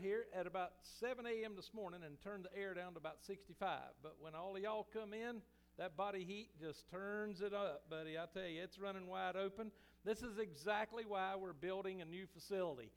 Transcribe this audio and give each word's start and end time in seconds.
here 0.00 0.26
at 0.34 0.46
about 0.46 0.72
7 1.00 1.24
a.m. 1.26 1.52
this 1.56 1.70
morning 1.74 2.00
and 2.04 2.20
turned 2.22 2.44
the 2.44 2.58
air 2.58 2.74
down 2.74 2.92
to 2.92 2.98
about 2.98 3.18
65. 3.26 3.78
But 4.02 4.16
when 4.20 4.34
all 4.34 4.56
of 4.56 4.62
y'all 4.62 4.86
come 4.92 5.12
in, 5.12 5.42
that 5.78 5.96
body 5.96 6.24
heat 6.24 6.48
just 6.60 6.88
turns 6.90 7.40
it 7.40 7.54
up, 7.54 7.88
buddy. 7.88 8.18
I 8.18 8.24
tell 8.32 8.48
you, 8.48 8.62
it's 8.62 8.78
running 8.78 9.06
wide 9.06 9.36
open. 9.36 9.70
This 10.04 10.22
is 10.22 10.38
exactly 10.38 11.04
why 11.06 11.34
we're 11.36 11.52
building 11.52 12.00
a 12.00 12.04
new 12.04 12.26
facility. 12.34 12.90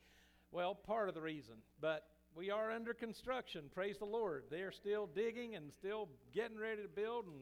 Well, 0.51 0.75
part 0.75 1.09
of 1.09 1.15
the 1.15 1.21
reason, 1.21 1.55
but 1.81 2.05
we 2.35 2.51
are 2.51 2.71
under 2.71 2.93
construction. 2.93 3.65
Praise 3.73 3.97
the 3.97 4.05
Lord. 4.05 4.43
They're 4.49 4.71
still 4.71 5.07
digging 5.07 5.55
and 5.55 5.71
still 5.71 6.09
getting 6.33 6.57
ready 6.57 6.81
to 6.81 6.87
build, 6.87 7.25
and 7.25 7.35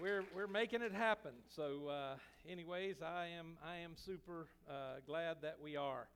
we're 0.00 0.24
we're 0.34 0.46
making 0.46 0.82
it 0.82 0.92
happen. 0.92 1.32
So, 1.56 1.88
uh, 1.88 2.14
anyways, 2.48 3.02
I 3.02 3.28
am 3.38 3.56
I 3.66 3.78
am 3.78 3.92
super 3.96 4.46
uh, 4.68 5.00
glad 5.06 5.38
that 5.42 5.56
we 5.62 5.76
are. 5.76 6.06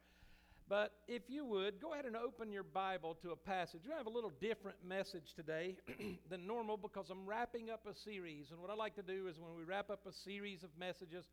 But 0.73 0.93
if 1.07 1.29
you 1.29 1.45
would, 1.45 1.83
go 1.83 1.93
ahead 1.93 2.07
and 2.07 2.17
open 2.17 2.51
your 2.51 2.63
Bible 2.63 3.15
to 3.21 3.33
a 3.33 3.37
passage. 3.37 3.83
We 3.87 3.93
have 3.95 4.07
a 4.07 4.11
little 4.11 4.33
different 4.41 4.79
message 4.83 5.35
today 5.37 5.77
than 6.31 6.47
normal 6.47 6.79
because 6.79 7.11
I'm 7.11 7.27
wrapping 7.27 7.69
up 7.69 7.87
a 7.87 7.95
series. 7.95 8.47
And 8.51 8.59
what 8.59 8.71
I 8.71 8.75
like 8.75 8.95
to 8.95 9.03
do 9.03 9.29
is 9.29 9.39
when 9.39 9.55
we 9.55 9.65
wrap 9.65 9.91
up 9.91 10.07
a 10.09 10.13
series 10.25 10.63
of 10.63 10.71
messages, 10.81 11.27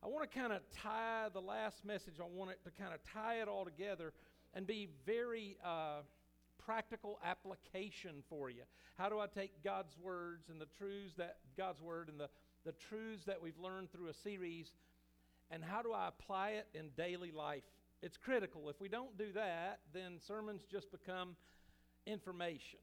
I 0.00 0.06
want 0.06 0.30
to 0.30 0.38
kind 0.38 0.52
of 0.52 0.60
tie 0.80 1.26
the 1.32 1.40
last 1.40 1.84
message, 1.84 2.20
I 2.20 2.26
want 2.32 2.52
it 2.52 2.60
to 2.66 2.70
kind 2.80 2.94
of 2.94 3.00
tie 3.12 3.42
it 3.42 3.48
all 3.48 3.64
together 3.64 4.12
and 4.54 4.64
be 4.64 4.90
very 5.04 5.56
uh, 5.64 6.02
practical 6.64 7.18
application 7.24 8.22
for 8.30 8.48
you. 8.48 8.62
How 8.96 9.08
do 9.08 9.18
I 9.18 9.26
take 9.26 9.64
God's 9.64 9.98
words 10.00 10.50
and 10.50 10.60
the 10.60 10.68
truths 10.78 11.14
that 11.16 11.38
God's 11.56 11.80
word 11.80 12.10
and 12.10 12.20
the, 12.20 12.28
the 12.64 12.74
truths 12.88 13.24
that 13.24 13.42
we've 13.42 13.58
learned 13.58 13.90
through 13.90 14.06
a 14.06 14.14
series, 14.14 14.70
and 15.50 15.64
how 15.64 15.82
do 15.82 15.92
I 15.92 16.06
apply 16.06 16.50
it 16.50 16.68
in 16.74 16.90
daily 16.96 17.32
life? 17.32 17.64
It's 18.00 18.16
critical. 18.16 18.68
If 18.68 18.80
we 18.80 18.88
don't 18.88 19.18
do 19.18 19.32
that, 19.32 19.80
then 19.92 20.18
sermons 20.24 20.62
just 20.70 20.92
become 20.92 21.34
information. 22.06 22.78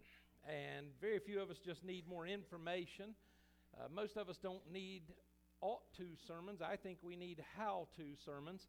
And 0.47 0.88
very 0.99 1.19
few 1.19 1.41
of 1.41 1.49
us 1.49 1.57
just 1.57 1.83
need 1.83 2.07
more 2.07 2.27
information. 2.27 3.16
Uh, 3.77 3.88
most 3.94 4.17
of 4.17 4.30
us 4.30 4.38
don't 4.38 4.61
need 4.72 5.03
ought 5.61 5.81
to 5.97 6.03
sermons. 6.27 6.61
I 6.61 6.75
think 6.75 6.97
we 7.02 7.16
need 7.16 7.44
how 7.57 7.88
to 7.95 8.03
sermons. 8.25 8.67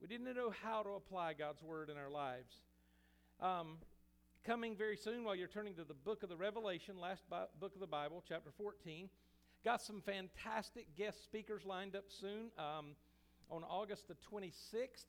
We 0.00 0.06
didn't 0.06 0.26
know 0.34 0.52
how 0.62 0.82
to 0.82 0.90
apply 0.90 1.32
God's 1.32 1.62
word 1.62 1.88
in 1.88 1.96
our 1.96 2.10
lives. 2.10 2.60
Um, 3.40 3.78
coming 4.44 4.76
very 4.76 4.96
soon, 4.96 5.24
while 5.24 5.34
you're 5.34 5.48
turning 5.48 5.74
to 5.76 5.84
the 5.84 5.94
book 5.94 6.22
of 6.22 6.28
the 6.28 6.36
Revelation, 6.36 7.00
last 7.00 7.22
bi- 7.30 7.46
book 7.58 7.74
of 7.74 7.80
the 7.80 7.86
Bible, 7.86 8.22
chapter 8.28 8.50
14, 8.58 9.08
got 9.64 9.80
some 9.80 10.02
fantastic 10.02 10.94
guest 10.94 11.24
speakers 11.24 11.64
lined 11.64 11.96
up 11.96 12.04
soon. 12.08 12.50
Um, 12.58 12.96
on 13.50 13.64
August 13.64 14.08
the 14.08 14.16
26th, 14.30 15.06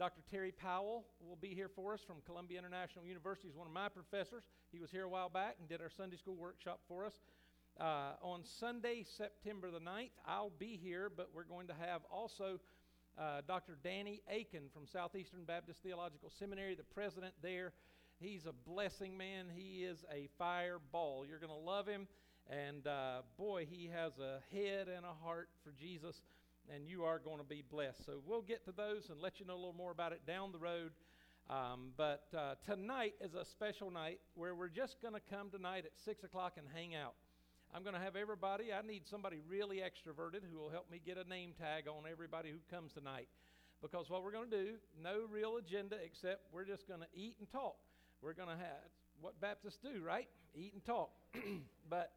Dr. 0.00 0.22
Terry 0.30 0.50
Powell 0.50 1.04
will 1.20 1.36
be 1.36 1.48
here 1.48 1.68
for 1.68 1.92
us 1.92 2.00
from 2.00 2.22
Columbia 2.24 2.58
International 2.58 3.04
University. 3.04 3.48
He's 3.48 3.56
one 3.58 3.66
of 3.66 3.72
my 3.74 3.90
professors. 3.90 4.44
He 4.72 4.80
was 4.80 4.90
here 4.90 5.04
a 5.04 5.08
while 5.10 5.28
back 5.28 5.56
and 5.60 5.68
did 5.68 5.82
our 5.82 5.90
Sunday 5.90 6.16
school 6.16 6.36
workshop 6.36 6.80
for 6.88 7.04
us. 7.04 7.12
Uh, 7.78 8.12
on 8.22 8.40
Sunday, 8.42 9.04
September 9.18 9.70
the 9.70 9.78
9th, 9.78 10.12
I'll 10.24 10.52
be 10.58 10.80
here, 10.82 11.12
but 11.14 11.28
we're 11.34 11.44
going 11.44 11.66
to 11.66 11.74
have 11.74 12.00
also 12.10 12.58
uh, 13.18 13.42
Dr. 13.46 13.76
Danny 13.84 14.22
Akin 14.26 14.70
from 14.72 14.86
Southeastern 14.86 15.44
Baptist 15.44 15.82
Theological 15.82 16.32
Seminary, 16.38 16.74
the 16.74 16.82
president 16.82 17.34
there. 17.42 17.74
He's 18.18 18.46
a 18.46 18.54
blessing, 18.54 19.18
man. 19.18 19.48
He 19.54 19.84
is 19.84 20.02
a 20.10 20.30
fireball. 20.38 21.26
You're 21.28 21.40
going 21.40 21.52
to 21.52 21.54
love 21.54 21.86
him. 21.86 22.08
And 22.48 22.86
uh, 22.86 23.20
boy, 23.36 23.66
he 23.70 23.90
has 23.94 24.14
a 24.18 24.38
head 24.50 24.88
and 24.88 25.04
a 25.04 25.12
heart 25.22 25.50
for 25.62 25.72
Jesus 25.78 26.22
and 26.74 26.88
you 26.88 27.04
are 27.04 27.18
going 27.18 27.38
to 27.38 27.44
be 27.44 27.62
blessed. 27.68 28.04
So 28.06 28.20
we'll 28.26 28.42
get 28.42 28.64
to 28.66 28.72
those 28.72 29.08
and 29.10 29.20
let 29.20 29.40
you 29.40 29.46
know 29.46 29.54
a 29.54 29.62
little 29.62 29.74
more 29.74 29.90
about 29.90 30.12
it 30.12 30.26
down 30.26 30.52
the 30.52 30.58
road. 30.58 30.92
Um, 31.48 31.90
but 31.96 32.24
uh, 32.36 32.54
tonight 32.64 33.14
is 33.20 33.34
a 33.34 33.44
special 33.44 33.90
night 33.90 34.20
where 34.34 34.54
we're 34.54 34.68
just 34.68 35.02
going 35.02 35.14
to 35.14 35.20
come 35.28 35.50
tonight 35.50 35.84
at 35.84 35.92
6 36.04 36.22
o'clock 36.24 36.54
and 36.56 36.66
hang 36.72 36.94
out. 36.94 37.14
I'm 37.74 37.82
going 37.82 37.94
to 37.94 38.00
have 38.00 38.16
everybody, 38.16 38.72
I 38.72 38.86
need 38.86 39.02
somebody 39.08 39.40
really 39.48 39.78
extroverted 39.78 40.42
who 40.50 40.58
will 40.58 40.70
help 40.70 40.90
me 40.90 41.00
get 41.04 41.18
a 41.18 41.28
name 41.28 41.52
tag 41.58 41.88
on 41.88 42.04
everybody 42.10 42.50
who 42.50 42.58
comes 42.74 42.92
tonight. 42.92 43.28
Because 43.82 44.10
what 44.10 44.22
we're 44.22 44.32
going 44.32 44.50
to 44.50 44.64
do, 44.64 44.70
no 45.02 45.20
real 45.30 45.56
agenda 45.56 45.96
except 46.04 46.42
we're 46.52 46.64
just 46.64 46.86
going 46.86 47.00
to 47.00 47.06
eat 47.14 47.36
and 47.38 47.50
talk. 47.50 47.76
We're 48.22 48.34
going 48.34 48.48
to 48.48 48.56
have 48.56 48.90
what 49.20 49.40
Baptists 49.40 49.78
do, 49.82 50.02
right? 50.04 50.28
Eat 50.54 50.72
and 50.74 50.84
talk. 50.84 51.10
but 51.90 52.12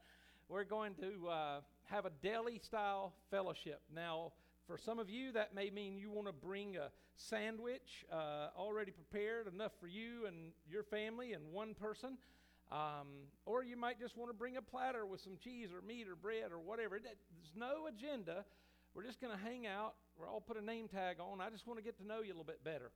we're 0.49 0.63
going 0.63 0.95
to 0.95 1.27
uh, 1.29 1.61
have 1.85 2.05
a 2.05 2.11
deli 2.21 2.59
style 2.63 3.13
fellowship. 3.31 3.81
Now, 3.93 4.31
for 4.67 4.77
some 4.77 4.99
of 4.99 5.09
you, 5.09 5.31
that 5.33 5.53
may 5.53 5.69
mean 5.69 5.97
you 5.97 6.09
want 6.09 6.27
to 6.27 6.33
bring 6.33 6.77
a 6.77 6.89
sandwich 7.15 8.05
uh, 8.11 8.47
already 8.57 8.91
prepared, 8.91 9.47
enough 9.53 9.73
for 9.79 9.87
you 9.87 10.25
and 10.27 10.51
your 10.69 10.83
family 10.83 11.33
and 11.33 11.43
one 11.51 11.73
person. 11.73 12.17
Um, 12.71 13.27
or 13.45 13.63
you 13.63 13.77
might 13.77 13.99
just 13.99 14.17
want 14.17 14.31
to 14.31 14.33
bring 14.33 14.57
a 14.57 14.61
platter 14.61 15.05
with 15.05 15.21
some 15.21 15.33
cheese 15.43 15.69
or 15.71 15.85
meat 15.85 16.07
or 16.07 16.15
bread 16.15 16.51
or 16.51 16.59
whatever. 16.59 16.97
There's 16.99 17.53
no 17.55 17.87
agenda. 17.87 18.45
We're 18.95 19.03
just 19.03 19.19
going 19.21 19.37
to 19.37 19.43
hang 19.43 19.67
out. 19.67 19.95
We're 20.17 20.29
all 20.29 20.41
put 20.41 20.57
a 20.57 20.63
name 20.63 20.87
tag 20.87 21.17
on. 21.19 21.41
I 21.41 21.49
just 21.49 21.67
want 21.67 21.77
to 21.77 21.83
get 21.83 21.97
to 21.97 22.07
know 22.07 22.21
you 22.21 22.29
a 22.29 22.35
little 22.35 22.43
bit 22.43 22.63
better. 22.63 22.91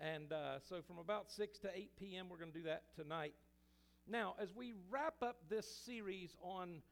And 0.00 0.32
uh, 0.32 0.58
so 0.68 0.82
from 0.86 0.98
about 0.98 1.30
6 1.30 1.58
to 1.60 1.68
8 1.74 1.90
p.m., 1.98 2.26
we're 2.28 2.38
going 2.38 2.52
to 2.52 2.58
do 2.58 2.64
that 2.64 2.82
tonight. 2.96 3.34
Now, 4.08 4.34
as 4.40 4.52
we 4.54 4.74
wrap 4.90 5.22
up 5.22 5.36
this 5.48 5.66
series 5.86 6.36
on 6.42 6.82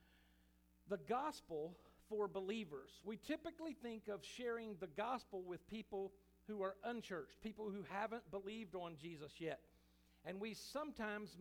the 0.89 0.99
gospel 1.09 1.75
for 2.11 2.29
believers. 2.29 2.91
We 3.05 3.17
typically 3.17 3.75
think 3.83 4.09
of 4.09 4.21
sharing 4.37 4.75
the 4.81 4.89
gospel 4.89 5.43
with 5.47 5.67
people 5.69 6.13
who 6.47 6.61
are 6.63 6.75
unchurched, 6.85 7.41
people 7.41 7.71
who 7.71 7.85
haven't 7.89 8.29
believed 8.31 8.75
on 8.75 8.97
Jesus 9.01 9.33
yet. 9.39 9.61
And 10.27 10.41
we 10.41 10.53
sometimes 10.53 11.37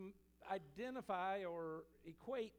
identify 0.50 1.44
or 1.44 1.84
equate 2.06 2.54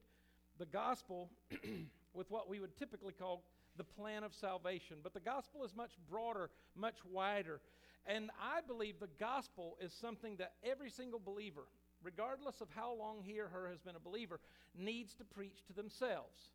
the 0.59 0.67
gospel 0.67 1.31
with 2.15 2.31
what 2.31 2.51
we 2.51 2.61
would 2.61 2.77
typically 2.77 3.13
call 3.13 3.45
the 3.77 3.85
plan 3.85 4.25
of 4.25 4.35
salvation. 4.35 4.97
But 5.03 5.15
the 5.15 5.21
gospel 5.21 5.65
is 5.65 5.75
much 5.75 5.93
broader, 6.11 6.51
much 6.77 6.97
wider. 7.11 7.61
And 8.07 8.31
I 8.43 8.61
believe 8.67 8.99
the 8.99 9.09
gospel 9.19 9.77
is 9.81 9.93
something 9.93 10.37
that 10.37 10.55
every 10.65 10.91
single 10.91 11.21
believer, 11.25 11.67
regardless 12.03 12.61
of 12.61 12.69
how 12.75 12.95
long 12.95 13.23
he 13.23 13.41
or 13.41 13.49
her 13.49 13.69
has 13.69 13.79
been 13.79 13.97
a 13.97 14.01
believer, 14.01 14.41
needs 14.77 15.15
to 15.15 15.25
preach 15.25 15.65
to 15.69 15.73
themselves. 15.73 16.51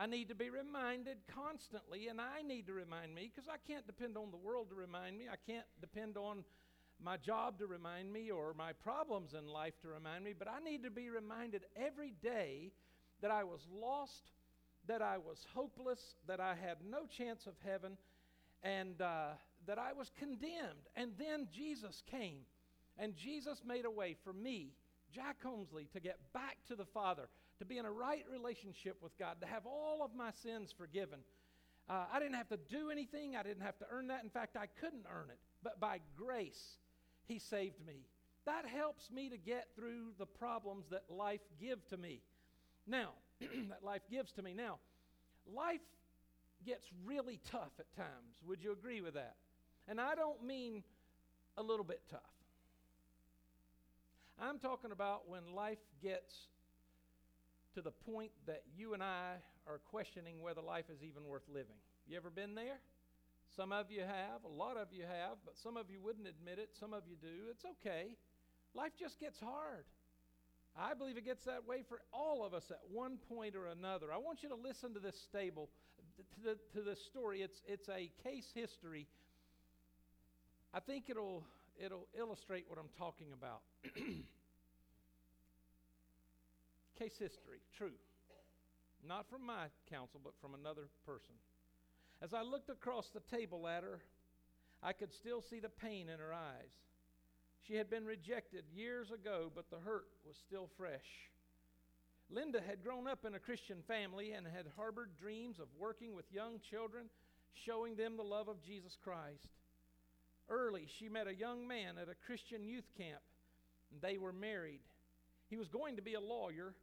I 0.00 0.06
need 0.06 0.28
to 0.30 0.34
be 0.34 0.48
reminded 0.48 1.18
constantly, 1.34 2.08
and 2.08 2.22
I 2.22 2.40
need 2.40 2.66
to 2.68 2.72
remind 2.72 3.14
me 3.14 3.30
because 3.30 3.50
I 3.50 3.58
can't 3.70 3.86
depend 3.86 4.16
on 4.16 4.30
the 4.30 4.38
world 4.38 4.70
to 4.70 4.74
remind 4.74 5.18
me. 5.18 5.26
I 5.30 5.36
can't 5.46 5.66
depend 5.78 6.16
on 6.16 6.42
my 7.04 7.18
job 7.18 7.58
to 7.58 7.66
remind 7.66 8.10
me 8.10 8.30
or 8.30 8.54
my 8.54 8.72
problems 8.72 9.34
in 9.34 9.46
life 9.46 9.74
to 9.82 9.88
remind 9.88 10.24
me, 10.24 10.32
but 10.38 10.48
I 10.48 10.58
need 10.64 10.84
to 10.84 10.90
be 10.90 11.10
reminded 11.10 11.64
every 11.76 12.14
day 12.22 12.72
that 13.20 13.30
I 13.30 13.44
was 13.44 13.60
lost, 13.70 14.30
that 14.88 15.02
I 15.02 15.18
was 15.18 15.44
hopeless, 15.52 16.00
that 16.26 16.40
I 16.40 16.54
had 16.54 16.78
no 16.90 17.04
chance 17.04 17.46
of 17.46 17.52
heaven, 17.62 17.98
and 18.62 19.02
uh, 19.02 19.32
that 19.66 19.78
I 19.78 19.92
was 19.92 20.10
condemned. 20.18 20.88
And 20.96 21.10
then 21.18 21.46
Jesus 21.52 22.02
came, 22.10 22.40
and 22.98 23.14
Jesus 23.16 23.60
made 23.66 23.84
a 23.84 23.90
way 23.90 24.16
for 24.24 24.32
me, 24.32 24.72
Jack 25.14 25.36
Homesley, 25.44 25.90
to 25.92 26.00
get 26.00 26.18
back 26.32 26.56
to 26.68 26.74
the 26.74 26.86
Father 26.86 27.28
to 27.60 27.64
be 27.66 27.78
in 27.78 27.84
a 27.84 27.92
right 27.92 28.24
relationship 28.32 28.96
with 29.02 29.16
God, 29.18 29.36
to 29.42 29.46
have 29.46 29.66
all 29.66 30.00
of 30.02 30.14
my 30.16 30.30
sins 30.42 30.74
forgiven. 30.76 31.20
Uh, 31.88 32.04
I 32.12 32.18
didn't 32.18 32.34
have 32.34 32.48
to 32.48 32.56
do 32.56 32.90
anything, 32.90 33.36
I 33.36 33.42
didn't 33.42 33.62
have 33.62 33.78
to 33.78 33.84
earn 33.92 34.08
that. 34.08 34.24
In 34.24 34.30
fact, 34.30 34.56
I 34.56 34.66
couldn't 34.80 35.04
earn 35.12 35.28
it. 35.30 35.38
But 35.62 35.78
by 35.78 36.00
grace, 36.16 36.78
He 37.28 37.38
saved 37.38 37.84
me. 37.86 38.06
That 38.46 38.64
helps 38.66 39.10
me 39.10 39.28
to 39.28 39.36
get 39.36 39.68
through 39.76 40.12
the 40.18 40.26
problems 40.26 40.86
that 40.90 41.04
life 41.10 41.42
give 41.60 41.86
to 41.88 41.96
me. 41.98 42.22
Now, 42.86 43.10
that 43.40 43.84
life 43.84 44.02
gives 44.10 44.32
to 44.32 44.42
me. 44.42 44.54
Now, 44.54 44.78
life 45.46 45.80
gets 46.64 46.86
really 47.04 47.40
tough 47.50 47.72
at 47.78 47.94
times. 47.94 48.36
Would 48.46 48.62
you 48.62 48.72
agree 48.72 49.02
with 49.02 49.14
that? 49.14 49.34
And 49.86 50.00
I 50.00 50.14
don't 50.14 50.42
mean 50.42 50.82
a 51.58 51.62
little 51.62 51.84
bit 51.84 52.00
tough. 52.10 52.20
I'm 54.40 54.58
talking 54.58 54.92
about 54.92 55.28
when 55.28 55.54
life 55.54 55.78
gets 56.02 56.34
to 57.74 57.82
the 57.82 57.90
point 57.90 58.30
that 58.46 58.62
you 58.76 58.94
and 58.94 59.02
I 59.02 59.34
are 59.66 59.78
questioning 59.90 60.40
whether 60.40 60.60
life 60.60 60.86
is 60.90 61.02
even 61.02 61.24
worth 61.24 61.48
living. 61.52 61.76
You 62.08 62.16
ever 62.16 62.30
been 62.30 62.54
there? 62.54 62.78
Some 63.56 63.72
of 63.72 63.90
you 63.90 64.00
have, 64.00 64.44
a 64.44 64.48
lot 64.48 64.76
of 64.76 64.88
you 64.92 65.02
have, 65.02 65.38
but 65.44 65.56
some 65.56 65.76
of 65.76 65.90
you 65.90 66.00
wouldn't 66.00 66.26
admit 66.26 66.58
it, 66.58 66.70
some 66.78 66.92
of 66.92 67.02
you 67.08 67.16
do. 67.20 67.50
It's 67.50 67.64
okay. 67.64 68.16
Life 68.74 68.92
just 68.98 69.18
gets 69.18 69.40
hard. 69.40 69.84
I 70.78 70.94
believe 70.94 71.16
it 71.16 71.24
gets 71.24 71.44
that 71.46 71.66
way 71.66 71.82
for 71.88 72.00
all 72.12 72.44
of 72.44 72.54
us 72.54 72.70
at 72.70 72.80
one 72.92 73.18
point 73.28 73.56
or 73.56 73.66
another. 73.66 74.12
I 74.12 74.18
want 74.18 74.42
you 74.42 74.48
to 74.50 74.54
listen 74.54 74.94
to 74.94 75.00
this 75.00 75.20
stable, 75.20 75.68
to, 76.16 76.44
the, 76.44 76.58
to 76.78 76.84
this 76.84 77.04
story. 77.04 77.42
It's, 77.42 77.60
it's 77.66 77.88
a 77.88 78.10
case 78.22 78.46
history. 78.54 79.06
I 80.72 80.78
think 80.78 81.04
it'll, 81.08 81.42
it'll 81.84 82.06
illustrate 82.16 82.66
what 82.68 82.78
I'm 82.78 82.90
talking 82.96 83.26
about. 83.32 83.62
Case 87.00 87.16
history, 87.18 87.60
true. 87.78 87.96
Not 89.08 89.24
from 89.30 89.46
my 89.46 89.68
counsel, 89.88 90.20
but 90.22 90.34
from 90.38 90.52
another 90.52 90.90
person. 91.06 91.32
As 92.20 92.34
I 92.34 92.42
looked 92.42 92.68
across 92.68 93.08
the 93.08 93.22
table 93.34 93.66
at 93.66 93.82
her, 93.82 94.00
I 94.82 94.92
could 94.92 95.10
still 95.14 95.40
see 95.40 95.60
the 95.60 95.70
pain 95.70 96.10
in 96.10 96.18
her 96.18 96.34
eyes. 96.34 96.72
She 97.66 97.74
had 97.74 97.88
been 97.88 98.04
rejected 98.04 98.64
years 98.70 99.10
ago, 99.10 99.50
but 99.54 99.70
the 99.70 99.78
hurt 99.78 100.08
was 100.26 100.36
still 100.36 100.68
fresh. 100.76 101.30
Linda 102.28 102.60
had 102.60 102.84
grown 102.84 103.08
up 103.08 103.24
in 103.24 103.34
a 103.34 103.38
Christian 103.38 103.78
family 103.88 104.32
and 104.32 104.46
had 104.46 104.66
harbored 104.76 105.16
dreams 105.18 105.58
of 105.58 105.68
working 105.78 106.14
with 106.14 106.30
young 106.30 106.60
children, 106.70 107.06
showing 107.54 107.96
them 107.96 108.18
the 108.18 108.22
love 108.22 108.48
of 108.48 108.62
Jesus 108.62 108.98
Christ. 109.02 109.48
Early, 110.50 110.86
she 110.98 111.08
met 111.08 111.28
a 111.28 111.34
young 111.34 111.66
man 111.66 111.96
at 111.96 112.10
a 112.10 112.26
Christian 112.26 112.62
youth 112.62 112.90
camp, 112.98 113.22
and 113.90 114.02
they 114.02 114.18
were 114.18 114.34
married. 114.34 114.80
He 115.48 115.56
was 115.56 115.68
going 115.68 115.96
to 115.96 116.02
be 116.02 116.14
a 116.14 116.20
lawyer, 116.20 116.74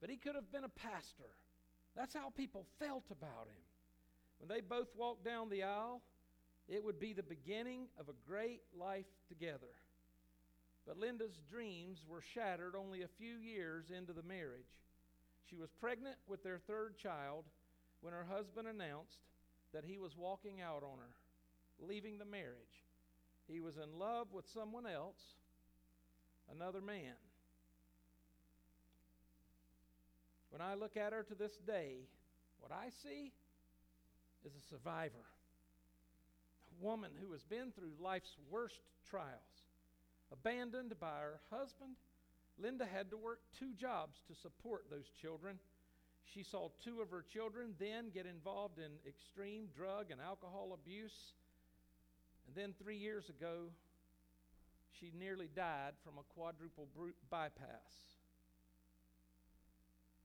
but 0.00 0.10
he 0.10 0.16
could 0.16 0.34
have 0.34 0.52
been 0.52 0.64
a 0.64 0.68
pastor. 0.68 1.30
That's 1.96 2.14
how 2.14 2.30
people 2.30 2.66
felt 2.78 3.04
about 3.10 3.46
him. 3.46 3.62
When 4.38 4.48
they 4.48 4.60
both 4.60 4.88
walked 4.96 5.24
down 5.24 5.48
the 5.48 5.64
aisle, 5.64 6.02
it 6.68 6.84
would 6.84 7.00
be 7.00 7.12
the 7.12 7.22
beginning 7.22 7.88
of 7.98 8.08
a 8.08 8.28
great 8.28 8.60
life 8.78 9.06
together. 9.28 9.74
But 10.86 10.98
Linda's 10.98 11.40
dreams 11.50 12.04
were 12.08 12.22
shattered 12.22 12.74
only 12.74 13.02
a 13.02 13.08
few 13.18 13.36
years 13.36 13.90
into 13.90 14.12
the 14.12 14.22
marriage. 14.22 14.78
She 15.48 15.56
was 15.56 15.70
pregnant 15.80 16.16
with 16.28 16.42
their 16.42 16.58
third 16.58 16.96
child 16.96 17.44
when 18.00 18.12
her 18.12 18.26
husband 18.30 18.68
announced 18.68 19.18
that 19.74 19.84
he 19.84 19.98
was 19.98 20.16
walking 20.16 20.60
out 20.60 20.82
on 20.82 20.98
her, 20.98 21.86
leaving 21.86 22.18
the 22.18 22.24
marriage. 22.24 22.84
He 23.46 23.60
was 23.60 23.76
in 23.76 23.98
love 23.98 24.28
with 24.32 24.46
someone 24.52 24.86
else, 24.86 25.20
another 26.54 26.80
man. 26.80 27.16
When 30.50 30.60
I 30.62 30.74
look 30.74 30.96
at 30.96 31.12
her 31.12 31.22
to 31.24 31.34
this 31.34 31.56
day, 31.66 32.08
what 32.60 32.72
I 32.72 32.88
see 33.02 33.32
is 34.44 34.52
a 34.54 34.68
survivor, 34.68 35.26
a 36.72 36.84
woman 36.84 37.10
who 37.20 37.32
has 37.32 37.42
been 37.44 37.72
through 37.72 37.92
life's 38.00 38.36
worst 38.50 38.80
trials. 39.08 39.64
Abandoned 40.32 40.94
by 41.00 41.18
her 41.20 41.40
husband, 41.50 41.96
Linda 42.58 42.86
had 42.86 43.10
to 43.10 43.16
work 43.16 43.40
two 43.58 43.72
jobs 43.74 44.18
to 44.28 44.34
support 44.34 44.84
those 44.90 45.10
children. 45.20 45.58
She 46.34 46.42
saw 46.42 46.68
two 46.84 47.00
of 47.00 47.10
her 47.10 47.24
children 47.32 47.74
then 47.78 48.10
get 48.12 48.26
involved 48.26 48.78
in 48.78 48.90
extreme 49.06 49.68
drug 49.74 50.10
and 50.10 50.20
alcohol 50.20 50.72
abuse. 50.74 51.32
And 52.46 52.56
then 52.56 52.74
three 52.82 52.96
years 52.96 53.28
ago, 53.28 53.70
she 54.98 55.12
nearly 55.18 55.48
died 55.54 55.92
from 56.04 56.18
a 56.18 56.34
quadruple 56.34 56.88
bypass. 57.30 58.17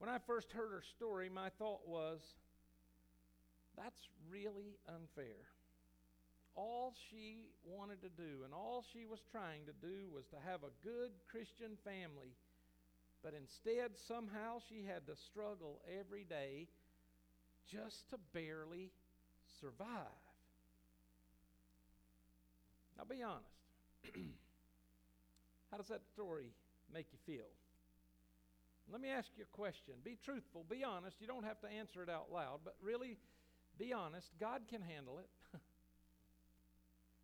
When 0.04 0.14
I 0.14 0.18
first 0.28 0.52
heard 0.52 0.72
her 0.72 0.84
story, 0.98 1.30
my 1.30 1.48
thought 1.48 1.88
was, 1.88 2.20
that's 3.78 4.02
really 4.30 4.76
unfair. 4.86 5.48
All 6.58 6.94
she 7.10 7.48
wanted 7.64 8.02
to 8.02 8.10
do 8.10 8.44
and 8.44 8.54
all 8.54 8.84
she 8.92 9.06
was 9.06 9.22
trying 9.32 9.62
to 9.66 9.72
do 9.72 10.12
was 10.14 10.26
to 10.26 10.36
have 10.46 10.60
a 10.64 10.76
good 10.86 11.12
Christian 11.32 11.78
family. 11.86 12.36
But 13.24 13.34
instead, 13.34 13.92
somehow, 13.96 14.60
she 14.68 14.84
had 14.86 15.08
to 15.08 15.16
struggle 15.16 15.80
every 15.98 16.26
day 16.26 16.68
just 17.72 18.10
to 18.10 18.18
barely 18.34 18.92
survive. 19.62 20.20
Now, 22.98 23.06
be 23.06 23.24
honest. 23.24 23.48
How 25.72 25.78
does 25.78 25.88
that 25.88 26.06
story 26.14 26.52
make 26.94 27.06
you 27.14 27.20
feel? 27.26 27.48
Let 28.92 29.02
me 29.02 29.10
ask 29.10 29.30
you 29.38 29.44
a 29.44 29.56
question. 29.56 29.96
Be 30.04 30.18
truthful, 30.24 30.66
be 30.70 30.84
honest. 30.84 31.18
You 31.20 31.28
don't 31.28 31.46
have 31.46 31.60
to 31.62 31.68
answer 31.68 32.04
it 32.04 32.10
out 32.10 32.32
loud, 32.32 32.60
but 32.64 32.76
really 32.82 33.18
be 33.78 33.94
honest. 33.94 34.28
God 34.40 34.62
can 34.70 34.82
handle 34.82 35.20
it. 35.20 35.30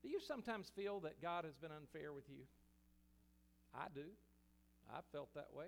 do 0.04 0.10
you 0.10 0.20
sometimes 0.20 0.72
feel 0.76 1.00
that 1.02 1.22
God 1.22 1.46
has 1.46 1.56
been 1.56 1.72
unfair 1.72 2.14
with 2.14 2.30
you? 2.30 2.44
I 3.74 3.88
do. 3.94 4.06
I 4.92 5.00
felt 5.12 5.34
that 5.36 5.50
way. 5.54 5.68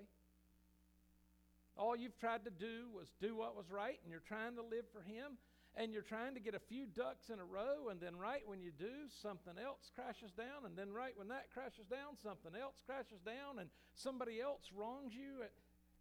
All 1.76 1.96
you've 1.96 2.18
tried 2.18 2.44
to 2.44 2.50
do 2.50 2.88
was 2.92 3.08
do 3.20 3.36
what 3.36 3.56
was 3.56 3.70
right, 3.70 3.98
and 4.02 4.10
you're 4.10 4.26
trying 4.26 4.56
to 4.56 4.62
live 4.62 4.84
for 4.92 5.00
Him, 5.00 5.38
and 5.74 5.92
you're 5.92 6.02
trying 6.02 6.34
to 6.34 6.40
get 6.40 6.54
a 6.54 6.60
few 6.60 6.84
ducks 6.84 7.30
in 7.30 7.38
a 7.38 7.44
row, 7.44 7.88
and 7.88 8.00
then 8.00 8.16
right 8.16 8.42
when 8.44 8.60
you 8.60 8.72
do, 8.76 9.08
something 9.22 9.54
else 9.56 9.90
crashes 9.94 10.32
down, 10.32 10.66
and 10.66 10.76
then 10.76 10.92
right 10.92 11.16
when 11.16 11.28
that 11.28 11.48
crashes 11.54 11.86
down, 11.86 12.20
something 12.22 12.52
else 12.60 12.76
crashes 12.84 13.20
down, 13.24 13.58
and 13.58 13.70
somebody 13.94 14.40
else 14.40 14.68
wrongs 14.74 15.14
you. 15.14 15.48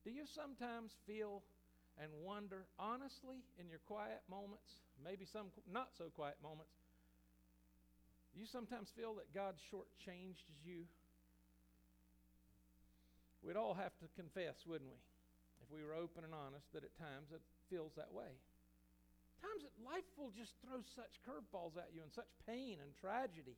Do 0.04 0.10
you 0.10 0.26
sometimes 0.26 0.92
feel 1.06 1.44
and 2.02 2.10
wonder, 2.24 2.66
honestly, 2.80 3.44
in 3.60 3.70
your 3.70 3.84
quiet 3.86 4.22
moments, 4.30 4.82
maybe 5.04 5.26
some 5.26 5.54
not 5.70 5.90
so 5.98 6.10
quiet 6.10 6.38
moments, 6.42 6.74
do 8.34 8.40
you 8.40 8.48
sometimes 8.48 8.90
feel 8.96 9.14
that 9.20 9.30
God 9.36 9.56
shortchanged 9.70 10.48
you? 10.64 10.88
We'd 13.44 13.60
all 13.60 13.74
have 13.74 13.92
to 14.00 14.08
confess, 14.16 14.56
wouldn't 14.66 14.90
we? 14.90 15.02
If 15.62 15.70
we 15.70 15.84
were 15.84 15.94
open 15.94 16.24
and 16.24 16.34
honest, 16.34 16.66
that 16.74 16.88
at 16.88 16.96
times 16.98 17.30
it 17.34 17.42
feels 17.70 17.92
that 17.98 18.14
way. 18.14 18.32
Times 19.42 19.66
that 19.66 19.76
life 19.84 20.08
will 20.18 20.32
just 20.32 20.54
throw 20.64 20.80
such 20.96 21.20
curveballs 21.28 21.78
at 21.78 21.90
you 21.94 22.02
and 22.02 22.14
such 22.14 22.30
pain 22.48 22.78
and 22.80 22.94
tragedy. 23.02 23.58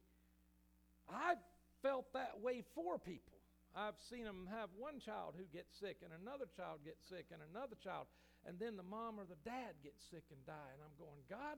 I've 1.12 1.44
felt 1.84 2.12
that 2.14 2.40
way 2.42 2.64
for 2.74 2.98
people. 2.98 3.33
I've 3.74 3.98
seen 4.10 4.24
them 4.24 4.46
have 4.54 4.70
one 4.78 5.02
child 5.02 5.34
who 5.34 5.50
gets 5.50 5.74
sick 5.82 6.06
and 6.06 6.14
another 6.14 6.46
child 6.54 6.86
gets 6.86 7.02
sick 7.10 7.34
and 7.34 7.42
another 7.42 7.74
child, 7.82 8.06
and 8.46 8.62
then 8.62 8.78
the 8.78 8.86
mom 8.86 9.18
or 9.18 9.26
the 9.26 9.40
dad 9.42 9.74
gets 9.82 10.06
sick 10.14 10.24
and 10.30 10.42
die. 10.46 10.72
And 10.78 10.82
I'm 10.86 10.94
going, 11.02 11.26
God, 11.26 11.58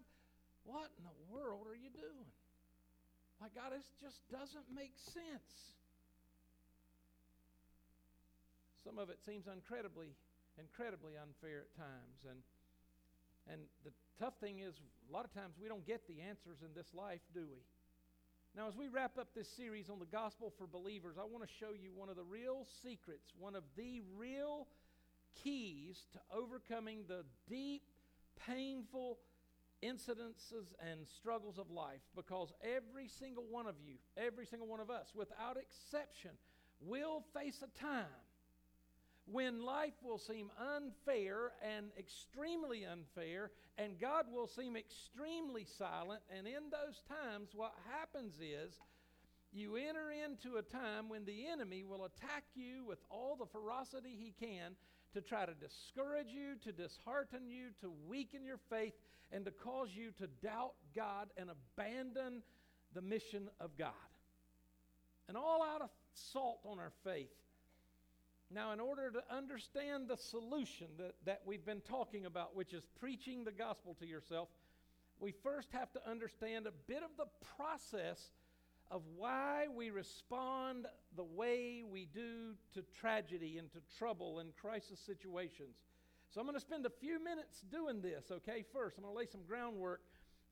what 0.63 0.89
in 0.95 1.03
the 1.03 1.17
world 1.27 1.67
are 1.67 1.75
you 1.75 1.91
doing? 1.91 2.29
Like, 3.43 3.51
God, 3.51 3.75
this 3.75 3.91
just 3.99 4.23
doesn't 4.31 4.71
make 4.71 4.95
sense. 4.95 5.75
Some 8.79 8.95
of 8.95 9.11
it 9.11 9.19
seems 9.25 9.49
incredibly, 9.51 10.15
incredibly 10.55 11.19
unfair 11.19 11.67
at 11.67 11.71
times. 11.75 12.23
And 12.23 12.39
and 13.45 13.61
the 13.83 13.93
tough 14.17 14.33
thing 14.41 14.59
is, 14.59 14.73
a 15.09 15.13
lot 15.13 15.25
of 15.25 15.33
times 15.33 15.53
we 15.61 15.67
don't 15.67 15.85
get 15.85 16.07
the 16.07 16.21
answers 16.21 16.65
in 16.65 16.73
this 16.73 16.89
life, 16.93 17.21
do 17.33 17.45
we? 17.45 17.61
Now, 18.55 18.69
as 18.69 18.77
we 18.77 18.87
wrap 18.87 19.17
up 19.17 19.27
this 19.35 19.49
series 19.49 19.89
on 19.89 19.99
the 19.99 20.05
gospel 20.05 20.53
for 20.57 20.65
believers, 20.65 21.17
I 21.19 21.25
want 21.25 21.43
to 21.43 21.49
show 21.59 21.71
you 21.73 21.91
one 21.93 22.07
of 22.07 22.15
the 22.15 22.23
real 22.23 22.65
secrets, 22.81 23.33
one 23.37 23.53
of 23.53 23.63
the 23.75 24.01
real 24.17 24.67
keys 25.43 26.05
to 26.13 26.19
overcoming 26.33 27.03
the 27.05 27.25
deep, 27.49 27.81
painful 28.47 29.17
incidences 29.83 30.73
and 30.79 31.05
struggles 31.05 31.57
of 31.57 31.69
life 31.69 31.99
because 32.15 32.53
every 32.63 33.09
single 33.09 33.43
one 33.49 33.67
of 33.67 33.75
you, 33.85 33.95
every 34.15 34.45
single 34.45 34.69
one 34.69 34.79
of 34.79 34.89
us, 34.89 35.11
without 35.13 35.57
exception, 35.57 36.31
will 36.79 37.25
face 37.33 37.61
a 37.61 37.79
time 37.79 38.05
when 39.31 39.65
life 39.65 39.93
will 40.03 40.19
seem 40.19 40.51
unfair 40.59 41.51
and 41.75 41.87
extremely 41.97 42.85
unfair, 42.85 43.51
and 43.77 43.99
God 43.99 44.25
will 44.31 44.47
seem 44.47 44.75
extremely 44.77 45.65
silent. 45.77 46.21
And 46.35 46.45
in 46.45 46.69
those 46.69 47.01
times, 47.09 47.49
what 47.55 47.73
happens 47.91 48.35
is 48.35 48.73
you 49.51 49.77
enter 49.77 50.11
into 50.11 50.57
a 50.57 50.61
time 50.61 51.09
when 51.09 51.25
the 51.25 51.47
enemy 51.51 51.83
will 51.83 52.05
attack 52.05 52.43
you 52.55 52.85
with 52.85 52.99
all 53.09 53.35
the 53.35 53.47
ferocity 53.47 54.15
he 54.17 54.33
can 54.39 54.75
to 55.13 55.21
try 55.21 55.45
to 55.45 55.53
discourage 55.53 56.29
you, 56.29 56.55
to 56.63 56.71
dishearten 56.71 57.49
you, 57.49 57.67
to 57.81 57.91
weaken 58.07 58.45
your 58.45 58.59
faith, 58.69 58.93
and 59.31 59.45
to 59.45 59.51
cause 59.51 59.89
you 59.95 60.11
to 60.19 60.27
doubt 60.45 60.73
God 60.95 61.29
and 61.37 61.49
abandon 61.49 62.43
the 62.93 63.01
mission 63.01 63.47
of 63.59 63.75
God. 63.77 63.89
And 65.27 65.35
all 65.35 65.63
out 65.63 65.81
of 65.81 65.89
assault 66.13 66.59
on 66.65 66.77
our 66.79 66.91
faith 67.03 67.31
now, 68.55 68.71
in 68.71 68.79
order 68.79 69.11
to 69.11 69.21
understand 69.29 70.07
the 70.07 70.15
solution 70.15 70.87
that, 70.97 71.13
that 71.25 71.41
we've 71.45 71.65
been 71.65 71.81
talking 71.81 72.25
about, 72.25 72.55
which 72.55 72.73
is 72.73 72.87
preaching 73.01 73.43
the 73.43 73.51
gospel 73.51 73.95
to 73.99 74.07
yourself, 74.07 74.47
we 75.19 75.33
first 75.43 75.73
have 75.73 75.91
to 75.91 76.09
understand 76.09 76.65
a 76.65 76.71
bit 76.87 77.03
of 77.03 77.09
the 77.17 77.25
process 77.57 78.29
of 78.89 79.01
why 79.17 79.65
we 79.75 79.89
respond 79.89 80.85
the 81.17 81.23
way 81.23 81.83
we 81.87 82.05
do 82.05 82.53
to 82.73 82.81
tragedy 82.97 83.57
and 83.57 83.69
to 83.73 83.79
trouble 83.99 84.39
and 84.39 84.55
crisis 84.55 84.99
situations. 85.05 85.75
So, 86.33 86.39
I'm 86.39 86.47
going 86.47 86.55
to 86.55 86.61
spend 86.61 86.85
a 86.85 86.91
few 87.01 87.21
minutes 87.21 87.61
doing 87.69 88.01
this, 88.01 88.31
okay? 88.31 88.63
First, 88.73 88.97
I'm 88.97 89.03
going 89.03 89.13
to 89.13 89.19
lay 89.19 89.25
some 89.25 89.41
groundwork, 89.45 89.99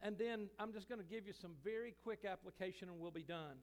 and 0.01 0.17
then 0.17 0.49
I'm 0.59 0.73
just 0.73 0.89
going 0.89 0.99
to 0.99 1.07
give 1.07 1.25
you 1.25 1.33
some 1.33 1.51
very 1.63 1.95
quick 2.03 2.25
application, 2.29 2.89
and 2.89 2.99
we'll 2.99 3.11
be 3.11 3.23
done. 3.23 3.55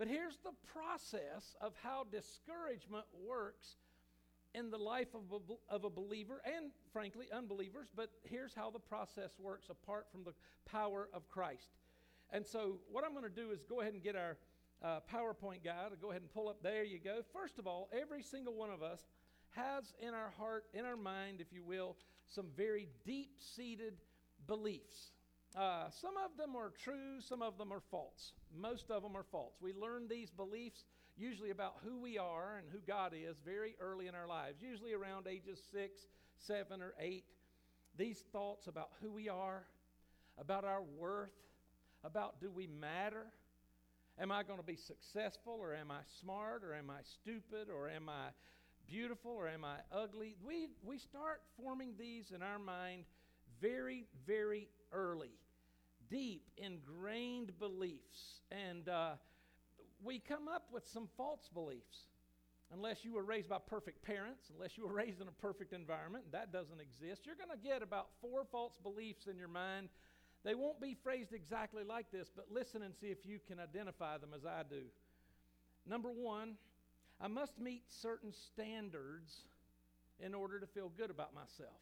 But 0.00 0.08
here's 0.08 0.38
the 0.38 0.52
process 0.72 1.54
of 1.60 1.74
how 1.82 2.06
discouragement 2.10 3.04
works 3.22 3.76
in 4.54 4.70
the 4.70 4.78
life 4.78 5.08
of 5.14 5.30
a, 5.30 5.74
of 5.74 5.84
a 5.84 5.90
believer 5.90 6.40
and, 6.46 6.70
frankly, 6.90 7.26
unbelievers. 7.30 7.88
But 7.94 8.08
here's 8.24 8.54
how 8.54 8.70
the 8.70 8.78
process 8.78 9.32
works 9.38 9.68
apart 9.68 10.06
from 10.10 10.24
the 10.24 10.32
power 10.64 11.10
of 11.12 11.28
Christ. 11.28 11.68
And 12.30 12.46
so, 12.46 12.78
what 12.90 13.04
I'm 13.04 13.10
going 13.10 13.24
to 13.24 13.28
do 13.28 13.50
is 13.50 13.62
go 13.68 13.82
ahead 13.82 13.92
and 13.92 14.02
get 14.02 14.16
our 14.16 14.38
uh, 14.82 15.00
PowerPoint 15.12 15.62
guide. 15.62 15.90
Go 16.00 16.12
ahead 16.12 16.22
and 16.22 16.32
pull 16.32 16.48
up. 16.48 16.62
There 16.62 16.82
you 16.82 16.98
go. 16.98 17.20
First 17.34 17.58
of 17.58 17.66
all, 17.66 17.90
every 17.92 18.22
single 18.22 18.54
one 18.54 18.70
of 18.70 18.82
us 18.82 19.02
has 19.50 19.92
in 20.00 20.14
our 20.14 20.32
heart, 20.38 20.64
in 20.72 20.86
our 20.86 20.96
mind, 20.96 21.42
if 21.42 21.52
you 21.52 21.62
will, 21.62 21.98
some 22.26 22.46
very 22.56 22.88
deep 23.04 23.32
seated 23.38 23.98
beliefs. 24.46 25.12
Uh, 25.56 25.90
some 25.90 26.14
of 26.24 26.36
them 26.36 26.54
are 26.54 26.72
true, 26.82 27.20
some 27.20 27.42
of 27.42 27.58
them 27.58 27.72
are 27.72 27.82
false. 27.90 28.32
Most 28.56 28.90
of 28.90 29.02
them 29.02 29.16
are 29.16 29.24
false. 29.32 29.54
We 29.60 29.72
learn 29.72 30.06
these 30.08 30.30
beliefs 30.30 30.84
usually 31.16 31.50
about 31.50 31.76
who 31.84 31.98
we 31.98 32.18
are 32.18 32.56
and 32.58 32.68
who 32.70 32.78
God 32.86 33.12
is 33.14 33.36
very 33.44 33.74
early 33.80 34.06
in 34.06 34.14
our 34.14 34.28
lives, 34.28 34.62
usually 34.62 34.92
around 34.92 35.26
ages 35.26 35.60
six, 35.72 36.06
seven, 36.38 36.80
or 36.80 36.94
eight. 37.00 37.24
These 37.98 38.24
thoughts 38.32 38.68
about 38.68 38.90
who 39.02 39.10
we 39.10 39.28
are, 39.28 39.64
about 40.38 40.64
our 40.64 40.82
worth, 40.82 41.34
about 42.04 42.40
do 42.40 42.50
we 42.50 42.66
matter? 42.66 43.26
Am 44.18 44.30
I 44.30 44.42
going 44.42 44.58
to 44.58 44.64
be 44.64 44.76
successful 44.76 45.58
or 45.60 45.74
am 45.74 45.90
I 45.90 46.00
smart 46.20 46.62
or 46.64 46.74
am 46.74 46.90
I 46.90 47.00
stupid 47.02 47.68
or 47.74 47.88
am 47.88 48.08
I 48.08 48.28
beautiful 48.86 49.32
or 49.32 49.48
am 49.48 49.64
I 49.64 49.76
ugly? 49.92 50.36
We, 50.46 50.68
we 50.84 50.98
start 50.98 51.42
forming 51.62 51.94
these 51.98 52.30
in 52.34 52.42
our 52.42 52.58
mind 52.58 53.04
very, 53.60 54.06
very 54.26 54.68
early, 54.92 55.32
deep, 56.08 56.50
ingrained 56.56 57.58
beliefs. 57.58 58.42
And 58.50 58.88
uh, 58.88 59.12
we 60.02 60.18
come 60.18 60.48
up 60.48 60.68
with 60.72 60.86
some 60.86 61.08
false 61.16 61.48
beliefs. 61.52 62.08
Unless 62.72 63.04
you 63.04 63.14
were 63.14 63.24
raised 63.24 63.48
by 63.48 63.58
perfect 63.58 64.00
parents, 64.04 64.44
unless 64.54 64.78
you 64.78 64.86
were 64.86 64.92
raised 64.92 65.20
in 65.20 65.26
a 65.26 65.32
perfect 65.32 65.72
environment, 65.72 66.24
that 66.30 66.52
doesn't 66.52 66.80
exist. 66.80 67.26
You're 67.26 67.34
going 67.34 67.50
to 67.50 67.68
get 67.68 67.82
about 67.82 68.10
four 68.20 68.44
false 68.50 68.74
beliefs 68.80 69.26
in 69.26 69.36
your 69.36 69.48
mind. 69.48 69.88
They 70.44 70.54
won't 70.54 70.80
be 70.80 70.96
phrased 71.02 71.32
exactly 71.32 71.82
like 71.82 72.12
this, 72.12 72.30
but 72.34 72.46
listen 72.48 72.82
and 72.82 72.94
see 72.94 73.08
if 73.08 73.26
you 73.26 73.40
can 73.46 73.58
identify 73.58 74.18
them 74.18 74.30
as 74.34 74.46
I 74.46 74.62
do. 74.68 74.82
Number 75.84 76.10
one, 76.10 76.54
I 77.20 77.26
must 77.26 77.58
meet 77.58 77.82
certain 77.88 78.32
standards 78.32 79.46
in 80.20 80.34
order 80.34 80.60
to 80.60 80.66
feel 80.66 80.90
good 80.96 81.10
about 81.10 81.34
myself. 81.34 81.80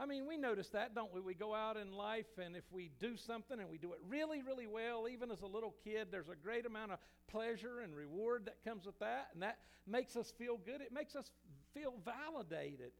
I 0.00 0.06
mean, 0.06 0.26
we 0.26 0.36
notice 0.36 0.68
that, 0.68 0.94
don't 0.94 1.12
we? 1.12 1.20
We 1.20 1.34
go 1.34 1.54
out 1.54 1.76
in 1.76 1.90
life, 1.90 2.38
and 2.40 2.54
if 2.54 2.62
we 2.70 2.92
do 3.00 3.16
something 3.16 3.58
and 3.58 3.68
we 3.68 3.78
do 3.78 3.92
it 3.92 3.98
really, 4.08 4.42
really 4.42 4.68
well, 4.68 5.08
even 5.08 5.30
as 5.32 5.40
a 5.42 5.46
little 5.46 5.74
kid, 5.82 6.08
there's 6.12 6.28
a 6.28 6.36
great 6.36 6.66
amount 6.66 6.92
of 6.92 6.98
pleasure 7.26 7.80
and 7.80 7.96
reward 7.96 8.46
that 8.46 8.62
comes 8.64 8.86
with 8.86 8.98
that, 9.00 9.30
and 9.34 9.42
that 9.42 9.58
makes 9.88 10.14
us 10.14 10.32
feel 10.38 10.56
good. 10.56 10.80
It 10.80 10.92
makes 10.92 11.16
us 11.16 11.28
feel 11.74 11.94
validated. 12.04 12.92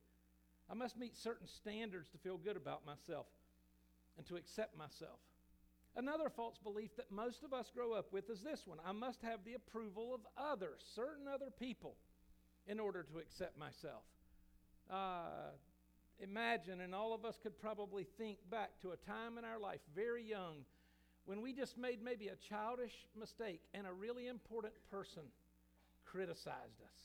I 0.69 0.75
must 0.75 0.99
meet 0.99 1.17
certain 1.17 1.47
standards 1.47 2.09
to 2.11 2.19
feel 2.19 2.37
good 2.37 2.57
about 2.57 2.85
myself 2.85 3.27
and 4.17 4.27
to 4.27 4.37
accept 4.37 4.77
myself. 4.77 5.21
Another 5.95 6.29
false 6.29 6.59
belief 6.59 6.91
that 6.97 7.11
most 7.13 7.45
of 7.45 7.53
us 7.53 7.71
grow 7.73 7.93
up 7.93 8.13
with 8.13 8.29
is 8.29 8.43
this 8.43 8.67
one 8.67 8.79
I 8.85 8.93
must 8.93 9.23
have 9.23 9.45
the 9.45 9.55
approval 9.55 10.15
of 10.15 10.21
others, 10.37 10.83
certain 10.95 11.27
other 11.33 11.51
people, 11.59 11.95
in 12.67 12.81
order 12.81 13.05
to 13.05 13.19
accept 13.19 13.57
myself. 13.57 14.03
Uh, 14.91 15.53
imagine, 16.21 16.81
and 16.81 16.95
all 16.95 17.15
of 17.15 17.25
us 17.25 17.39
could 17.43 17.59
probably 17.61 18.07
think 18.19 18.39
back 18.51 18.71
to 18.83 18.91
a 18.91 18.97
time 18.97 19.39
in 19.39 19.45
our 19.45 19.59
life, 19.59 19.81
very 19.95 20.23
young, 20.23 20.65
when 21.25 21.43
we 21.43 21.53
just 21.53 21.77
made 21.77 22.03
maybe 22.03 22.29
a 22.29 22.37
childish 22.49 22.95
mistake 23.19 23.61
and 23.75 23.87
a 23.87 23.93
really 23.93 24.29
important 24.29 24.73
person 24.91 25.23
criticized 26.05 26.81
us. 26.83 26.99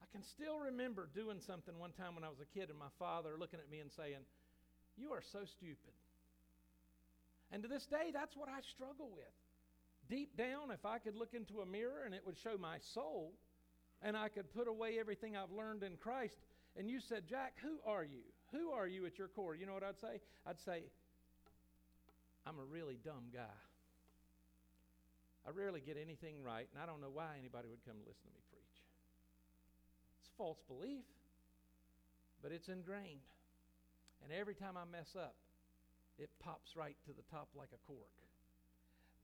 I 0.00 0.06
can 0.12 0.22
still 0.22 0.58
remember 0.58 1.08
doing 1.14 1.40
something 1.40 1.78
one 1.78 1.92
time 1.92 2.14
when 2.14 2.24
I 2.24 2.28
was 2.28 2.40
a 2.40 2.58
kid 2.58 2.70
and 2.70 2.78
my 2.78 2.92
father 2.98 3.30
looking 3.38 3.60
at 3.60 3.70
me 3.70 3.80
and 3.80 3.90
saying, 3.92 4.22
You 4.96 5.12
are 5.12 5.22
so 5.22 5.40
stupid. 5.44 5.94
And 7.50 7.62
to 7.62 7.68
this 7.68 7.86
day, 7.86 8.10
that's 8.12 8.36
what 8.36 8.48
I 8.48 8.60
struggle 8.60 9.10
with. 9.14 9.34
Deep 10.08 10.36
down, 10.36 10.70
if 10.70 10.86
I 10.86 10.98
could 10.98 11.16
look 11.16 11.34
into 11.34 11.60
a 11.60 11.66
mirror 11.66 12.02
and 12.04 12.14
it 12.14 12.22
would 12.24 12.38
show 12.38 12.56
my 12.58 12.78
soul, 12.94 13.32
and 14.02 14.16
I 14.16 14.28
could 14.28 14.52
put 14.54 14.68
away 14.68 14.98
everything 14.98 15.36
I've 15.36 15.50
learned 15.50 15.82
in 15.82 15.96
Christ, 15.96 16.38
and 16.78 16.88
you 16.88 17.00
said, 17.00 17.26
Jack, 17.28 17.54
who 17.60 17.78
are 17.84 18.04
you? 18.04 18.22
Who 18.52 18.70
are 18.70 18.86
you 18.86 19.04
at 19.04 19.18
your 19.18 19.28
core? 19.28 19.54
You 19.56 19.66
know 19.66 19.74
what 19.74 19.82
I'd 19.82 19.98
say? 19.98 20.20
I'd 20.46 20.60
say, 20.60 20.84
I'm 22.46 22.58
a 22.58 22.64
really 22.64 22.98
dumb 23.04 23.28
guy. 23.34 23.58
I 25.46 25.50
rarely 25.50 25.80
get 25.80 25.96
anything 26.00 26.42
right, 26.42 26.68
and 26.72 26.80
I 26.80 26.86
don't 26.86 27.00
know 27.00 27.10
why 27.12 27.36
anybody 27.38 27.68
would 27.68 27.84
come 27.84 27.96
listen 28.06 28.22
to 28.22 28.32
me 28.32 28.40
preach. 28.50 28.78
It's 30.20 30.30
false 30.38 30.62
belief, 30.68 31.04
but 32.42 32.52
it's 32.52 32.68
ingrained. 32.68 33.26
And 34.22 34.32
every 34.32 34.54
time 34.54 34.76
I 34.76 34.84
mess 34.90 35.16
up, 35.16 35.34
it 36.18 36.30
pops 36.38 36.76
right 36.76 36.96
to 37.06 37.12
the 37.12 37.22
top 37.30 37.48
like 37.56 37.70
a 37.74 37.86
cork. 37.86 38.12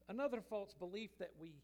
Another 0.09 0.41
false 0.41 0.75
belief 0.75 1.11
that 1.19 1.33
we 1.41 1.55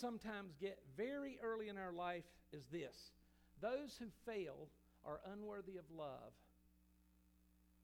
sometimes 0.00 0.54
get 0.60 0.78
very 0.96 1.38
early 1.42 1.68
in 1.68 1.76
our 1.76 1.92
life 1.92 2.24
is 2.52 2.64
this 2.72 3.12
those 3.60 3.96
who 3.98 4.06
fail 4.26 4.68
are 5.06 5.20
unworthy 5.32 5.76
of 5.76 5.84
love 5.94 6.32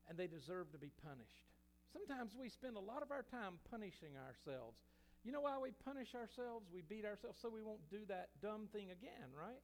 and 0.08 0.18
they 0.18 0.26
deserve 0.26 0.72
to 0.72 0.78
be 0.78 0.90
punished. 1.06 1.46
Sometimes 1.92 2.34
we 2.38 2.48
spend 2.48 2.76
a 2.76 2.80
lot 2.80 3.02
of 3.02 3.10
our 3.10 3.22
time 3.22 3.58
punishing 3.70 4.18
ourselves. 4.18 4.78
You 5.24 5.32
know 5.32 5.40
why 5.40 5.58
we 5.58 5.70
punish 5.84 6.14
ourselves? 6.14 6.66
We 6.72 6.82
beat 6.82 7.04
ourselves 7.04 7.38
so 7.40 7.48
we 7.48 7.62
won't 7.62 7.82
do 7.90 8.02
that 8.08 8.30
dumb 8.42 8.68
thing 8.72 8.90
again, 8.90 9.30
right? 9.36 9.62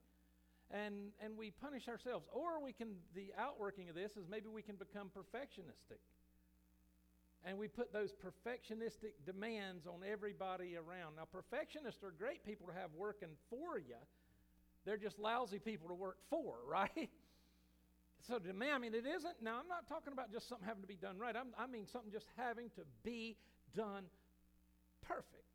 And 0.70 1.12
and 1.22 1.38
we 1.38 1.50
punish 1.50 1.88
ourselves. 1.88 2.26
Or 2.32 2.62
we 2.62 2.72
can 2.72 2.96
the 3.14 3.32
outworking 3.38 3.88
of 3.88 3.94
this 3.94 4.16
is 4.16 4.26
maybe 4.28 4.48
we 4.48 4.62
can 4.62 4.76
become 4.76 5.10
perfectionistic. 5.10 6.02
And 7.44 7.58
we 7.58 7.68
put 7.68 7.92
those 7.92 8.10
perfectionistic 8.12 9.14
demands 9.24 9.86
on 9.86 10.00
everybody 10.04 10.76
around. 10.76 11.14
Now, 11.16 11.26
perfectionists 11.30 12.02
are 12.02 12.10
great 12.10 12.44
people 12.44 12.66
to 12.66 12.72
have 12.72 12.90
working 12.96 13.28
for 13.50 13.78
you. 13.78 13.94
They're 14.84 14.96
just 14.96 15.18
lousy 15.18 15.60
people 15.60 15.88
to 15.88 15.94
work 15.94 16.18
for, 16.28 16.56
right? 16.68 17.10
So 18.22 18.38
to 18.38 18.52
me, 18.52 18.70
I 18.72 18.78
mean, 18.78 18.94
it 18.94 19.06
isn't. 19.06 19.42
Now, 19.42 19.60
I'm 19.60 19.68
not 19.68 19.88
talking 19.88 20.12
about 20.12 20.32
just 20.32 20.48
something 20.48 20.66
having 20.66 20.82
to 20.82 20.88
be 20.88 20.96
done 20.96 21.18
right. 21.18 21.36
I'm, 21.36 21.48
i 21.58 21.66
mean 21.66 21.86
something 21.86 22.10
just 22.10 22.26
having 22.36 22.70
to 22.70 22.82
be 23.04 23.36
done 23.74 24.04
perfect. 25.06 25.46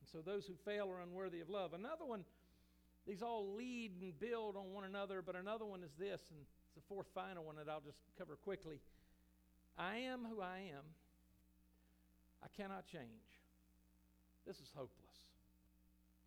And 0.00 0.08
so 0.10 0.18
those 0.22 0.46
who 0.46 0.54
fail 0.64 0.90
are 0.90 1.00
unworthy 1.00 1.40
of 1.40 1.50
love. 1.50 1.74
Another 1.74 2.06
one, 2.06 2.24
these 3.06 3.22
all 3.22 3.54
lead 3.54 3.92
and 4.00 4.18
build 4.18 4.56
on 4.56 4.72
one 4.72 4.84
another, 4.84 5.22
but 5.22 5.36
another 5.36 5.66
one 5.66 5.82
is 5.82 5.92
this, 5.98 6.20
and 6.30 6.40
it's 6.40 6.74
the 6.74 6.82
fourth 6.88 7.08
final 7.14 7.44
one 7.44 7.56
that 7.56 7.68
I'll 7.68 7.80
just 7.80 7.98
cover 8.18 8.36
quickly. 8.36 8.80
I 9.76 9.96
am 9.96 10.26
who 10.30 10.40
I 10.40 10.58
am. 10.72 10.84
I 12.42 12.48
cannot 12.56 12.86
change. 12.86 13.04
This 14.46 14.56
is 14.56 14.70
hopeless. 14.74 14.99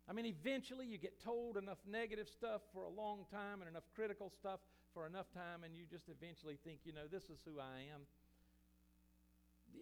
I 0.08 0.12
mean, 0.12 0.26
eventually 0.26 0.86
you 0.86 0.98
get 0.98 1.22
told 1.22 1.56
enough 1.56 1.78
negative 1.90 2.28
stuff 2.28 2.60
for 2.72 2.82
a 2.84 2.90
long 2.90 3.24
time 3.30 3.60
and 3.60 3.68
enough 3.68 3.84
critical 3.94 4.30
stuff 4.30 4.60
for 4.92 5.06
enough 5.06 5.26
time, 5.32 5.64
and 5.64 5.74
you 5.74 5.84
just 5.90 6.08
eventually 6.08 6.58
think, 6.62 6.80
you 6.84 6.92
know, 6.92 7.08
this 7.10 7.24
is 7.24 7.40
who 7.44 7.58
I 7.58 7.90
am. 7.92 8.02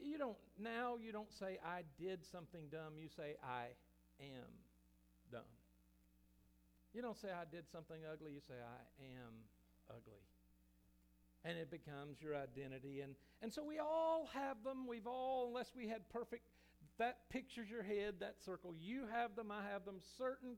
You 0.02 0.16
don't, 0.16 0.38
now 0.58 0.96
you 1.00 1.12
don't 1.12 1.32
say, 1.32 1.58
I 1.64 1.82
did 2.00 2.24
something 2.24 2.68
dumb. 2.70 2.94
You 2.98 3.08
say, 3.08 3.36
I 3.44 3.66
am 4.20 4.48
dumb. 5.30 5.52
You 6.94 7.02
don't 7.02 7.16
say, 7.16 7.28
I 7.28 7.44
did 7.50 7.68
something 7.70 8.00
ugly. 8.10 8.32
You 8.32 8.40
say, 8.40 8.54
I 8.54 9.04
am 9.04 9.32
ugly. 9.90 10.22
And 11.44 11.58
it 11.58 11.70
becomes 11.70 12.22
your 12.22 12.36
identity. 12.36 13.00
And, 13.00 13.14
and 13.42 13.52
so 13.52 13.64
we 13.64 13.78
all 13.78 14.30
have 14.32 14.62
them. 14.64 14.86
We've 14.86 15.06
all, 15.06 15.48
unless 15.48 15.72
we 15.76 15.88
had 15.88 16.08
perfect 16.08 16.46
that 16.98 17.28
pictures 17.30 17.68
your 17.70 17.82
head, 17.82 18.14
that 18.20 18.36
circle. 18.44 18.74
You 18.78 19.04
have 19.12 19.36
them, 19.36 19.50
I 19.50 19.62
have 19.72 19.84
them. 19.84 19.96
Certain 20.18 20.56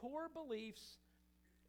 core 0.00 0.30
beliefs, 0.32 0.82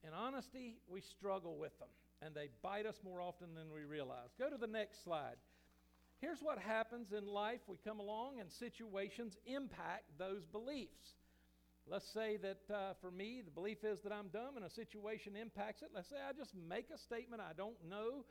in 0.05 0.13
honesty, 0.13 0.77
we 0.87 1.01
struggle 1.01 1.57
with 1.57 1.77
them, 1.79 1.89
and 2.21 2.35
they 2.35 2.49
bite 2.61 2.85
us 2.85 2.95
more 3.03 3.21
often 3.21 3.53
than 3.55 3.71
we 3.73 3.83
realize. 3.83 4.29
Go 4.39 4.49
to 4.49 4.57
the 4.57 4.67
next 4.67 5.03
slide. 5.03 5.35
Here's 6.19 6.39
what 6.39 6.59
happens 6.59 7.07
in 7.17 7.25
life 7.25 7.61
we 7.67 7.77
come 7.83 7.99
along, 7.99 8.39
and 8.39 8.51
situations 8.51 9.35
impact 9.45 10.03
those 10.19 10.45
beliefs. 10.51 11.15
Let's 11.87 12.05
say 12.13 12.37
that 12.37 12.73
uh, 12.73 12.93
for 13.01 13.09
me, 13.09 13.41
the 13.43 13.51
belief 13.51 13.83
is 13.83 13.99
that 14.03 14.11
I'm 14.13 14.27
dumb 14.27 14.55
and 14.55 14.63
a 14.63 14.69
situation 14.69 15.35
impacts 15.35 15.81
it. 15.81 15.89
Let's 15.93 16.09
say 16.09 16.17
I 16.17 16.31
just 16.31 16.51
make 16.69 16.87
a 16.93 16.97
statement 16.99 17.41
I 17.41 17.53
don't 17.57 17.77
know 17.89 18.25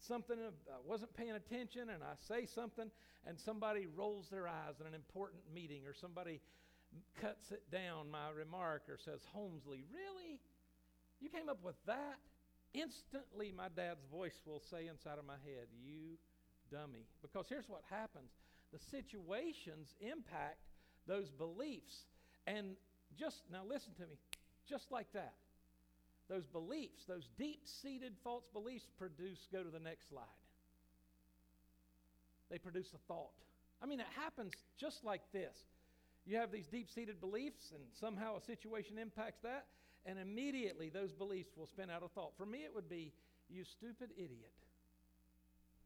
something, 0.00 0.36
uh, 0.38 0.72
I 0.72 0.78
wasn't 0.84 1.14
paying 1.16 1.32
attention, 1.32 1.90
and 1.90 2.02
I 2.02 2.14
say 2.28 2.46
something, 2.46 2.90
and 3.26 3.38
somebody 3.38 3.86
rolls 3.86 4.28
their 4.30 4.48
eyes 4.48 4.80
in 4.80 4.86
an 4.86 4.94
important 4.94 5.42
meeting, 5.54 5.86
or 5.86 5.94
somebody 5.94 6.40
cuts 7.20 7.50
it 7.50 7.62
down, 7.70 8.10
my 8.10 8.30
remark, 8.30 8.82
or 8.88 8.98
says, 8.98 9.20
Homesley, 9.36 9.84
really? 9.92 10.40
You 11.20 11.28
came 11.28 11.48
up 11.48 11.62
with 11.62 11.76
that? 11.86 12.18
Instantly, 12.74 13.52
my 13.56 13.68
dad's 13.74 14.04
voice 14.10 14.40
will 14.44 14.62
say 14.70 14.86
inside 14.86 15.18
of 15.18 15.24
my 15.24 15.40
head, 15.44 15.68
You 15.82 16.18
dummy. 16.70 17.06
Because 17.22 17.46
here's 17.48 17.68
what 17.68 17.82
happens 17.90 18.30
the 18.72 18.78
situations 18.90 19.94
impact 20.00 20.58
those 21.06 21.30
beliefs. 21.30 22.06
And 22.46 22.76
just, 23.18 23.42
now 23.50 23.62
listen 23.66 23.94
to 23.94 24.02
me, 24.02 24.18
just 24.68 24.90
like 24.90 25.06
that 25.14 25.34
those 26.28 26.46
beliefs, 26.46 27.04
those 27.06 27.28
deep 27.38 27.60
seated 27.64 28.12
false 28.24 28.44
beliefs 28.52 28.86
produce, 28.98 29.46
go 29.52 29.62
to 29.62 29.70
the 29.70 29.78
next 29.78 30.08
slide. 30.08 30.24
They 32.50 32.58
produce 32.58 32.92
a 32.94 32.98
thought. 33.06 33.32
I 33.82 33.86
mean, 33.86 34.00
it 34.00 34.06
happens 34.16 34.52
just 34.78 35.04
like 35.04 35.22
this. 35.32 35.56
You 36.26 36.36
have 36.38 36.50
these 36.50 36.66
deep 36.66 36.90
seated 36.90 37.20
beliefs, 37.20 37.72
and 37.72 37.82
somehow 38.00 38.36
a 38.36 38.40
situation 38.40 38.98
impacts 38.98 39.40
that, 39.42 39.66
and 40.04 40.18
immediately 40.18 40.88
those 40.88 41.12
beliefs 41.12 41.50
will 41.56 41.66
spin 41.66 41.90
out 41.90 42.02
a 42.04 42.08
thought. 42.08 42.32
For 42.36 42.46
me, 42.46 42.58
it 42.58 42.74
would 42.74 42.88
be, 42.88 43.12
you 43.48 43.64
stupid 43.64 44.10
idiot. 44.16 44.52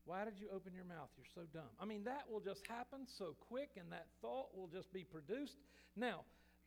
Why 0.06 0.24
did 0.24 0.40
you 0.40 0.48
open 0.54 0.72
your 0.74 0.86
mouth? 0.86 1.10
You're 1.16 1.30
so 1.34 1.42
dumb. 1.52 1.68
I 1.78 1.84
mean, 1.84 2.04
that 2.04 2.24
will 2.30 2.40
just 2.40 2.66
happen 2.66 3.00
so 3.06 3.36
quick, 3.48 3.70
and 3.78 3.92
that 3.92 4.06
thought 4.22 4.48
will 4.56 4.68
just 4.68 4.92
be 4.92 5.04
produced. 5.04 5.56
Now, 5.94 6.20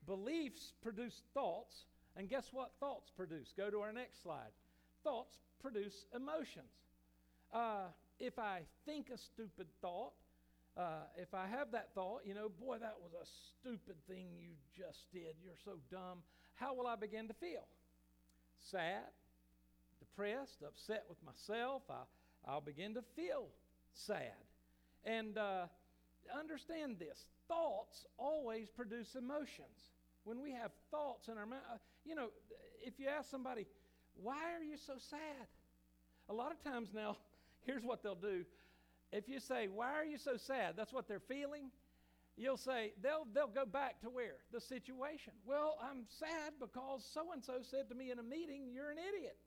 beliefs 0.06 0.74
produce 0.84 1.24
thoughts, 1.34 1.86
and 2.16 2.30
guess 2.30 2.50
what 2.52 2.72
thoughts 2.80 3.12
produce? 3.16 3.54
Go 3.56 3.70
to 3.70 3.80
our 3.80 3.94
next 3.94 4.22
slide. 4.22 4.52
Thoughts 5.04 5.38
produce 5.62 6.06
emotions. 6.16 6.72
Uh, 7.54 7.88
if 8.20 8.38
I 8.40 8.62
think 8.86 9.10
a 9.14 9.18
stupid 9.18 9.68
thought, 9.82 10.14
uh, 10.78 11.06
if 11.18 11.34
I 11.34 11.48
have 11.48 11.72
that 11.72 11.90
thought, 11.94 12.22
you 12.26 12.34
know, 12.34 12.50
boy, 12.50 12.78
that 12.80 12.96
was 13.02 13.12
a 13.14 13.26
stupid 13.26 13.96
thing 14.08 14.28
you 14.38 14.54
just 14.76 15.12
did. 15.12 15.36
You're 15.44 15.54
so 15.64 15.74
dumb. 15.92 16.20
How 16.56 16.74
will 16.74 16.88
I 16.88 16.96
begin 16.96 17.28
to 17.28 17.34
feel? 17.34 17.68
Sad, 18.60 19.12
depressed, 20.00 20.64
upset 20.66 21.04
with 21.10 21.18
myself. 21.24 21.84
I, 21.90 22.04
I'll 22.48 22.62
begin 22.62 22.94
to 22.96 23.04
feel 23.16 23.48
sad. 23.94 24.34
And 25.06 25.38
uh, 25.38 25.66
understand 26.38 26.98
this 27.00 27.26
thoughts 27.48 28.06
always 28.18 28.70
produce 28.70 29.16
emotions. 29.16 29.92
When 30.24 30.42
we 30.42 30.52
have 30.54 30.72
thoughts 30.94 31.28
in 31.28 31.38
our 31.38 31.46
mind, 31.46 31.64
uh, 31.74 31.78
you 32.06 32.16
know, 32.16 32.28
if 32.86 33.00
you 33.00 33.08
ask 33.08 33.30
somebody, 33.30 33.66
why 34.22 34.54
are 34.56 34.64
you 34.64 34.78
so 34.78 34.94
sad? 35.10 35.48
A 36.30 36.34
lot 36.34 36.52
of 36.52 36.64
times 36.64 36.90
now, 36.94 37.18
here's 37.66 37.84
what 37.84 38.04
they'll 38.04 38.16
do. 38.16 38.46
If 39.12 39.28
you 39.28 39.40
say, 39.40 39.68
why 39.68 39.94
are 39.94 40.06
you 40.06 40.18
so 40.18 40.38
sad? 40.38 40.76
That's 40.78 40.94
what 40.94 41.08
they're 41.08 41.20
feeling. 41.20 41.72
You'll 42.36 42.58
say, 42.58 42.94
they'll, 43.02 43.28
they'll 43.34 43.48
go 43.48 43.66
back 43.66 44.02
to 44.02 44.10
where? 44.10 44.38
The 44.52 44.62
situation. 44.62 45.34
Well, 45.46 45.78
I'm 45.82 46.06
sad 46.20 46.54
because 46.60 47.06
so 47.14 47.32
and 47.34 47.44
so 47.44 47.60
said 47.62 47.90
to 47.90 47.96
me 47.96 48.12
in 48.12 48.20
a 48.20 48.24
meeting, 48.24 48.72
you're 48.74 48.90
an 48.90 48.98
idiot. 48.98 49.38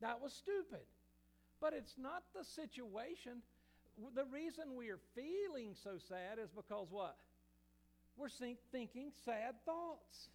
That 0.00 0.20
was 0.20 0.32
stupid. 0.32 0.86
But 1.60 1.72
it's 1.72 1.94
not 1.98 2.22
the 2.34 2.44
situation. 2.44 3.42
The 4.14 4.24
reason 4.24 4.76
we 4.76 4.90
are 4.90 5.00
feeling 5.14 5.74
so 5.82 5.98
sad 6.08 6.38
is 6.42 6.50
because 6.50 6.88
what? 6.90 7.16
We're 8.18 8.28
thinking 8.72 9.12
sad 9.24 9.54
thoughts. 9.64 10.28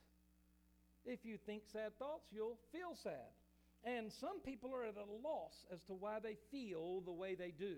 If 1.06 1.25
you 1.25 1.38
think 1.38 1.63
sad 1.72 2.00
thoughts, 2.00 2.28
you'll 2.32 2.58
feel 2.72 2.96
sad. 2.96 3.36
And 3.84 4.10
some 4.10 4.40
people 4.40 4.74
are 4.74 4.86
at 4.86 4.96
a 4.96 5.28
loss 5.28 5.66
as 5.74 5.84
to 5.84 5.94
why 5.94 6.20
they 6.24 6.38
feel 6.50 7.02
the 7.02 7.12
way 7.12 7.36
they 7.36 7.52
do. 7.52 7.75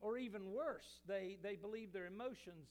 Or 0.00 0.18
even 0.18 0.52
worse, 0.52 0.98
they, 1.06 1.38
they 1.42 1.54
believe 1.54 1.92
their 1.92 2.06
emotions 2.06 2.66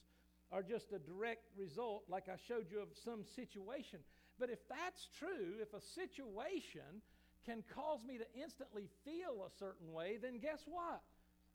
are 0.51 0.61
just 0.61 0.91
a 0.91 0.99
direct 0.99 1.45
result, 1.57 2.03
like 2.09 2.27
I 2.27 2.35
showed 2.47 2.65
you, 2.69 2.81
of 2.81 2.89
some 3.03 3.23
situation. 3.23 3.99
But 4.37 4.49
if 4.49 4.59
that's 4.67 5.07
true, 5.17 5.55
if 5.61 5.73
a 5.73 5.81
situation 5.81 7.01
can 7.45 7.63
cause 7.73 7.99
me 8.05 8.17
to 8.17 8.25
instantly 8.35 8.89
feel 9.05 9.47
a 9.47 9.57
certain 9.57 9.93
way, 9.93 10.17
then 10.21 10.39
guess 10.39 10.63
what? 10.65 11.01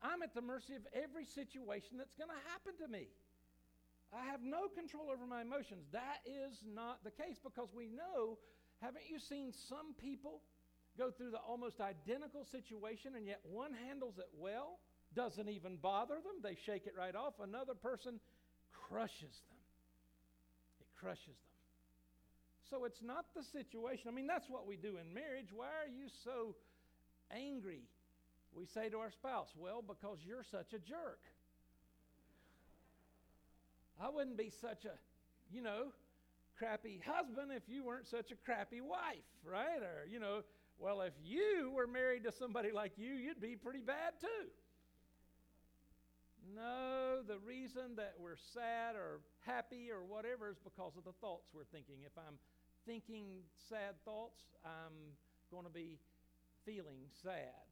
I'm 0.03 0.23
at 0.23 0.35
the 0.35 0.41
mercy 0.41 0.75
of 0.75 0.87
every 0.95 1.27
situation 1.27 1.99
that's 1.99 2.15
going 2.15 2.31
to 2.31 2.51
happen 2.51 2.73
to 2.81 2.89
me. 2.89 3.09
I 4.13 4.27
have 4.27 4.43
no 4.43 4.67
control 4.69 5.11
over 5.13 5.27
my 5.27 5.43
emotions. 5.43 5.87
That 5.93 6.19
is 6.27 6.65
not 6.67 7.05
the 7.05 7.11
case 7.11 7.39
because 7.43 7.69
we 7.75 7.87
know, 7.87 8.39
haven't 8.81 9.05
you 9.09 9.19
seen 9.21 9.53
some 9.69 9.95
people 10.01 10.43
go 10.99 11.11
through 11.11 11.31
the 11.31 11.39
almost 11.39 11.81
identical 11.81 12.45
situation 12.45 13.15
and 13.17 13.27
yet 13.27 13.41
one 13.45 13.73
handles 13.87 14.19
it 14.19 14.29
well, 14.37 14.79
doesn't 15.15 15.49
even 15.49 15.77
bother 15.77 16.15
them, 16.15 16.43
they 16.43 16.57
shake 16.67 16.87
it 16.87 16.95
right 16.99 17.15
off. 17.15 17.35
Another 17.43 17.75
person 17.75 18.19
crushes 18.73 19.43
them. 19.47 19.63
It 20.81 20.89
crushes 20.99 21.27
them. 21.27 21.51
So 22.71 22.85
it's 22.85 23.03
not 23.03 23.27
the 23.35 23.43
situation. 23.43 24.09
I 24.09 24.13
mean, 24.13 24.27
that's 24.27 24.49
what 24.49 24.67
we 24.67 24.77
do 24.77 24.97
in 24.99 25.13
marriage. 25.13 25.49
Why 25.53 25.67
are 25.67 25.91
you 25.91 26.07
so 26.25 26.55
angry? 27.31 27.83
We 28.55 28.67
say 28.67 28.89
to 28.91 28.99
our 28.99 29.11
spouse, 29.11 29.49
Well, 29.57 29.83
because 29.87 30.19
you're 30.25 30.45
such 30.51 30.73
a 30.73 30.79
jerk. 30.79 31.21
I 34.03 34.09
wouldn't 34.09 34.39
be 34.39 34.51
such 34.61 34.85
a, 34.85 34.93
you 35.53 35.63
know, 35.63 35.93
crappy 36.59 37.01
husband 37.07 37.51
if 37.55 37.63
you 37.69 37.85
weren't 37.85 38.07
such 38.07 38.31
a 38.31 38.37
crappy 38.37 38.81
wife, 38.81 39.29
right? 39.45 39.83
Or, 39.83 40.07
you 40.11 40.19
know, 40.19 40.43
well, 40.79 41.03
if 41.03 41.13
you 41.23 41.71
were 41.75 41.87
married 41.87 42.25
to 42.25 42.33
somebody 42.33 42.73
like 42.73 42.93
you, 42.97 43.13
you'd 43.13 43.41
be 43.41 43.57
pretty 43.57 43.83
bad 43.83 44.15
too. 44.21 44.49
No, 46.57 47.21
the 47.27 47.39
reason 47.39 47.97
that 47.97 48.15
we're 48.19 48.41
sad 48.55 48.97
or 48.97 49.21
happy 49.45 49.91
or 49.91 50.03
whatever 50.03 50.49
is 50.49 50.57
because 50.65 50.97
of 50.97 51.05
the 51.05 51.13
thoughts 51.21 51.51
we're 51.55 51.69
thinking. 51.71 51.97
If 52.05 52.13
I'm 52.17 52.37
thinking 52.87 53.25
sad 53.69 53.95
thoughts, 54.05 54.41
I'm 54.65 55.13
going 55.51 55.65
to 55.65 55.71
be 55.71 55.99
feeling 56.65 57.09
sad. 57.23 57.69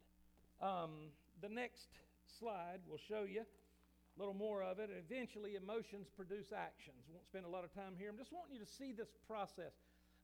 Um, 0.60 0.90
the 1.40 1.48
next 1.48 1.88
slide 2.38 2.80
will 2.88 3.00
show 3.08 3.24
you 3.24 3.42
little 4.18 4.34
more 4.34 4.62
of 4.62 4.78
it. 4.78 4.90
And 4.90 4.98
eventually, 4.98 5.54
emotions 5.54 6.08
produce 6.14 6.52
actions. 6.52 7.06
Won't 7.08 7.24
spend 7.24 7.46
a 7.46 7.48
lot 7.48 7.64
of 7.64 7.72
time 7.72 7.94
here. 7.96 8.10
I'm 8.10 8.18
just 8.18 8.32
wanting 8.32 8.58
you 8.58 8.64
to 8.64 8.70
see 8.70 8.92
this 8.92 9.08
process 9.26 9.72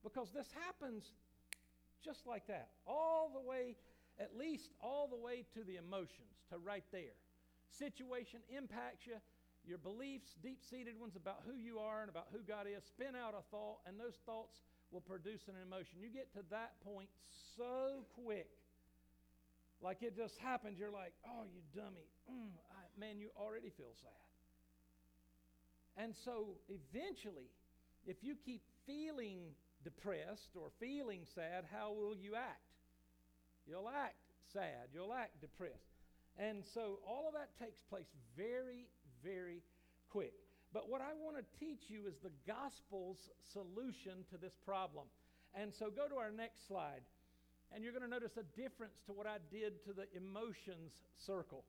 because 0.02 0.30
this 0.34 0.48
happens 0.66 1.14
just 2.04 2.26
like 2.26 2.46
that, 2.48 2.68
all 2.86 3.30
the 3.32 3.40
way, 3.40 3.76
at 4.20 4.36
least 4.36 4.70
all 4.82 5.08
the 5.08 5.16
way 5.16 5.46
to 5.54 5.64
the 5.64 5.76
emotions, 5.76 6.44
to 6.50 6.58
right 6.58 6.84
there. 6.92 7.16
Situation 7.72 8.40
impacts 8.54 9.06
you, 9.06 9.16
your 9.66 9.78
beliefs, 9.78 10.36
deep 10.42 10.60
seated 10.60 11.00
ones 11.00 11.16
about 11.16 11.40
who 11.48 11.56
you 11.56 11.78
are 11.78 12.02
and 12.02 12.10
about 12.10 12.28
who 12.30 12.40
God 12.46 12.66
is, 12.68 12.84
spin 12.84 13.16
out 13.16 13.32
a 13.32 13.42
thought, 13.50 13.80
and 13.88 13.98
those 13.98 14.20
thoughts 14.26 14.60
will 14.92 15.00
produce 15.00 15.48
an 15.48 15.54
emotion. 15.64 15.96
You 15.98 16.12
get 16.12 16.30
to 16.34 16.44
that 16.50 16.76
point 16.84 17.08
so 17.56 18.04
quick, 18.12 18.52
like 19.80 20.02
it 20.02 20.14
just 20.14 20.36
happens. 20.38 20.78
You're 20.78 20.92
like, 20.92 21.12
oh, 21.26 21.48
you 21.48 21.64
dummy. 21.74 22.06
Mm, 22.30 22.52
man, 22.98 23.18
you 23.18 23.30
already 23.36 23.70
feel 23.70 23.94
sad. 24.00 24.24
And 25.96 26.14
so 26.24 26.58
eventually, 26.68 27.50
if 28.06 28.16
you 28.22 28.34
keep 28.44 28.62
feeling 28.86 29.54
depressed 29.84 30.56
or 30.56 30.70
feeling 30.80 31.22
sad, 31.34 31.64
how 31.70 31.92
will 31.92 32.16
you 32.16 32.34
act? 32.34 32.60
You'll 33.66 33.88
act 33.88 34.18
sad, 34.52 34.90
you'll 34.92 35.14
act 35.14 35.40
depressed. 35.40 35.94
And 36.36 36.64
so 36.74 36.98
all 37.06 37.26
of 37.28 37.34
that 37.34 37.50
takes 37.64 37.80
place 37.88 38.10
very, 38.36 38.86
very 39.22 39.62
quick. 40.10 40.34
But 40.72 40.90
what 40.90 41.00
I 41.00 41.14
want 41.14 41.36
to 41.38 41.44
teach 41.60 41.86
you 41.86 42.06
is 42.08 42.14
the 42.22 42.34
gospel's 42.46 43.30
solution 43.52 44.26
to 44.30 44.36
this 44.36 44.54
problem. 44.66 45.06
And 45.54 45.72
so 45.72 45.90
go 45.90 46.08
to 46.08 46.16
our 46.16 46.32
next 46.32 46.66
slide. 46.66 47.06
And 47.72 47.82
you're 47.82 47.92
going 47.92 48.04
to 48.04 48.10
notice 48.10 48.36
a 48.36 48.60
difference 48.60 48.98
to 49.06 49.12
what 49.12 49.26
I 49.26 49.38
did 49.50 49.84
to 49.86 49.92
the 49.92 50.06
emotions 50.14 50.92
circle. 51.26 51.64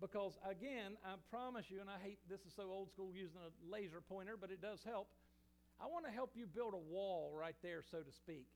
Because 0.00 0.38
again, 0.46 0.94
I 1.04 1.18
promise 1.30 1.66
you, 1.68 1.80
and 1.80 1.90
I 1.90 1.98
hate 1.98 2.18
this 2.30 2.40
is 2.46 2.54
so 2.54 2.70
old 2.70 2.90
school 2.90 3.10
using 3.10 3.42
a 3.42 3.50
laser 3.66 4.00
pointer, 4.00 4.38
but 4.40 4.50
it 4.50 4.62
does 4.62 4.78
help. 4.86 5.08
I 5.82 5.86
want 5.86 6.06
to 6.06 6.12
help 6.12 6.34
you 6.34 6.46
build 6.46 6.74
a 6.74 6.84
wall 6.90 7.34
right 7.34 7.58
there, 7.62 7.82
so 7.90 7.98
to 7.98 8.12
speak. 8.12 8.46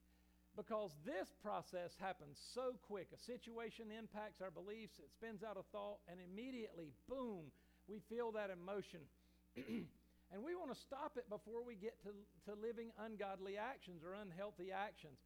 Because 0.55 0.91
this 1.07 1.33
process 1.43 1.97
happens 1.99 2.37
so 2.55 2.77
quick. 2.87 3.09
A 3.15 3.21
situation 3.25 3.89
impacts 3.89 4.43
our 4.43 4.51
beliefs, 4.51 4.99
it 4.99 5.11
spins 5.11 5.43
out 5.43 5.57
a 5.57 5.65
thought, 5.73 5.99
and 6.07 6.21
immediately, 6.21 6.93
boom, 7.09 7.51
we 7.89 8.03
feel 8.11 8.31
that 8.33 8.51
emotion. 8.51 9.01
and 9.57 10.39
we 10.45 10.55
want 10.55 10.71
to 10.71 10.79
stop 10.79 11.17
it 11.17 11.29
before 11.31 11.65
we 11.65 11.75
get 11.75 11.97
to, 12.05 12.13
to 12.47 12.59
living 12.61 12.93
ungodly 13.01 13.57
actions 13.57 14.05
or 14.05 14.15
unhealthy 14.15 14.71
actions. 14.71 15.19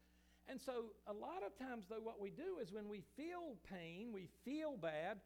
And 0.48 0.60
so, 0.62 0.94
a 1.10 1.12
lot 1.12 1.42
of 1.42 1.58
times, 1.58 1.86
though, 1.90 2.02
what 2.02 2.20
we 2.22 2.30
do 2.30 2.62
is 2.62 2.70
when 2.70 2.88
we 2.88 3.02
feel 3.16 3.58
pain, 3.66 4.14
we 4.14 4.28
feel 4.44 4.78
bad, 4.78 5.18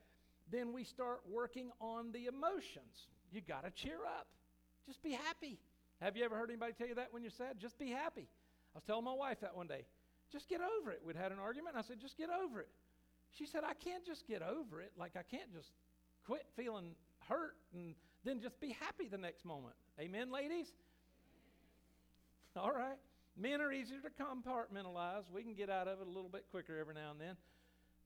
then 0.51 0.73
we 0.73 0.85
start 0.85 1.21
working 1.31 1.71
on 1.81 2.13
the 2.13 2.27
emotions. 2.27 3.09
You 3.33 3.41
got 3.41 3.65
to 3.65 3.71
cheer 3.71 3.99
up. 4.07 4.27
Just 4.87 5.03
be 5.03 5.13
happy. 5.13 5.59
Have 6.01 6.17
you 6.17 6.25
ever 6.25 6.37
heard 6.37 6.51
anybody 6.51 6.73
tell 6.73 6.89
you 6.89 6.95
that 6.95 7.13
when 7.13 7.23
you're 7.23 7.31
sad? 7.31 7.59
Just 7.59 7.79
be 7.79 7.91
happy. 7.91 8.27
I 8.75 8.79
was 8.79 8.85
telling 8.85 9.05
my 9.05 9.15
wife 9.15 9.41
that 9.41 9.57
one 9.57 9.67
day. 9.67 9.85
Just 10.33 10.49
get 10.49 10.61
over 10.61 10.91
it. 10.91 11.01
We'd 11.05 11.17
had 11.17 11.33
an 11.33 11.39
argument. 11.39 11.77
I 11.77 11.83
said, 11.83 12.01
just 12.01 12.17
get 12.17 12.31
over 12.31 12.61
it. 12.61 12.69
She 13.37 13.47
said, 13.47 13.63
I 13.65 13.75
can't 13.75 14.05
just 14.05 14.27
get 14.27 14.43
over 14.43 14.81
it. 14.81 14.93
Like, 14.99 15.13
I 15.17 15.23
can't 15.23 15.53
just 15.53 15.69
quit 16.27 16.47
feeling 16.57 16.95
hurt 17.29 17.57
and 17.75 17.95
then 18.25 18.41
just 18.41 18.61
be 18.61 18.77
happy 18.81 19.09
the 19.09 19.19
next 19.19 19.45
moment. 19.45 19.75
Amen, 20.01 20.31
ladies? 20.31 20.67
All 22.57 22.73
right. 22.73 22.99
Men 23.37 23.61
are 23.61 23.73
easier 23.73 23.99
to 24.01 24.11
compartmentalize. 24.23 25.25
We 25.33 25.43
can 25.43 25.55
get 25.55 25.71
out 25.71 25.89
of 25.89 26.01
it 26.01 26.07
a 26.07 26.11
little 26.11 26.29
bit 26.29 26.45
quicker 26.51 26.77
every 26.79 26.95
now 26.95 27.13
and 27.13 27.21
then. 27.21 27.37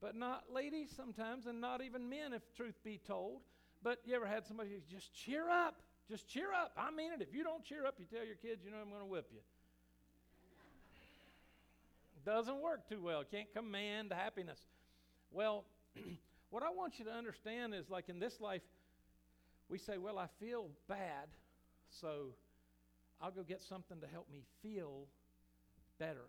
But 0.05 0.17
not 0.17 0.45
ladies 0.53 0.91
sometimes, 0.95 1.47
and 1.47 1.63
not 1.63 1.81
even 1.81 2.11
men, 2.11 2.35
if 2.35 2.43
truth 2.55 2.75
be 2.85 3.01
told. 3.07 3.41
But 3.83 4.01
you 4.05 4.15
ever 4.15 4.27
had 4.27 4.47
somebody 4.47 4.69
just 4.87 5.15
cheer 5.15 5.49
up? 5.49 5.81
Just 6.11 6.29
cheer 6.29 6.53
up. 6.53 6.73
I 6.77 6.91
mean 6.91 7.13
it. 7.13 7.23
If 7.23 7.35
you 7.35 7.43
don't 7.43 7.65
cheer 7.65 7.87
up, 7.87 7.95
you 7.99 8.05
tell 8.05 8.23
your 8.23 8.37
kids, 8.37 8.67
you 8.67 8.71
know, 8.71 8.77
I'm 8.83 8.91
going 8.91 9.01
to 9.01 9.07
whip 9.07 9.31
you. 9.33 9.41
Doesn't 12.27 12.61
work 12.61 12.87
too 12.87 13.01
well. 13.01 13.25
Can't 13.25 13.51
command 13.55 14.13
happiness. 14.13 14.59
Well, 15.31 15.65
what 16.51 16.63
I 16.63 16.69
want 16.69 16.99
you 16.99 17.07
to 17.07 17.13
understand 17.13 17.73
is 17.73 17.89
like 17.89 18.11
in 18.11 18.19
this 18.19 18.43
life, 18.43 18.61
we 19.71 19.79
say, 19.79 19.97
Well, 19.97 20.19
I 20.19 20.27
feel 20.39 20.69
bad, 20.87 21.29
so 21.89 22.35
I'll 23.23 23.31
go 23.31 23.43
get 23.43 23.63
something 23.63 24.03
to 24.03 24.07
help 24.07 24.27
me 24.31 24.43
feel 24.63 25.07
better. 25.99 26.27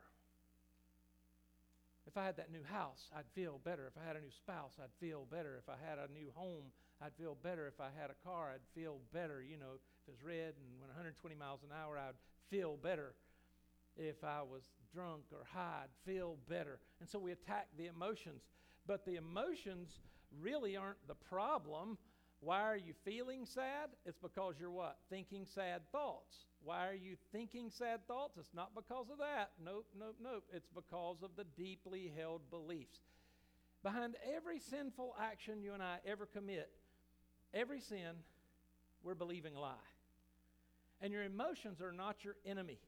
If 2.07 2.17
I 2.17 2.25
had 2.25 2.37
that 2.37 2.51
new 2.51 2.63
house, 2.63 3.09
I'd 3.15 3.25
feel 3.33 3.59
better. 3.63 3.87
If 3.87 3.97
I 3.97 4.05
had 4.05 4.15
a 4.15 4.21
new 4.21 4.31
spouse, 4.31 4.73
I'd 4.79 4.93
feel 4.99 5.25
better. 5.29 5.57
If 5.57 5.69
I 5.69 5.75
had 5.81 5.97
a 5.97 6.11
new 6.11 6.31
home, 6.35 6.65
I'd 7.01 7.13
feel 7.17 7.35
better. 7.35 7.67
If 7.67 7.81
I 7.81 7.89
had 7.99 8.09
a 8.09 8.27
car, 8.27 8.51
I'd 8.53 8.65
feel 8.73 8.99
better. 9.11 9.41
You 9.41 9.57
know, 9.57 9.73
if 9.75 10.13
it's 10.13 10.23
red 10.23 10.53
and 10.55 10.79
went 10.79 10.93
120 10.93 11.35
miles 11.35 11.63
an 11.63 11.69
hour, 11.73 11.97
I'd 11.97 12.15
feel 12.49 12.77
better. 12.77 13.15
If 13.97 14.23
I 14.23 14.41
was 14.43 14.61
drunk 14.93 15.23
or 15.31 15.45
high, 15.51 15.83
I'd 15.83 16.11
feel 16.11 16.37
better. 16.47 16.79
And 16.99 17.09
so 17.09 17.17
we 17.17 17.31
attack 17.31 17.67
the 17.77 17.87
emotions. 17.87 18.43
But 18.85 19.05
the 19.05 19.15
emotions 19.15 19.89
really 20.39 20.77
aren't 20.77 21.07
the 21.07 21.15
problem. 21.15 21.97
Why 22.39 22.61
are 22.61 22.77
you 22.77 22.93
feeling 23.03 23.45
sad? 23.45 23.89
It's 24.05 24.17
because 24.17 24.55
you're 24.59 24.71
what? 24.71 24.97
Thinking 25.09 25.45
sad 25.45 25.81
thoughts. 25.91 26.45
Why 26.63 26.87
are 26.87 26.95
you 26.95 27.15
thinking 27.31 27.69
sad 27.69 28.07
thoughts? 28.07 28.37
It's 28.37 28.53
not 28.53 28.75
because 28.75 29.09
of 29.11 29.19
that. 29.19 29.51
Nope, 29.63 29.87
nope, 29.97 30.17
nope. 30.21 30.43
It's 30.53 30.69
because 30.73 31.17
of 31.23 31.31
the 31.37 31.45
deeply 31.57 32.11
held 32.17 32.49
beliefs. 32.49 32.99
Behind 33.83 34.15
every 34.35 34.59
sinful 34.59 35.15
action 35.21 35.61
you 35.61 35.73
and 35.73 35.83
I 35.83 35.97
ever 36.05 36.25
commit, 36.25 36.69
every 37.53 37.79
sin, 37.79 38.15
we're 39.03 39.15
believing 39.15 39.55
a 39.55 39.59
lie. 39.59 39.73
And 41.01 41.13
your 41.13 41.23
emotions 41.23 41.81
are 41.81 41.91
not 41.91 42.23
your 42.23 42.35
enemy. 42.45 42.79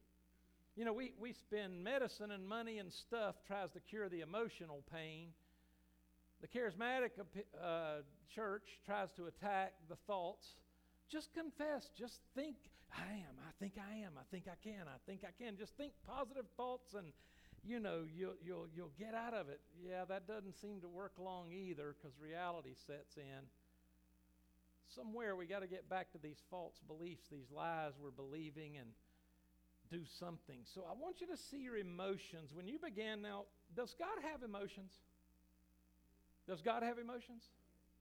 You 0.76 0.86
know, 0.86 0.94
we, 0.94 1.14
we 1.20 1.34
spend 1.34 1.84
medicine 1.84 2.32
and 2.32 2.48
money 2.48 2.80
and 2.80 2.92
stuff 2.92 3.36
tries 3.46 3.72
to 3.72 3.80
cure 3.80 4.10
the 4.10 4.22
emotional 4.22 4.84
pain 4.92 5.30
the 6.42 6.48
charismatic 6.48 7.12
uh, 7.62 8.02
church 8.34 8.80
tries 8.86 9.12
to 9.14 9.26
attack 9.26 9.74
the 9.90 9.96
thoughts. 10.08 10.56
Just 11.10 11.34
confess. 11.34 11.90
Just 11.98 12.20
think, 12.36 12.58
I 12.96 13.12
am. 13.12 13.36
I 13.42 13.52
think 13.60 13.74
I 13.78 14.06
am. 14.06 14.14
I 14.18 14.24
think 14.30 14.46
I 14.48 14.56
can. 14.64 14.88
I 14.88 14.98
think 15.06 15.22
I 15.24 15.44
can. 15.44 15.58
Just 15.58 15.76
think 15.78 15.94
positive 16.06 16.46
thoughts 16.56 16.94
and 16.94 17.08
you 17.64 17.80
know 17.80 18.04
you'll, 18.16 18.36
you'll, 18.46 18.68
you'll 18.76 18.94
get 19.00 19.14
out 19.14 19.34
of 19.34 19.50
it. 19.50 19.60
Yeah, 19.84 20.06
that 20.08 20.28
doesn't 20.28 20.54
seem 20.62 20.80
to 20.82 20.88
work 20.88 21.14
long 21.20 21.52
either 21.52 21.96
because 21.98 22.18
reality 22.20 22.76
sets 22.86 23.18
in. 23.18 23.44
Somewhere 24.96 25.36
we 25.36 25.48
got 25.48 25.62
to 25.62 25.68
get 25.68 25.90
back 25.90 26.12
to 26.14 26.18
these 26.18 26.42
false 26.50 26.80
beliefs, 26.88 27.26
these 27.30 27.52
lies 27.54 27.94
we're 28.02 28.12
believing, 28.12 28.78
and 28.78 28.88
do 29.90 30.06
something. 30.20 30.60
So 30.64 30.86
I 30.90 30.94
want 30.94 31.20
you 31.20 31.28
to 31.28 31.38
see 31.38 31.58
your 31.58 31.78
emotions. 31.78 32.52
When 32.54 32.68
you 32.68 32.80
begin 32.80 33.22
now, 33.22 33.46
does 33.76 33.96
God 34.00 34.24
have 34.32 34.44
emotions? 34.44 34.94
Does 36.48 36.62
God 36.62 36.84
have 36.84 36.98
emotions? 36.98 37.44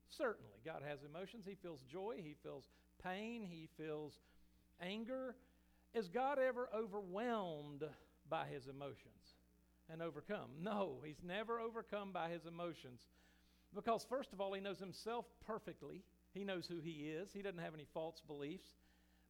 Certainly, 0.08 0.60
God 0.64 0.82
has 0.86 1.00
emotions. 1.02 1.44
He 1.46 1.56
feels 1.56 1.80
joy, 1.90 2.16
He 2.22 2.36
feels 2.42 2.68
pain, 3.02 3.42
He 3.42 3.68
feels 3.76 4.12
anger. 4.80 5.34
Is 5.94 6.08
God 6.08 6.38
ever 6.38 6.68
overwhelmed 6.74 7.84
by 8.28 8.46
His 8.46 8.68
emotions 8.68 9.34
and 9.90 10.00
overcome? 10.00 10.50
No, 10.60 10.98
He's 11.04 11.22
never 11.24 11.58
overcome 11.58 12.12
by 12.12 12.28
His 12.28 12.46
emotions. 12.46 13.00
Because, 13.74 14.06
first 14.08 14.32
of 14.32 14.40
all, 14.40 14.52
He 14.52 14.60
knows 14.60 14.78
Himself 14.78 15.26
perfectly. 15.44 16.04
He 16.32 16.44
knows 16.44 16.66
who 16.66 16.78
He 16.78 17.10
is, 17.10 17.32
He 17.32 17.42
doesn't 17.42 17.60
have 17.60 17.74
any 17.74 17.86
false 17.92 18.22
beliefs 18.26 18.68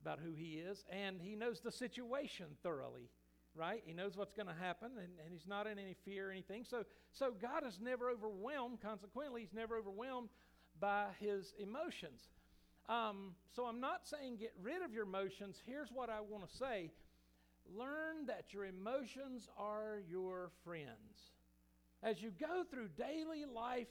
about 0.03 0.21
who 0.21 0.35
He 0.35 0.55
is, 0.55 0.85
and 0.91 1.21
He 1.21 1.37
knows 1.37 1.61
the 1.61 1.73
situation 1.73 2.47
thoroughly 2.63 3.09
right? 3.57 3.83
He 3.85 3.93
knows 3.93 4.17
what's 4.17 4.35
going 4.35 4.49
to 4.49 4.55
happen, 4.55 4.91
and, 4.97 5.09
and 5.25 5.33
he's 5.33 5.47
not 5.47 5.67
in 5.67 5.79
any 5.79 5.97
fear 6.05 6.29
or 6.29 6.33
anything. 6.33 6.65
So, 6.65 6.85
so 7.13 7.33
God 7.41 7.67
is 7.67 7.79
never 7.81 8.11
overwhelmed. 8.11 8.81
Consequently, 8.81 9.41
he's 9.43 9.55
never 9.55 9.77
overwhelmed 9.77 10.29
by 10.81 11.07
his 11.19 11.55
emotions. 11.59 12.29
Um, 12.89 13.35
so 13.55 13.65
I'm 13.65 13.81
not 13.81 14.07
saying 14.07 14.37
get 14.37 14.53
rid 14.63 14.83
of 14.83 14.93
your 14.93 15.05
emotions. 15.05 15.61
Here's 15.67 15.91
what 15.91 16.11
I 16.11 16.21
want 16.21 16.49
to 16.49 16.57
say 16.57 16.91
learn 17.77 18.27
that 18.27 18.53
your 18.53 18.67
emotions 18.67 19.49
are 19.59 20.01
your 20.09 20.51
friends. 20.65 21.33
As 22.03 22.23
you 22.23 22.31
go 22.39 22.63
through 22.71 22.89
daily 22.97 23.45
life, 23.45 23.89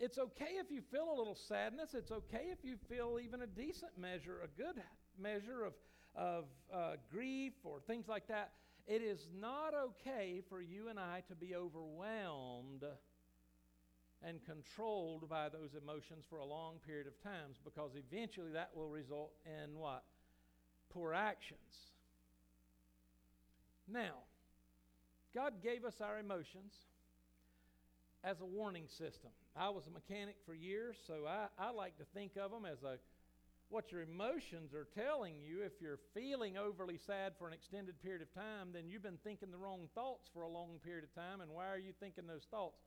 it's 0.00 0.18
okay 0.18 0.56
if 0.58 0.70
you 0.70 0.80
feel 0.80 1.08
a 1.12 1.16
little 1.16 1.36
sadness. 1.36 1.90
It's 1.94 2.10
okay 2.10 2.46
if 2.50 2.58
you 2.64 2.76
feel 2.88 3.18
even 3.22 3.42
a 3.42 3.46
decent 3.46 3.92
measure, 3.98 4.40
a 4.42 4.60
good 4.60 4.82
measure 5.20 5.64
of, 5.64 5.74
of 6.16 6.44
uh, 6.72 6.92
grief 7.10 7.52
or 7.64 7.80
things 7.86 8.08
like 8.08 8.26
that. 8.28 8.52
It 8.88 9.02
is 9.02 9.28
not 9.38 9.74
okay 9.74 10.40
for 10.48 10.62
you 10.62 10.88
and 10.88 10.98
I 10.98 11.22
to 11.28 11.34
be 11.34 11.54
overwhelmed 11.54 12.84
and 14.26 14.42
controlled 14.46 15.28
by 15.28 15.50
those 15.50 15.74
emotions 15.80 16.24
for 16.28 16.38
a 16.38 16.44
long 16.46 16.76
period 16.86 17.06
of 17.06 17.22
times 17.22 17.58
because 17.62 17.90
eventually 17.94 18.52
that 18.54 18.70
will 18.74 18.88
result 18.88 19.32
in 19.44 19.78
what? 19.78 20.04
Poor 20.90 21.12
actions. 21.12 21.92
Now, 23.86 24.24
God 25.34 25.62
gave 25.62 25.84
us 25.84 26.00
our 26.00 26.18
emotions 26.18 26.72
as 28.24 28.40
a 28.40 28.46
warning 28.46 28.86
system. 28.88 29.30
I 29.54 29.68
was 29.68 29.86
a 29.86 29.90
mechanic 29.90 30.36
for 30.46 30.54
years, 30.54 30.96
so 31.06 31.26
I, 31.28 31.46
I 31.58 31.72
like 31.72 31.98
to 31.98 32.04
think 32.14 32.32
of 32.36 32.50
them 32.50 32.64
as 32.64 32.82
a 32.82 32.96
what 33.70 33.92
your 33.92 34.02
emotions 34.02 34.72
are 34.72 34.88
telling 34.94 35.34
you, 35.40 35.62
if 35.62 35.72
you're 35.80 35.98
feeling 36.14 36.56
overly 36.56 36.96
sad 36.96 37.32
for 37.38 37.46
an 37.48 37.54
extended 37.54 38.00
period 38.02 38.22
of 38.22 38.32
time, 38.32 38.68
then 38.72 38.88
you've 38.88 39.02
been 39.02 39.18
thinking 39.22 39.50
the 39.50 39.58
wrong 39.58 39.88
thoughts 39.94 40.28
for 40.32 40.42
a 40.42 40.48
long 40.48 40.78
period 40.82 41.04
of 41.04 41.14
time. 41.14 41.40
And 41.40 41.50
why 41.50 41.68
are 41.68 41.78
you 41.78 41.92
thinking 42.00 42.26
those 42.26 42.46
thoughts? 42.50 42.80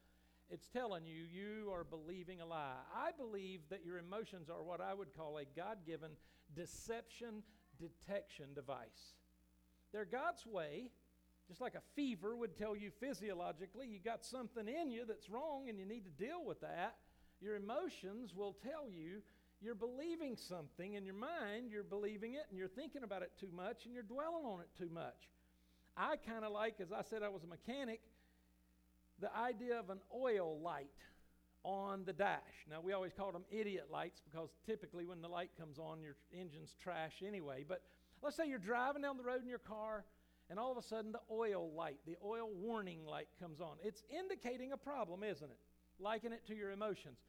It's 0.49 0.67
telling 0.67 1.05
you 1.05 1.23
you 1.31 1.71
are 1.71 1.83
believing 1.83 2.41
a 2.41 2.45
lie. 2.45 2.81
I 2.95 3.11
believe 3.17 3.61
that 3.69 3.85
your 3.85 3.99
emotions 3.99 4.49
are 4.49 4.63
what 4.63 4.81
I 4.81 4.93
would 4.93 5.15
call 5.15 5.37
a 5.37 5.45
God 5.55 5.77
given 5.85 6.11
deception 6.55 7.43
detection 7.79 8.53
device. 8.53 9.15
They're 9.93 10.05
God's 10.05 10.45
way, 10.45 10.89
just 11.47 11.61
like 11.61 11.75
a 11.75 11.81
fever 11.95 12.35
would 12.35 12.57
tell 12.57 12.75
you 12.75 12.91
physiologically 12.99 13.87
you 13.87 13.99
got 13.99 14.25
something 14.25 14.67
in 14.67 14.91
you 14.91 15.05
that's 15.07 15.29
wrong 15.29 15.69
and 15.69 15.79
you 15.79 15.85
need 15.85 16.05
to 16.05 16.23
deal 16.23 16.43
with 16.45 16.61
that. 16.61 16.95
Your 17.41 17.55
emotions 17.55 18.33
will 18.35 18.55
tell 18.63 18.89
you 18.89 19.21
you're 19.61 19.75
believing 19.75 20.35
something 20.35 20.95
in 20.95 21.05
your 21.05 21.15
mind, 21.15 21.69
you're 21.71 21.83
believing 21.83 22.33
it, 22.33 22.45
and 22.49 22.57
you're 22.57 22.67
thinking 22.67 23.03
about 23.03 23.21
it 23.21 23.31
too 23.39 23.49
much, 23.55 23.85
and 23.85 23.93
you're 23.93 24.03
dwelling 24.03 24.45
on 24.45 24.59
it 24.59 24.69
too 24.77 24.89
much. 24.91 25.29
I 25.95 26.15
kind 26.27 26.43
of 26.43 26.51
like, 26.51 26.75
as 26.81 26.91
I 26.91 27.03
said, 27.09 27.21
I 27.21 27.29
was 27.29 27.43
a 27.43 27.47
mechanic, 27.47 28.01
the 29.19 29.35
idea 29.35 29.77
of 29.77 29.89
an 29.89 29.99
oil 30.15 30.59
light 30.59 30.89
on 31.63 32.03
the 32.05 32.13
dash. 32.13 32.39
Now, 32.69 32.81
we 32.81 32.93
always 32.93 33.11
call 33.13 33.31
them 33.31 33.43
idiot 33.51 33.87
lights 33.91 34.19
because 34.29 34.49
typically 34.65 35.05
when 35.05 35.21
the 35.21 35.27
light 35.27 35.51
comes 35.59 35.77
on, 35.77 36.01
your 36.01 36.15
engine's 36.33 36.75
trash 36.81 37.21
anyway. 37.25 37.63
But 37.67 37.83
let's 38.23 38.35
say 38.35 38.47
you're 38.47 38.57
driving 38.57 39.03
down 39.03 39.17
the 39.17 39.23
road 39.23 39.43
in 39.43 39.47
your 39.47 39.59
car, 39.59 40.05
and 40.49 40.57
all 40.57 40.71
of 40.71 40.77
a 40.77 40.81
sudden 40.81 41.11
the 41.11 41.21
oil 41.31 41.71
light, 41.75 41.97
the 42.07 42.17
oil 42.25 42.49
warning 42.51 43.05
light 43.05 43.27
comes 43.39 43.61
on. 43.61 43.77
It's 43.83 44.01
indicating 44.09 44.71
a 44.71 44.77
problem, 44.77 45.23
isn't 45.23 45.49
it? 45.49 45.59
Liken 45.99 46.33
it 46.33 46.47
to 46.47 46.55
your 46.55 46.71
emotions. 46.71 47.19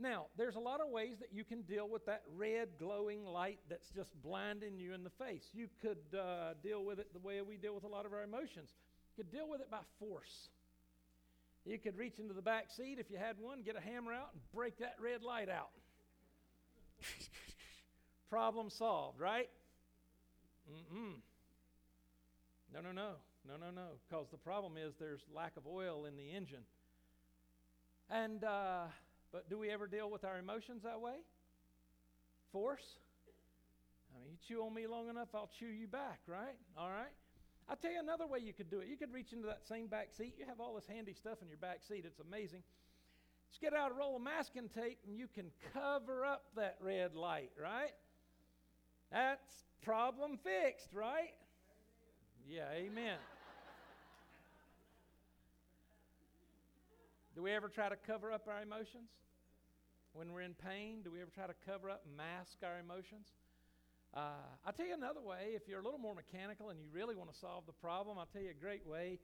Now, 0.00 0.26
there's 0.36 0.54
a 0.54 0.60
lot 0.60 0.80
of 0.80 0.88
ways 0.90 1.16
that 1.18 1.30
you 1.32 1.42
can 1.42 1.62
deal 1.62 1.88
with 1.88 2.06
that 2.06 2.22
red 2.36 2.68
glowing 2.78 3.24
light 3.24 3.58
that's 3.68 3.90
just 3.90 4.10
blinding 4.22 4.78
you 4.78 4.94
in 4.94 5.02
the 5.02 5.10
face. 5.10 5.48
You 5.52 5.68
could 5.82 5.98
uh, 6.16 6.54
deal 6.62 6.84
with 6.84 7.00
it 7.00 7.12
the 7.12 7.18
way 7.18 7.40
we 7.42 7.56
deal 7.56 7.74
with 7.74 7.82
a 7.82 7.88
lot 7.88 8.06
of 8.06 8.12
our 8.12 8.22
emotions. 8.22 8.70
You 9.16 9.24
could 9.24 9.32
deal 9.32 9.48
with 9.48 9.60
it 9.60 9.70
by 9.70 9.80
force. 9.98 10.50
You 11.64 11.78
could 11.78 11.98
reach 11.98 12.20
into 12.20 12.32
the 12.32 12.42
back 12.42 12.70
seat 12.70 12.98
if 13.00 13.10
you 13.10 13.18
had 13.18 13.36
one, 13.40 13.62
get 13.62 13.76
a 13.76 13.80
hammer 13.80 14.12
out, 14.12 14.30
and 14.32 14.40
break 14.54 14.78
that 14.78 14.94
red 15.02 15.22
light 15.24 15.48
out. 15.48 15.70
Problem 18.30 18.70
solved, 18.70 19.18
right? 19.18 19.48
Mm-mm. 20.70 21.14
No, 22.72 22.80
no, 22.80 22.92
no. 22.92 23.12
No, 23.48 23.54
no, 23.56 23.70
no. 23.70 23.86
Because 24.08 24.26
the 24.30 24.36
problem 24.36 24.74
is 24.76 24.94
there's 24.98 25.22
lack 25.34 25.56
of 25.56 25.66
oil 25.66 26.04
in 26.04 26.16
the 26.16 26.30
engine. 26.36 26.64
And 28.10 28.44
uh, 28.44 28.84
but 29.32 29.48
do 29.50 29.58
we 29.58 29.70
ever 29.70 29.86
deal 29.86 30.10
with 30.10 30.24
our 30.24 30.38
emotions 30.38 30.82
that 30.84 31.00
way? 31.00 31.16
Force? 32.52 32.84
I 34.14 34.22
mean, 34.22 34.32
you 34.32 34.38
chew 34.46 34.62
on 34.64 34.74
me 34.74 34.86
long 34.86 35.08
enough, 35.08 35.28
I'll 35.34 35.50
chew 35.58 35.66
you 35.66 35.86
back, 35.86 36.20
right? 36.26 36.56
All 36.76 36.88
right? 36.88 37.12
I'll 37.68 37.76
tell 37.76 37.92
you 37.92 38.00
another 38.00 38.26
way 38.26 38.38
you 38.38 38.54
could 38.54 38.70
do 38.70 38.80
it. 38.80 38.88
You 38.88 38.96
could 38.96 39.12
reach 39.12 39.32
into 39.32 39.46
that 39.46 39.60
same 39.68 39.88
back 39.88 40.08
seat. 40.16 40.34
You 40.38 40.46
have 40.46 40.58
all 40.58 40.74
this 40.74 40.86
handy 40.88 41.12
stuff 41.12 41.38
in 41.42 41.48
your 41.48 41.58
back 41.58 41.80
seat. 41.86 42.04
It's 42.06 42.20
amazing. 42.20 42.62
Just 43.50 43.60
get 43.60 43.74
out 43.74 43.90
a 43.90 43.94
roll 43.94 44.16
of 44.16 44.22
masking 44.22 44.70
tape 44.74 44.98
and 45.06 45.18
you 45.18 45.26
can 45.34 45.50
cover 45.74 46.24
up 46.24 46.44
that 46.56 46.76
red 46.80 47.14
light, 47.14 47.50
right? 47.60 47.92
That's 49.12 49.64
problem 49.82 50.38
fixed, 50.38 50.88
right? 50.94 51.34
Yeah, 52.48 52.70
amen. 52.74 53.18
Do 57.38 57.44
we 57.44 57.52
ever 57.52 57.68
try 57.68 57.88
to 57.88 57.94
cover 57.94 58.32
up 58.32 58.50
our 58.50 58.66
emotions? 58.66 59.14
When 60.10 60.32
we're 60.32 60.42
in 60.42 60.58
pain, 60.58 61.06
do 61.06 61.12
we 61.14 61.22
ever 61.22 61.30
try 61.30 61.46
to 61.46 61.54
cover 61.62 61.88
up, 61.88 62.02
mask 62.18 62.66
our 62.66 62.82
emotions? 62.82 63.30
Uh, 64.10 64.42
I'll 64.66 64.72
tell 64.72 64.90
you 64.90 64.98
another 64.98 65.22
way. 65.22 65.54
If 65.54 65.70
you're 65.70 65.78
a 65.78 65.84
little 65.86 66.02
more 66.02 66.18
mechanical 66.18 66.70
and 66.70 66.82
you 66.82 66.90
really 66.90 67.14
want 67.14 67.30
to 67.30 67.38
solve 67.38 67.62
the 67.70 67.78
problem, 67.78 68.18
I'll 68.18 68.26
tell 68.26 68.42
you 68.42 68.50
a 68.50 68.58
great 68.58 68.84
way. 68.84 69.20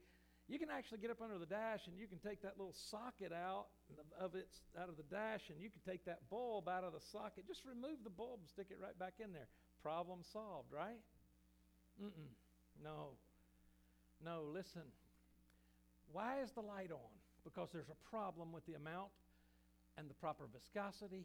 You 0.47 0.57
can 0.57 0.71
actually 0.71 0.99
get 0.99 1.11
up 1.11 1.19
under 1.19 1.37
the 1.37 1.45
dash 1.45 1.91
and 1.91 1.99
you 1.99 2.07
can 2.07 2.19
take 2.19 2.41
that 2.43 2.55
little 2.55 2.71
socket 2.71 3.33
out 3.35 3.67
of 4.17 4.33
its 4.33 4.63
out 4.79 4.87
of 4.87 4.95
the 4.95 5.03
dash 5.11 5.51
and 5.51 5.59
you 5.59 5.67
can 5.67 5.83
take 5.83 6.05
that 6.05 6.23
bulb 6.31 6.69
out 6.71 6.85
of 6.85 6.93
the 6.93 7.03
socket. 7.11 7.43
Just 7.45 7.67
remove 7.67 7.99
the 8.05 8.15
bulb 8.15 8.39
and 8.39 8.47
stick 8.47 8.67
it 8.71 8.79
right 8.79 8.97
back 8.97 9.19
in 9.19 9.33
there. 9.33 9.51
Problem 9.83 10.23
solved, 10.31 10.71
right? 10.71 11.03
Mm-mm. 11.99 12.31
No. 12.81 13.19
No, 14.23 14.47
listen. 14.53 14.87
Why 16.13 16.39
is 16.39 16.51
the 16.55 16.61
light 16.61 16.95
on? 16.95 17.11
Because 17.45 17.69
there's 17.71 17.93
a 17.93 18.01
problem 18.09 18.51
with 18.51 18.65
the 18.65 18.73
amount 18.73 19.13
and 19.95 20.09
the 20.09 20.17
proper 20.17 20.49
viscosity 20.51 21.23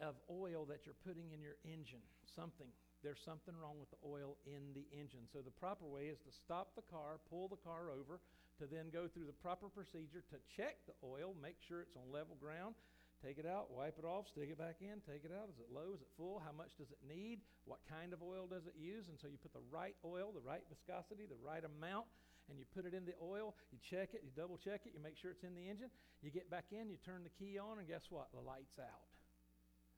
of 0.00 0.14
oil 0.30 0.64
that 0.70 0.86
you're 0.86 0.96
putting 1.04 1.28
in 1.34 1.42
your 1.42 1.60
engine. 1.66 2.00
Something. 2.38 2.70
There's 3.02 3.20
something 3.20 3.52
wrong 3.58 3.76
with 3.76 3.90
the 3.90 4.00
oil 4.06 4.36
in 4.46 4.72
the 4.72 4.86
engine. 4.94 5.28
So 5.32 5.42
the 5.44 5.52
proper 5.52 5.84
way 5.84 6.08
is 6.12 6.20
to 6.24 6.32
stop 6.32 6.72
the 6.76 6.86
car, 6.88 7.20
pull 7.28 7.48
the 7.48 7.60
car 7.60 7.90
over, 7.92 8.20
to 8.60 8.68
then 8.68 8.92
go 8.92 9.08
through 9.08 9.24
the 9.24 9.40
proper 9.40 9.72
procedure 9.72 10.20
to 10.28 10.38
check 10.52 10.76
the 10.84 10.96
oil, 11.00 11.32
make 11.40 11.56
sure 11.64 11.80
it's 11.80 11.96
on 11.96 12.12
level 12.12 12.36
ground, 12.36 12.76
take 13.24 13.40
it 13.40 13.48
out, 13.48 13.72
wipe 13.72 13.96
it 13.96 14.04
off, 14.04 14.28
stick 14.28 14.52
it 14.52 14.60
back 14.60 14.84
in, 14.84 15.00
take 15.08 15.24
it 15.24 15.32
out. 15.32 15.48
Is 15.48 15.56
it 15.60 15.72
low? 15.72 15.96
Is 15.96 16.04
it 16.04 16.12
full? 16.20 16.44
How 16.44 16.52
much 16.52 16.76
does 16.76 16.92
it 16.92 17.00
need? 17.08 17.40
What 17.64 17.80
kind 17.88 18.12
of 18.12 18.20
oil 18.20 18.44
does 18.44 18.68
it 18.68 18.76
use? 18.76 19.08
And 19.08 19.16
so 19.16 19.32
you 19.32 19.40
put 19.40 19.56
the 19.56 19.64
right 19.72 19.96
oil, 20.04 20.32
the 20.32 20.44
right 20.44 20.60
viscosity, 20.68 21.24
the 21.24 21.40
right 21.40 21.64
amount, 21.64 22.04
and 22.50 22.58
you 22.58 22.66
put 22.74 22.84
it 22.84 22.92
in 22.92 23.06
the 23.06 23.14
oil, 23.22 23.54
you 23.70 23.78
check 23.78 24.10
it, 24.12 24.26
you 24.26 24.34
double 24.34 24.58
check 24.58 24.82
it, 24.84 24.92
you 24.92 25.00
make 25.00 25.16
sure 25.16 25.30
it's 25.30 25.46
in 25.46 25.54
the 25.54 25.70
engine, 25.70 25.88
you 26.20 26.34
get 26.34 26.50
back 26.50 26.74
in, 26.74 26.90
you 26.90 26.98
turn 27.06 27.22
the 27.22 27.30
key 27.38 27.56
on, 27.56 27.78
and 27.78 27.86
guess 27.86 28.10
what? 28.10 28.28
The 28.34 28.42
light's 28.42 28.78
out 28.82 29.06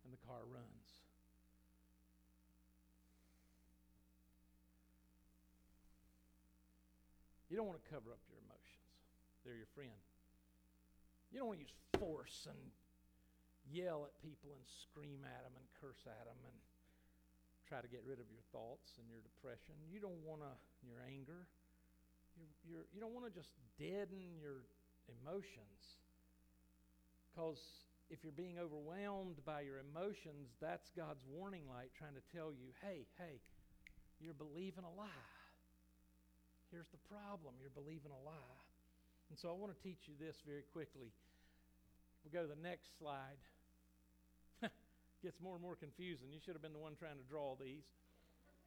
and 0.04 0.12
the 0.12 0.20
car 0.28 0.44
runs. 0.44 0.88
You 7.48 7.56
don't 7.56 7.68
want 7.68 7.80
to 7.80 7.88
cover 7.88 8.12
up 8.12 8.20
your 8.28 8.40
emotions, 8.44 8.88
they're 9.44 9.56
your 9.56 9.68
friend. 9.72 10.00
You 11.32 11.40
don't 11.40 11.48
want 11.48 11.60
to 11.60 11.64
use 11.64 11.76
force 11.96 12.44
and 12.44 12.60
yell 13.72 14.04
at 14.04 14.12
people 14.20 14.52
and 14.52 14.64
scream 14.68 15.24
at 15.24 15.44
them 15.48 15.56
and 15.56 15.64
curse 15.80 16.04
at 16.04 16.28
them 16.28 16.36
and 16.44 16.56
try 17.64 17.80
to 17.80 17.88
get 17.88 18.04
rid 18.04 18.20
of 18.20 18.28
your 18.28 18.44
thoughts 18.52 19.00
and 19.00 19.08
your 19.08 19.24
depression. 19.24 19.72
You 19.88 19.96
don't 19.96 20.20
want 20.28 20.44
to, 20.44 20.52
your 20.84 21.00
anger. 21.08 21.48
You're, 22.42 22.58
you're, 22.66 22.86
you 22.90 22.98
do 22.98 23.06
not 23.06 23.14
want 23.14 23.30
to 23.30 23.34
just 23.34 23.54
deaden 23.78 24.34
your 24.34 24.66
emotions 25.06 26.02
because 27.30 27.62
if 28.10 28.20
you're 28.20 28.36
being 28.36 28.58
overwhelmed 28.58 29.40
by 29.46 29.62
your 29.62 29.78
emotions, 29.78 30.52
that's 30.60 30.90
God's 30.92 31.22
warning 31.24 31.64
light 31.70 31.94
trying 31.96 32.18
to 32.18 32.24
tell 32.34 32.52
you, 32.52 32.74
hey, 32.82 33.06
hey, 33.16 33.40
you're 34.20 34.36
believing 34.36 34.84
a 34.84 34.92
lie. 34.92 35.30
Here's 36.68 36.88
the 36.92 37.00
problem 37.08 37.54
you're 37.60 37.72
believing 37.72 38.12
a 38.12 38.22
lie. 38.26 38.60
And 39.30 39.38
so 39.38 39.48
I 39.48 39.56
want 39.56 39.72
to 39.72 39.80
teach 39.80 40.04
you 40.04 40.14
this 40.20 40.36
very 40.44 40.64
quickly. 40.72 41.08
We'll 42.20 42.36
go 42.36 42.44
to 42.44 42.52
the 42.52 42.60
next 42.60 42.98
slide. 42.98 43.40
Gets 45.24 45.40
more 45.40 45.56
and 45.56 45.62
more 45.62 45.76
confusing. 45.76 46.28
You 46.28 46.40
should 46.44 46.52
have 46.52 46.62
been 46.62 46.76
the 46.76 46.82
one 46.82 46.94
trying 47.00 47.16
to 47.16 47.24
draw 47.24 47.56
these. 47.56 47.88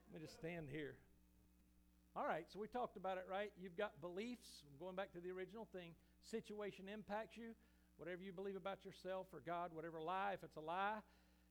Let 0.10 0.22
me 0.22 0.26
just 0.26 0.38
stand 0.38 0.74
here. 0.74 0.98
All 2.16 2.24
right, 2.24 2.48
so 2.48 2.64
we 2.64 2.72
talked 2.72 2.96
about 2.96 3.20
it, 3.20 3.28
right? 3.28 3.52
You've 3.60 3.76
got 3.76 4.00
beliefs. 4.00 4.64
going 4.80 4.96
back 4.96 5.12
to 5.14 5.20
the 5.20 5.36
original 5.36 5.68
thing. 5.76 5.92
Situation 6.24 6.88
impacts 6.88 7.36
you. 7.36 7.52
Whatever 8.00 8.24
you 8.24 8.32
believe 8.32 8.56
about 8.56 8.88
yourself 8.88 9.28
or 9.36 9.44
God, 9.44 9.76
whatever 9.76 10.00
lie, 10.00 10.32
if 10.32 10.40
it's 10.40 10.56
a 10.56 10.64
lie, 10.64 11.04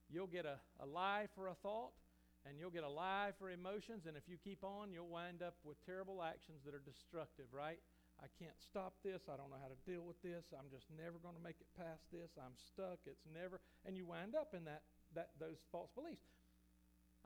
you'll 0.08 0.32
get 0.32 0.48
a, 0.48 0.56
a 0.80 0.88
lie 0.88 1.28
for 1.36 1.52
a 1.52 1.56
thought 1.60 1.92
and 2.48 2.56
you'll 2.56 2.72
get 2.72 2.80
a 2.80 2.88
lie 2.88 3.36
for 3.36 3.52
emotions. 3.52 4.08
And 4.08 4.16
if 4.16 4.24
you 4.24 4.40
keep 4.40 4.64
on, 4.64 4.88
you'll 4.88 5.12
wind 5.12 5.44
up 5.44 5.52
with 5.68 5.76
terrible 5.84 6.24
actions 6.24 6.64
that 6.64 6.72
are 6.72 6.80
destructive, 6.80 7.52
right? 7.52 7.80
I 8.24 8.32
can't 8.40 8.56
stop 8.56 8.96
this. 9.04 9.28
I 9.28 9.36
don't 9.36 9.52
know 9.52 9.60
how 9.60 9.68
to 9.68 9.80
deal 9.84 10.00
with 10.00 10.16
this. 10.24 10.48
I'm 10.56 10.72
just 10.72 10.88
never 10.96 11.20
going 11.20 11.36
to 11.36 11.44
make 11.44 11.60
it 11.60 11.68
past 11.76 12.08
this. 12.08 12.32
I'm 12.40 12.56
stuck. 12.56 13.04
It's 13.04 13.28
never. 13.28 13.60
And 13.84 14.00
you 14.00 14.08
wind 14.08 14.32
up 14.32 14.56
in 14.56 14.64
that, 14.64 14.80
that 15.12 15.36
those 15.36 15.60
false 15.68 15.92
beliefs. 15.92 16.32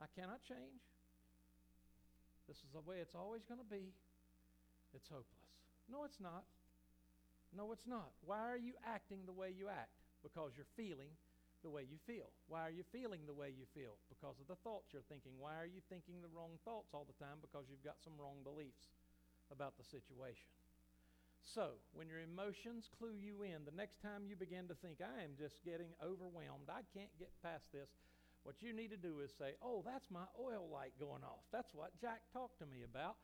I 0.03 0.11
cannot 0.11 0.43
change. 0.43 0.83
This 2.49 2.65
is 2.65 2.73
the 2.73 2.81
way 2.81 2.97
it's 2.97 3.13
always 3.13 3.45
going 3.45 3.61
to 3.61 3.69
be. 3.69 3.93
It's 4.97 5.05
hopeless. 5.05 5.53
No, 5.85 6.01
it's 6.01 6.17
not. 6.17 6.49
No, 7.53 7.69
it's 7.69 7.85
not. 7.85 8.09
Why 8.25 8.41
are 8.41 8.57
you 8.57 8.73
acting 8.81 9.29
the 9.29 9.37
way 9.37 9.53
you 9.53 9.69
act? 9.69 9.93
Because 10.25 10.57
you're 10.57 10.73
feeling 10.73 11.13
the 11.61 11.69
way 11.69 11.85
you 11.85 12.01
feel. 12.09 12.33
Why 12.49 12.65
are 12.65 12.73
you 12.73 12.81
feeling 12.89 13.21
the 13.29 13.37
way 13.37 13.53
you 13.53 13.69
feel? 13.77 14.01
Because 14.09 14.41
of 14.41 14.49
the 14.49 14.57
thoughts 14.65 14.89
you're 14.89 15.05
thinking. 15.05 15.37
Why 15.37 15.61
are 15.61 15.69
you 15.69 15.85
thinking 15.93 16.25
the 16.25 16.33
wrong 16.33 16.57
thoughts 16.65 16.89
all 16.97 17.05
the 17.05 17.21
time? 17.21 17.37
Because 17.37 17.69
you've 17.69 17.85
got 17.85 18.01
some 18.01 18.17
wrong 18.17 18.41
beliefs 18.41 18.89
about 19.53 19.77
the 19.77 19.85
situation. 19.85 20.49
So, 21.45 21.81
when 21.93 22.09
your 22.09 22.21
emotions 22.21 22.89
clue 22.97 23.17
you 23.17 23.41
in, 23.41 23.65
the 23.65 23.73
next 23.77 24.01
time 24.01 24.25
you 24.25 24.37
begin 24.37 24.69
to 24.69 24.77
think, 24.77 25.01
I 25.01 25.25
am 25.25 25.33
just 25.37 25.63
getting 25.65 25.89
overwhelmed, 25.97 26.69
I 26.69 26.85
can't 26.93 27.13
get 27.17 27.31
past 27.41 27.65
this, 27.73 27.89
what 28.43 28.61
you 28.61 28.73
need 28.73 28.91
to 28.91 28.97
do 28.97 29.19
is 29.23 29.31
say, 29.37 29.55
Oh, 29.61 29.83
that's 29.85 30.09
my 30.11 30.25
oil 30.39 30.67
light 30.71 30.93
going 30.99 31.23
off. 31.23 31.43
That's 31.51 31.73
what 31.73 31.91
Jack 31.99 32.21
talked 32.33 32.59
to 32.59 32.65
me 32.65 32.83
about. 32.83 33.15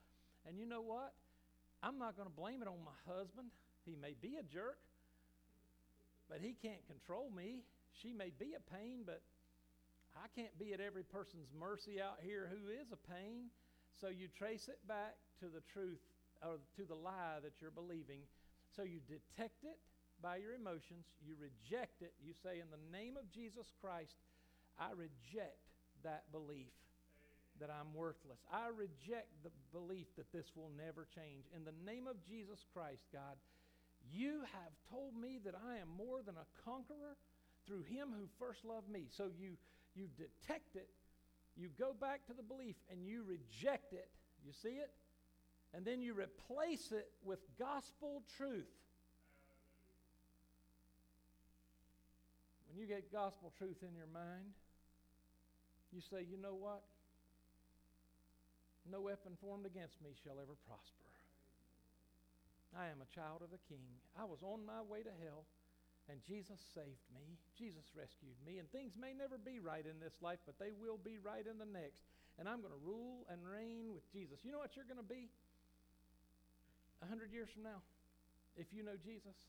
And 0.47 0.57
you 0.57 0.65
know 0.65 0.81
what? 0.81 1.13
I'm 1.81 1.97
not 1.97 2.15
going 2.15 2.29
to 2.29 2.35
blame 2.35 2.61
it 2.61 2.67
on 2.67 2.79
my 2.83 2.97
husband. 3.05 3.49
He 3.85 3.95
may 3.95 4.15
be 4.19 4.37
a 4.39 4.43
jerk, 4.43 4.79
but 6.29 6.39
he 6.41 6.55
can't 6.61 6.81
control 6.87 7.29
me. 7.29 7.61
She 7.93 8.11
may 8.11 8.31
be 8.37 8.57
a 8.57 8.63
pain, 8.73 9.05
but 9.05 9.21
I 10.15 10.27
can't 10.33 10.57
be 10.57 10.73
at 10.73 10.79
every 10.79 11.03
person's 11.03 11.51
mercy 11.53 12.01
out 12.01 12.19
here 12.23 12.49
who 12.49 12.71
is 12.71 12.91
a 12.91 12.99
pain. 13.11 13.51
So 13.99 14.07
you 14.09 14.27
trace 14.27 14.67
it 14.67 14.79
back 14.87 15.15
to 15.39 15.45
the 15.45 15.61
truth 15.71 16.01
or 16.43 16.57
to 16.75 16.83
the 16.83 16.95
lie 16.95 17.39
that 17.43 17.61
you're 17.61 17.71
believing. 17.71 18.23
So 18.75 18.83
you 18.83 18.99
detect 19.07 19.63
it 19.63 19.79
by 20.21 20.37
your 20.37 20.55
emotions, 20.55 21.05
you 21.21 21.35
reject 21.35 22.01
it. 22.01 22.13
You 22.23 22.33
say, 22.33 22.59
In 22.63 22.71
the 22.71 22.81
name 22.91 23.15
of 23.19 23.29
Jesus 23.31 23.67
Christ, 23.79 24.15
I 24.79 24.91
reject 24.91 25.59
that 26.03 26.31
belief 26.31 26.73
that 27.59 27.69
I'm 27.69 27.93
worthless. 27.93 28.39
I 28.51 28.67
reject 28.67 29.31
the 29.43 29.51
belief 29.71 30.07
that 30.17 30.31
this 30.33 30.51
will 30.55 30.71
never 30.75 31.07
change. 31.15 31.45
In 31.55 31.63
the 31.63 31.75
name 31.85 32.07
of 32.07 32.19
Jesus 32.27 32.65
Christ, 32.73 33.07
God, 33.13 33.39
you 34.11 34.41
have 34.51 34.73
told 34.91 35.15
me 35.15 35.39
that 35.45 35.55
I 35.55 35.77
am 35.77 35.87
more 35.97 36.21
than 36.21 36.35
a 36.35 36.47
conqueror 36.63 37.15
through 37.65 37.83
him 37.83 38.09
who 38.11 38.27
first 38.39 38.65
loved 38.65 38.89
me. 38.89 39.07
So 39.09 39.29
you, 39.39 39.57
you 39.95 40.07
detect 40.17 40.75
it, 40.75 40.89
you 41.55 41.69
go 41.79 41.93
back 41.93 42.25
to 42.27 42.33
the 42.33 42.43
belief, 42.43 42.75
and 42.91 43.05
you 43.05 43.23
reject 43.23 43.93
it. 43.93 44.09
You 44.45 44.51
see 44.51 44.77
it? 44.77 44.91
And 45.73 45.85
then 45.85 46.01
you 46.01 46.13
replace 46.13 46.91
it 46.91 47.09
with 47.23 47.39
gospel 47.57 48.21
truth. 48.37 48.67
When 52.67 52.77
you 52.77 52.87
get 52.87 53.11
gospel 53.11 53.53
truth 53.57 53.77
in 53.81 53.95
your 53.95 54.07
mind, 54.13 54.51
you 55.95 56.03
say, 56.11 56.27
you 56.27 56.35
know 56.35 56.59
what? 56.59 56.83
No 58.91 59.01
weapon 59.01 59.39
formed 59.39 59.65
against 59.65 59.97
me 60.03 60.11
shall 60.21 60.37
ever 60.37 60.53
prosper. 60.67 61.09
I 62.75 62.91
am 62.91 62.99
a 62.99 63.09
child 63.15 63.39
of 63.39 63.55
the 63.55 63.63
King. 63.71 63.87
I 64.19 64.27
was 64.27 64.43
on 64.43 64.67
my 64.67 64.83
way 64.83 64.99
to 64.99 65.15
hell, 65.23 65.47
and 66.11 66.19
Jesus 66.27 66.59
saved 66.75 67.07
me. 67.15 67.39
Jesus 67.55 67.87
rescued 67.95 68.35
me. 68.43 68.59
And 68.59 68.67
things 68.75 68.99
may 68.99 69.15
never 69.15 69.39
be 69.39 69.63
right 69.63 69.87
in 69.87 70.03
this 70.03 70.19
life, 70.19 70.43
but 70.43 70.59
they 70.59 70.75
will 70.75 70.99
be 70.99 71.15
right 71.23 71.47
in 71.47 71.55
the 71.55 71.71
next. 71.71 72.03
And 72.35 72.51
I'm 72.51 72.59
going 72.59 72.75
to 72.75 72.83
rule 72.83 73.23
and 73.31 73.39
reign 73.47 73.95
with 73.95 74.03
Jesus. 74.11 74.43
You 74.43 74.51
know 74.51 74.59
what 74.59 74.75
you're 74.75 74.85
going 74.85 74.99
to 74.99 75.07
be? 75.07 75.31
A 76.99 77.07
hundred 77.07 77.31
years 77.31 77.47
from 77.47 77.63
now, 77.63 77.79
if 78.59 78.67
you 78.75 78.83
know 78.83 78.99
Jesus. 78.99 79.39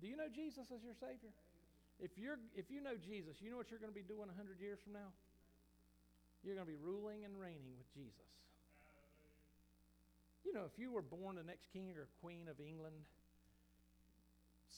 Do 0.00 0.08
you 0.08 0.16
know 0.16 0.32
Jesus 0.32 0.72
as 0.72 0.80
your 0.80 0.96
Savior? 0.96 1.36
If, 2.00 2.16
you're, 2.16 2.40
if 2.56 2.70
you 2.72 2.80
know 2.80 2.96
Jesus, 2.96 3.36
you 3.44 3.52
know 3.52 3.60
what 3.60 3.68
you're 3.68 3.82
going 3.82 3.92
to 3.92 3.98
be 3.98 4.06
doing 4.06 4.30
a 4.30 4.36
hundred 4.38 4.62
years 4.62 4.80
from 4.80 4.96
now? 4.96 5.12
You're 6.44 6.54
going 6.54 6.66
to 6.66 6.70
be 6.70 6.78
ruling 6.78 7.24
and 7.24 7.38
reigning 7.38 7.74
with 7.76 7.92
Jesus. 7.94 8.28
You 10.44 10.54
know, 10.54 10.64
if 10.64 10.78
you 10.78 10.92
were 10.92 11.02
born 11.02 11.36
the 11.36 11.42
next 11.42 11.68
king 11.72 11.92
or 11.96 12.08
queen 12.22 12.48
of 12.48 12.60
England, 12.60 12.94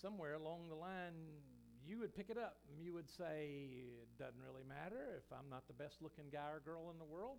somewhere 0.01 0.35
along 0.35 0.69
the 0.69 0.75
line, 0.75 1.15
you 1.87 1.99
would 1.99 2.15
pick 2.15 2.31
it 2.31 2.39
up. 2.39 2.57
and 2.73 2.83
You 2.83 2.95
would 2.95 3.09
say, 3.09 3.71
It 4.03 4.11
doesn't 4.19 4.41
really 4.41 4.65
matter 4.67 5.21
if 5.21 5.29
I'm 5.31 5.49
not 5.51 5.69
the 5.69 5.77
best 5.77 6.03
looking 6.03 6.27
guy 6.33 6.51
or 6.51 6.61
girl 6.61 6.91
in 6.91 6.99
the 6.99 7.05
world. 7.05 7.39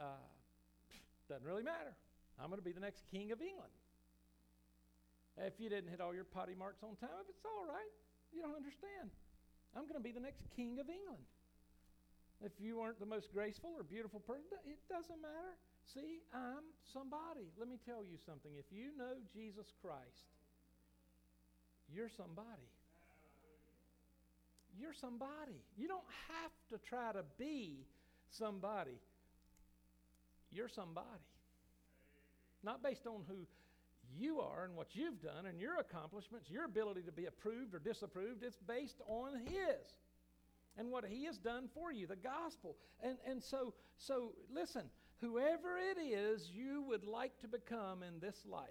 Uh, 0.00 0.18
doesn't 1.28 1.46
really 1.46 1.62
matter. 1.62 1.94
I'm 2.40 2.48
going 2.48 2.58
to 2.58 2.64
be 2.64 2.72
the 2.72 2.82
next 2.82 3.04
king 3.10 3.30
of 3.30 3.40
England. 3.40 3.72
If 5.38 5.58
you 5.58 5.68
didn't 5.68 5.90
hit 5.90 6.00
all 6.00 6.14
your 6.14 6.24
potty 6.24 6.54
marks 6.54 6.82
on 6.82 6.94
time, 6.96 7.22
if 7.22 7.28
it's 7.30 7.44
all 7.44 7.66
right, 7.66 7.90
you 8.32 8.42
don't 8.42 8.54
understand. 8.54 9.10
I'm 9.74 9.82
going 9.82 9.98
to 9.98 10.04
be 10.04 10.12
the 10.12 10.22
next 10.22 10.42
king 10.54 10.78
of 10.78 10.88
England. 10.88 11.26
If 12.44 12.52
you 12.60 12.78
weren't 12.78 13.00
the 13.00 13.06
most 13.06 13.32
graceful 13.32 13.72
or 13.76 13.82
beautiful 13.82 14.20
person, 14.20 14.60
it 14.68 14.76
doesn't 14.88 15.20
matter. 15.22 15.56
See, 15.94 16.20
I'm 16.34 16.64
somebody. 16.92 17.48
Let 17.58 17.68
me 17.68 17.78
tell 17.86 18.04
you 18.04 18.18
something. 18.26 18.52
If 18.58 18.66
you 18.70 18.92
know 18.98 19.16
Jesus 19.32 19.66
Christ, 19.80 20.28
you're 21.88 22.10
somebody. 22.14 22.68
You're 24.78 24.92
somebody. 24.92 25.56
You 25.76 25.88
don't 25.88 26.10
have 26.28 26.52
to 26.70 26.86
try 26.86 27.12
to 27.12 27.24
be 27.38 27.86
somebody. 28.30 28.98
You're 30.52 30.68
somebody. 30.68 31.24
Not 32.62 32.82
based 32.82 33.06
on 33.06 33.22
who 33.26 33.46
you 34.18 34.40
are 34.40 34.64
and 34.64 34.76
what 34.76 34.88
you've 34.92 35.20
done 35.22 35.46
and 35.46 35.60
your 35.60 35.78
accomplishments, 35.78 36.50
your 36.50 36.64
ability 36.64 37.02
to 37.02 37.12
be 37.12 37.26
approved 37.26 37.74
or 37.74 37.78
disapproved. 37.78 38.42
It's 38.42 38.58
based 38.66 39.00
on 39.08 39.40
His 39.46 39.94
and 40.78 40.90
what 40.90 41.04
He 41.04 41.24
has 41.24 41.38
done 41.38 41.68
for 41.74 41.92
you, 41.92 42.06
the 42.06 42.16
gospel. 42.16 42.76
And, 43.02 43.16
and 43.26 43.42
so, 43.42 43.74
so, 43.96 44.32
listen, 44.52 44.84
whoever 45.20 45.78
it 45.78 46.00
is 46.00 46.50
you 46.52 46.82
would 46.88 47.04
like 47.04 47.38
to 47.40 47.48
become 47.48 48.02
in 48.02 48.20
this 48.20 48.44
life, 48.46 48.68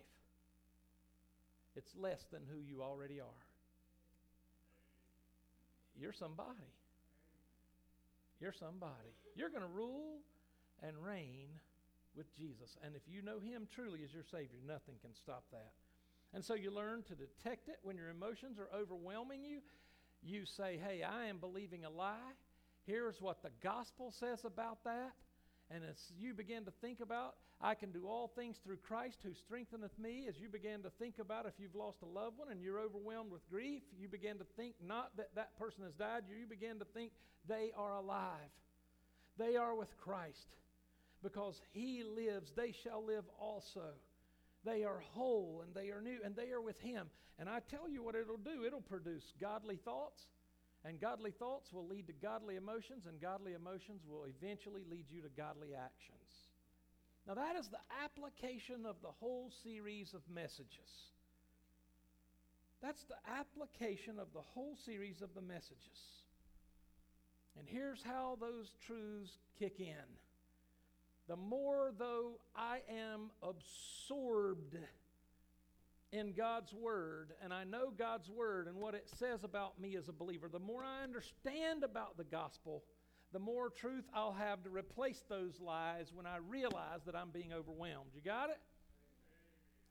it's 1.75 1.95
less 1.95 2.25
than 2.31 2.41
who 2.51 2.59
you 2.59 2.83
already 2.83 3.19
are. 3.19 3.45
You're 5.99 6.13
somebody. 6.13 6.73
You're 8.39 8.53
somebody. 8.53 9.15
You're 9.35 9.49
going 9.49 9.61
to 9.61 9.67
rule 9.67 10.19
and 10.81 10.97
reign 10.97 11.47
with 12.15 12.35
Jesus. 12.35 12.77
And 12.83 12.95
if 12.95 13.01
you 13.07 13.21
know 13.21 13.39
Him 13.39 13.67
truly 13.73 14.01
as 14.03 14.13
your 14.13 14.23
Savior, 14.23 14.59
nothing 14.67 14.95
can 15.01 15.13
stop 15.13 15.45
that. 15.51 15.71
And 16.33 16.43
so 16.43 16.55
you 16.55 16.71
learn 16.71 17.03
to 17.03 17.15
detect 17.15 17.69
it 17.69 17.77
when 17.83 17.95
your 17.95 18.09
emotions 18.09 18.57
are 18.57 18.69
overwhelming 18.75 19.43
you. 19.43 19.59
You 20.25 20.45
say, 20.45 20.79
Hey, 20.83 21.03
I 21.03 21.25
am 21.25 21.37
believing 21.37 21.85
a 21.85 21.89
lie. 21.89 22.33
Here's 22.85 23.21
what 23.21 23.41
the 23.43 23.51
gospel 23.61 24.11
says 24.11 24.43
about 24.45 24.83
that. 24.83 25.13
And 25.71 25.83
as 25.89 25.97
you 26.17 26.33
begin 26.33 26.65
to 26.65 26.71
think 26.81 26.99
about, 26.99 27.35
I 27.61 27.75
can 27.75 27.91
do 27.91 28.07
all 28.07 28.27
things 28.27 28.57
through 28.63 28.77
Christ 28.77 29.19
who 29.23 29.33
strengtheneth 29.33 29.97
me, 29.97 30.25
as 30.27 30.37
you 30.37 30.49
begin 30.49 30.83
to 30.83 30.89
think 30.99 31.15
about 31.19 31.45
if 31.45 31.53
you've 31.57 31.75
lost 31.75 32.01
a 32.01 32.05
loved 32.05 32.37
one 32.37 32.49
and 32.51 32.61
you're 32.61 32.79
overwhelmed 32.79 33.31
with 33.31 33.49
grief, 33.49 33.81
you 33.97 34.09
begin 34.09 34.37
to 34.37 34.45
think 34.57 34.75
not 34.85 35.15
that 35.15 35.29
that 35.35 35.57
person 35.57 35.83
has 35.83 35.93
died, 35.93 36.23
you 36.27 36.45
begin 36.45 36.79
to 36.79 36.85
think 36.93 37.11
they 37.47 37.71
are 37.77 37.93
alive. 37.93 38.51
They 39.37 39.55
are 39.55 39.75
with 39.75 39.97
Christ. 39.97 40.55
Because 41.23 41.61
he 41.71 42.03
lives, 42.03 42.51
they 42.55 42.73
shall 42.83 43.03
live 43.03 43.23
also. 43.39 43.93
They 44.65 44.83
are 44.83 45.03
whole 45.13 45.61
and 45.63 45.73
they 45.73 45.89
are 45.91 46.01
new 46.01 46.19
and 46.23 46.35
they 46.35 46.51
are 46.51 46.61
with 46.61 46.79
him. 46.79 47.07
And 47.39 47.49
I 47.49 47.59
tell 47.69 47.89
you 47.89 48.03
what 48.03 48.15
it'll 48.15 48.37
do 48.37 48.65
it'll 48.65 48.81
produce 48.81 49.33
godly 49.41 49.77
thoughts 49.77 50.25
and 50.85 50.99
godly 50.99 51.31
thoughts 51.31 51.71
will 51.71 51.87
lead 51.87 52.07
to 52.07 52.13
godly 52.13 52.57
emotions, 52.57 53.05
and 53.07 53.21
godly 53.21 53.53
emotions 53.53 54.01
will 54.05 54.25
eventually 54.25 54.81
lead 54.89 55.05
you 55.09 55.21
to 55.21 55.29
godly 55.29 55.69
actions. 55.73 56.49
Now, 57.25 57.35
that 57.35 57.55
is 57.55 57.69
the 57.69 57.79
application 58.03 58.85
of 58.85 58.97
the 59.01 59.11
whole 59.19 59.49
series 59.63 60.13
of 60.13 60.21
messages. 60.29 60.91
That's 62.81 63.03
the 63.03 63.15
application 63.31 64.19
of 64.19 64.27
the 64.33 64.41
whole 64.41 64.75
series 64.85 65.21
of 65.21 65.33
the 65.33 65.41
messages. 65.41 65.99
And 67.57 67.65
here's 67.65 68.03
how 68.03 68.37
those 68.41 68.67
truths 68.85 69.31
kick 69.57 69.79
in. 69.79 70.03
The 71.27 71.35
more, 71.35 71.91
though, 71.97 72.39
I 72.55 72.79
am 72.89 73.31
absorbed 73.41 74.77
in 76.11 76.33
God's 76.33 76.73
Word 76.73 77.33
and 77.43 77.53
I 77.53 77.63
know 77.63 77.91
God's 77.97 78.29
Word 78.29 78.67
and 78.67 78.77
what 78.77 78.93
it 78.93 79.09
says 79.17 79.43
about 79.43 79.79
me 79.79 79.95
as 79.95 80.09
a 80.09 80.13
believer, 80.13 80.47
the 80.51 80.59
more 80.59 80.83
I 80.83 81.03
understand 81.03 81.83
about 81.83 82.17
the 82.17 82.23
gospel, 82.23 82.83
the 83.31 83.39
more 83.39 83.69
truth 83.69 84.03
I'll 84.13 84.33
have 84.33 84.63
to 84.63 84.69
replace 84.69 85.23
those 85.27 85.59
lies 85.59 86.11
when 86.13 86.27
I 86.27 86.37
realize 86.37 87.01
that 87.05 87.15
I'm 87.15 87.31
being 87.31 87.51
overwhelmed. 87.51 88.11
You 88.13 88.21
got 88.21 88.49
it? 88.49 88.59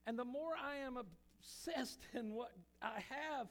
And 0.07 0.19
the 0.19 0.25
more 0.25 0.53
I 0.63 0.77
am 0.77 0.97
obsessed 0.97 2.01
in 2.15 2.35
what 2.35 2.53
I 2.81 3.03
have 3.09 3.49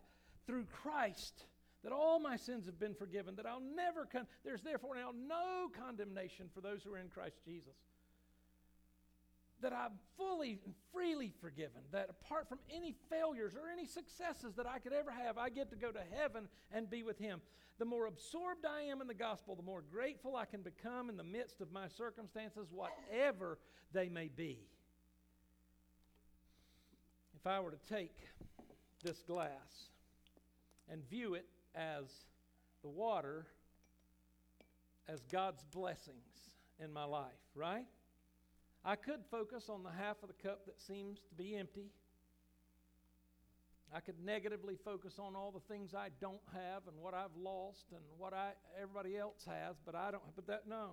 through 0.48 0.66
Christ, 0.82 1.46
that 1.84 1.92
all 1.92 2.20
my 2.20 2.38
sins 2.38 2.66
have 2.66 2.80
been 2.80 2.94
forgiven, 2.94 3.36
that 3.36 3.46
I'll 3.46 3.64
never 3.76 4.06
come, 4.06 4.28
there's 4.44 4.62
therefore 4.62 4.96
now 4.96 5.12
no 5.28 5.70
condemnation 5.80 6.50
for 6.54 6.62
those 6.62 6.84
who 6.84 6.94
are 6.94 7.00
in 7.00 7.10
Christ 7.10 7.38
Jesus 7.44 7.76
that 9.62 9.74
I'm 9.74 9.94
fully 10.18 10.60
and 10.66 10.74
freely 10.92 11.32
forgiven, 11.40 11.82
that 11.92 12.10
apart 12.10 12.50
from 12.50 12.60
any 12.74 12.96
failures 13.10 13.56
or 13.56 13.70
any 13.72 13.86
successes 13.86 14.54
that 14.56 14.68
I 14.68 14.80
could 14.80 14.94
ever 14.94 15.12
have, 15.12 15.38
I 15.38 15.50
get 15.50 15.70
to 15.70 15.76
go 15.76 15.92
to 15.92 16.02
heaven 16.18 16.48
and 16.72 16.90
be 16.90 17.04
with 17.04 17.20
Him. 17.20 17.42
The 17.80 17.86
more 17.86 18.08
absorbed 18.08 18.66
I 18.66 18.82
am 18.84 19.02
in 19.02 19.08
the 19.08 19.14
gospel, 19.14 19.56
the 19.56 19.64
more 19.64 19.84
grateful 19.92 20.36
I 20.36 20.46
can 20.46 20.62
become 20.62 21.10
in 21.10 21.18
the 21.18 21.24
midst 21.24 21.62
of 21.62 21.72
my 21.72 21.88
circumstances, 21.88 22.68
whatever 22.72 23.58
they 23.94 24.10
may 24.10 24.28
be. 24.28 24.60
If 27.36 27.48
I 27.48 27.60
were 27.60 27.72
to 27.72 27.94
take 27.94 28.16
this 29.04 29.24
glass 29.24 29.90
and 30.90 31.08
view 31.10 31.34
it 31.34 31.46
as 31.76 32.06
the 32.82 32.90
water, 32.90 33.48
as 35.08 35.22
God's 35.32 35.64
blessings 35.66 36.52
in 36.80 36.92
my 36.92 37.04
life, 37.04 37.32
right? 37.56 37.86
I 38.84 38.96
could 38.96 39.24
focus 39.30 39.70
on 39.70 39.84
the 39.84 39.92
half 39.92 40.24
of 40.24 40.30
the 40.30 40.48
cup 40.48 40.66
that 40.66 40.80
seems 40.82 41.20
to 41.30 41.36
be 41.36 41.56
empty. 41.56 41.92
I 43.94 44.00
could 44.00 44.24
negatively 44.24 44.76
focus 44.84 45.20
on 45.20 45.36
all 45.36 45.52
the 45.52 45.74
things 45.74 45.94
I 45.94 46.10
don't 46.20 46.42
have 46.54 46.88
and 46.88 46.98
what 46.98 47.14
I've 47.14 47.36
lost 47.38 47.86
and 47.92 48.02
what 48.18 48.34
I 48.34 48.52
everybody 48.82 49.18
else 49.18 49.46
has, 49.46 49.76
but 49.86 49.96
I 49.96 50.12
don't 50.12 50.24
but 50.36 50.48
that 50.48 50.64
no. 50.68 50.92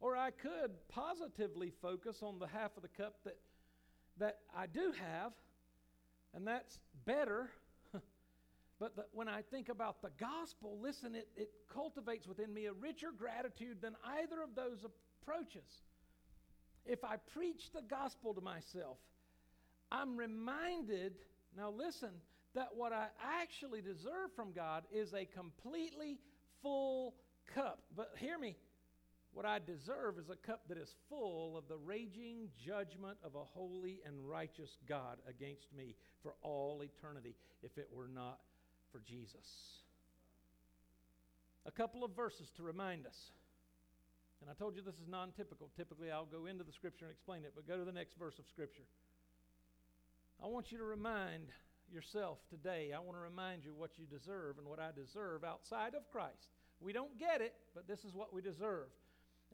Or 0.00 0.14
I 0.16 0.30
could 0.30 0.72
positively 0.88 1.72
focus 1.82 2.18
on 2.22 2.38
the 2.38 2.46
half 2.46 2.76
of 2.76 2.82
the 2.82 2.88
cup 2.88 3.14
that 3.24 3.38
that 4.18 4.38
I 4.56 4.66
do 4.66 4.92
have, 4.92 5.32
and 6.34 6.46
that's 6.46 6.78
better. 7.06 7.50
But 8.80 8.94
the, 8.96 9.04
when 9.12 9.28
I 9.28 9.42
think 9.50 9.68
about 9.68 10.02
the 10.02 10.10
gospel, 10.20 10.78
listen, 10.80 11.14
it, 11.14 11.28
it 11.36 11.50
cultivates 11.72 12.26
within 12.26 12.52
me 12.54 12.66
a 12.66 12.72
richer 12.72 13.08
gratitude 13.16 13.78
than 13.82 13.96
either 14.20 14.42
of 14.42 14.54
those 14.54 14.84
approaches. 14.84 15.68
If 16.86 17.04
I 17.04 17.16
preach 17.34 17.70
the 17.74 17.82
gospel 17.82 18.34
to 18.34 18.40
myself, 18.40 18.98
I'm 19.90 20.16
reminded, 20.16 21.14
now 21.56 21.70
listen, 21.70 22.10
that 22.54 22.68
what 22.74 22.92
I 22.92 23.08
actually 23.42 23.80
deserve 23.80 24.30
from 24.36 24.52
God 24.52 24.84
is 24.92 25.12
a 25.12 25.24
completely 25.24 26.18
full 26.62 27.14
cup. 27.54 27.80
But 27.96 28.12
hear 28.16 28.38
me, 28.38 28.56
what 29.32 29.44
I 29.44 29.58
deserve 29.58 30.18
is 30.18 30.30
a 30.30 30.46
cup 30.46 30.62
that 30.68 30.78
is 30.78 30.94
full 31.08 31.56
of 31.56 31.68
the 31.68 31.76
raging 31.76 32.48
judgment 32.64 33.18
of 33.24 33.34
a 33.34 33.44
holy 33.44 34.00
and 34.06 34.28
righteous 34.28 34.78
God 34.88 35.18
against 35.28 35.66
me 35.76 35.94
for 36.22 36.34
all 36.42 36.82
eternity 36.82 37.34
if 37.62 37.76
it 37.76 37.88
were 37.92 38.08
not 38.08 38.38
for 38.92 39.00
Jesus. 39.00 39.46
A 41.66 41.70
couple 41.70 42.04
of 42.04 42.16
verses 42.16 42.50
to 42.56 42.62
remind 42.62 43.06
us. 43.06 43.16
And 44.40 44.50
I 44.50 44.54
told 44.54 44.76
you 44.76 44.82
this 44.82 44.94
is 44.94 45.08
non 45.08 45.32
typical. 45.32 45.70
Typically, 45.76 46.10
I'll 46.10 46.24
go 46.24 46.46
into 46.46 46.64
the 46.64 46.72
scripture 46.72 47.04
and 47.04 47.12
explain 47.12 47.44
it, 47.44 47.52
but 47.54 47.66
go 47.66 47.76
to 47.76 47.84
the 47.84 47.92
next 47.92 48.18
verse 48.18 48.38
of 48.38 48.46
scripture. 48.46 48.86
I 50.42 50.46
want 50.46 50.70
you 50.70 50.78
to 50.78 50.84
remind 50.84 51.48
yourself 51.92 52.38
today, 52.50 52.92
I 52.94 53.00
want 53.00 53.16
to 53.16 53.22
remind 53.22 53.64
you 53.64 53.72
what 53.74 53.98
you 53.98 54.04
deserve 54.06 54.58
and 54.58 54.66
what 54.66 54.78
I 54.78 54.90
deserve 54.94 55.42
outside 55.42 55.94
of 55.94 56.08
Christ. 56.10 56.52
We 56.80 56.92
don't 56.92 57.18
get 57.18 57.40
it, 57.40 57.54
but 57.74 57.88
this 57.88 58.04
is 58.04 58.14
what 58.14 58.32
we 58.32 58.42
deserve. 58.42 58.88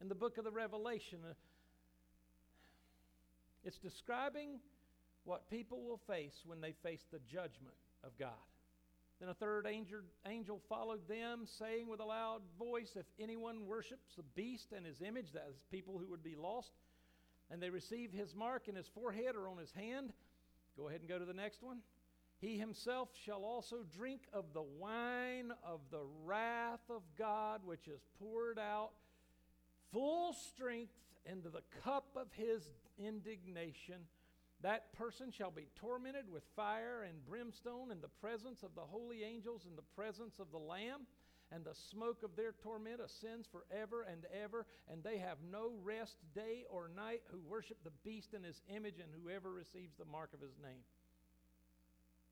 In 0.01 0.09
the 0.09 0.15
book 0.15 0.37
of 0.37 0.43
the 0.43 0.51
Revelation, 0.51 1.19
uh, 1.27 1.33
it's 3.63 3.77
describing 3.77 4.59
what 5.23 5.49
people 5.49 5.81
will 5.81 5.99
face 6.07 6.43
when 6.45 6.61
they 6.61 6.73
face 6.83 7.05
the 7.11 7.19
judgment 7.19 7.75
of 8.03 8.11
God. 8.19 8.29
Then 9.19 9.29
a 9.29 9.33
third 9.33 9.65
angel, 9.65 9.99
angel 10.27 10.61
followed 10.67 11.07
them, 11.07 11.45
saying 11.45 11.87
with 11.87 12.01
a 12.01 12.05
loud 12.05 12.41
voice, 12.59 12.91
If 12.95 13.05
anyone 13.19 13.65
worships 13.65 14.15
the 14.15 14.23
beast 14.35 14.73
and 14.75 14.85
his 14.85 15.01
image, 15.01 15.31
that 15.33 15.47
is 15.49 15.57
people 15.71 15.97
who 15.97 16.09
would 16.09 16.23
be 16.23 16.35
lost, 16.35 16.71
and 17.49 17.61
they 17.61 17.69
receive 17.69 18.11
his 18.11 18.35
mark 18.35 18.67
in 18.67 18.75
his 18.75 18.87
forehead 18.87 19.35
or 19.35 19.47
on 19.47 19.57
his 19.57 19.71
hand, 19.71 20.11
go 20.77 20.89
ahead 20.89 20.99
and 20.99 21.09
go 21.09 21.17
to 21.17 21.25
the 21.25 21.33
next 21.33 21.63
one. 21.63 21.79
He 22.39 22.57
himself 22.57 23.09
shall 23.23 23.43
also 23.45 23.77
drink 23.97 24.21
of 24.33 24.45
the 24.53 24.61
wine 24.61 25.53
of 25.63 25.79
the 25.89 26.03
wrath 26.25 26.89
of 26.89 27.01
God, 27.17 27.61
which 27.63 27.87
is 27.87 28.01
poured 28.19 28.59
out 28.59 28.91
full 29.93 30.33
strength 30.33 30.93
into 31.25 31.49
the 31.49 31.63
cup 31.83 32.05
of 32.17 32.27
his 32.33 32.69
indignation 32.97 34.01
that 34.61 34.93
person 34.93 35.31
shall 35.31 35.51
be 35.51 35.67
tormented 35.75 36.31
with 36.31 36.43
fire 36.55 37.03
and 37.07 37.25
brimstone 37.25 37.91
in 37.91 38.01
the 38.01 38.07
presence 38.07 38.63
of 38.63 38.73
the 38.75 38.81
holy 38.81 39.23
angels 39.23 39.65
in 39.69 39.75
the 39.75 39.81
presence 39.95 40.39
of 40.39 40.51
the 40.51 40.57
Lamb, 40.57 41.05
and 41.51 41.63
the 41.63 41.75
smoke 41.91 42.23
of 42.23 42.35
their 42.35 42.53
torment 42.63 42.99
ascends 42.99 43.47
forever 43.47 44.05
and 44.11 44.25
ever, 44.43 44.65
and 44.91 45.03
they 45.03 45.17
have 45.17 45.37
no 45.51 45.73
rest 45.83 46.17
day 46.33 46.65
or 46.69 46.89
night 46.95 47.21
who 47.31 47.39
worship 47.47 47.77
the 47.83 47.91
beast 48.03 48.33
in 48.33 48.43
his 48.43 48.61
image 48.67 48.99
and 48.99 49.09
whoever 49.21 49.51
receives 49.51 49.95
the 49.95 50.05
mark 50.05 50.33
of 50.33 50.41
his 50.41 50.57
name. 50.61 50.81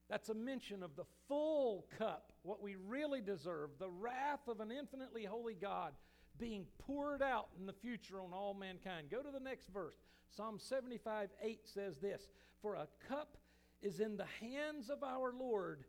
That's 0.09 0.29
a 0.29 0.33
mention 0.33 0.83
of 0.83 0.95
the 0.95 1.05
full 1.27 1.85
cup, 1.97 2.33
what 2.41 2.61
we 2.61 2.75
really 2.75 3.21
deserve, 3.21 3.71
the 3.79 3.89
wrath 3.89 4.47
of 4.47 4.59
an 4.59 4.71
infinitely 4.71 5.25
holy 5.25 5.55
God 5.55 5.93
being 6.39 6.65
poured 6.85 7.21
out 7.21 7.47
in 7.59 7.65
the 7.65 7.73
future 7.73 8.19
on 8.19 8.33
all 8.33 8.53
mankind. 8.53 9.09
Go 9.09 9.21
to 9.21 9.31
the 9.31 9.39
next 9.39 9.67
verse. 9.67 9.95
Psalm 10.35 10.57
75 10.59 11.29
8 11.41 11.59
says 11.65 11.97
this 11.97 12.27
For 12.61 12.75
a 12.75 12.87
cup 13.07 13.37
is 13.81 13.99
in 13.99 14.17
the 14.17 14.27
hands 14.39 14.89
of 14.89 15.03
our 15.03 15.33
Lord, 15.33 15.83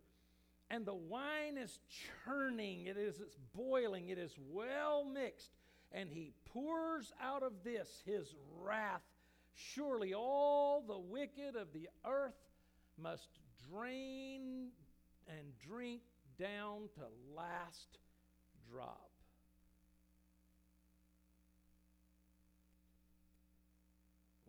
and 0.70 0.84
the 0.84 0.94
wine 0.94 1.56
is 1.56 1.78
churning, 2.24 2.86
it 2.86 2.96
is 2.96 3.20
it's 3.20 3.36
boiling, 3.54 4.08
it 4.08 4.18
is 4.18 4.34
well 4.50 5.04
mixed, 5.04 5.52
and 5.92 6.10
he 6.10 6.32
pours 6.52 7.12
out 7.22 7.42
of 7.42 7.52
this 7.62 8.02
his 8.04 8.34
wrath. 8.60 9.02
Surely 9.54 10.14
all 10.14 10.82
the 10.86 10.98
wicked 10.98 11.54
of 11.54 11.72
the 11.72 11.88
earth 12.04 12.34
must 13.00 13.28
drain 13.70 14.68
and 15.28 15.58
drink 15.66 16.02
down 16.38 16.88
to 16.96 17.02
last 17.36 17.98
drop. 18.70 19.03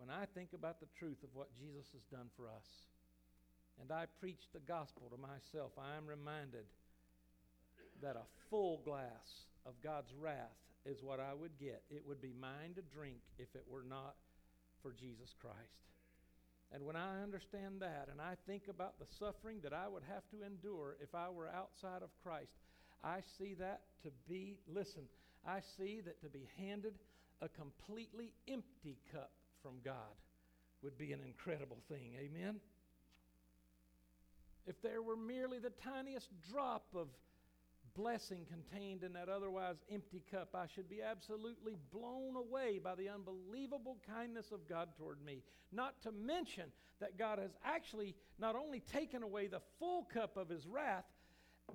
When 0.06 0.16
I 0.16 0.26
think 0.38 0.54
about 0.54 0.80
the 0.80 0.94
truth 1.00 1.18
of 1.24 1.34
what 1.34 1.50
Jesus 1.58 1.90
has 1.94 2.06
done 2.14 2.30
for 2.38 2.46
us, 2.46 2.70
and 3.82 3.92
I 3.92 4.06
preach 4.22 4.46
the 4.54 4.62
gospel 4.62 5.10
to 5.10 5.18
myself, 5.18 5.72
I 5.82 5.98
am 5.98 6.06
reminded 6.06 6.70
that 8.04 8.16
a 8.16 8.30
full 8.50 8.82
glass 8.86 9.50
of 9.66 9.74
God's 9.82 10.14
wrath 10.14 10.62
is 10.86 11.02
what 11.02 11.20
I 11.20 11.34
would 11.34 11.58
get. 11.58 11.82
It 11.90 12.06
would 12.06 12.22
be 12.22 12.34
mine 12.40 12.76
to 12.76 12.84
drink 12.94 13.18
if 13.40 13.50
it 13.56 13.66
were 13.68 13.82
not 13.82 14.14
for 14.84 14.94
Jesus 14.94 15.34
Christ. 15.42 15.82
And 16.72 16.86
when 16.86 16.96
I 16.96 17.24
understand 17.24 17.82
that 17.82 18.08
and 18.12 18.22
I 18.22 18.36
think 18.46 18.70
about 18.70 19.00
the 19.00 19.10
suffering 19.18 19.58
that 19.64 19.74
I 19.74 19.88
would 19.88 20.04
have 20.08 20.30
to 20.30 20.46
endure 20.46 20.98
if 21.02 21.16
I 21.16 21.30
were 21.30 21.50
outside 21.50 22.04
of 22.04 22.14
Christ, 22.22 22.54
I 23.04 23.22
see 23.40 23.56
that 23.56 23.82
to 24.04 24.12
be, 24.30 24.58
listen, 24.68 25.10
I 25.48 25.62
see 25.78 26.02
that 26.06 26.22
to 26.22 26.30
be 26.30 26.48
handed 26.60 26.94
a 27.42 27.50
completely 27.50 28.34
empty 28.48 28.98
cup 29.12 29.32
from 29.66 29.80
God 29.84 30.14
would 30.84 30.96
be 30.96 31.12
an 31.12 31.22
incredible 31.26 31.80
thing. 31.90 32.14
Amen? 32.20 32.58
If 34.68 34.80
there 34.84 35.02
were 35.02 35.18
merely 35.18 35.58
the 35.58 35.72
tiniest 35.72 36.30
drop 36.52 36.86
of 36.96 37.08
blessing 37.96 38.46
contained 38.46 39.04
in 39.04 39.14
that 39.14 39.28
otherwise 39.28 39.78
empty 39.92 40.22
cup, 40.30 40.50
I 40.54 40.68
should 40.68 40.88
be 40.88 41.02
absolutely 41.02 41.78
blown 41.92 42.36
away 42.36 42.80
by 42.84 42.94
the 42.94 43.10
unbelievable 43.10 43.98
kindness 44.08 44.52
of 44.52 44.68
God 44.70 44.90
toward 44.96 45.26
me. 45.26 45.42
Not 45.72 46.00
to 46.04 46.12
mention 46.12 46.66
that 47.00 47.18
God 47.18 47.40
has 47.40 47.56
actually 47.64 48.14
not 48.38 48.56
only 48.56 48.82
taken 48.82 49.24
away 49.24 49.48
the 49.48 49.62
full 49.80 50.04
cup 50.14 50.38
of 50.38 50.48
his 50.48 50.68
wrath, 50.68 51.06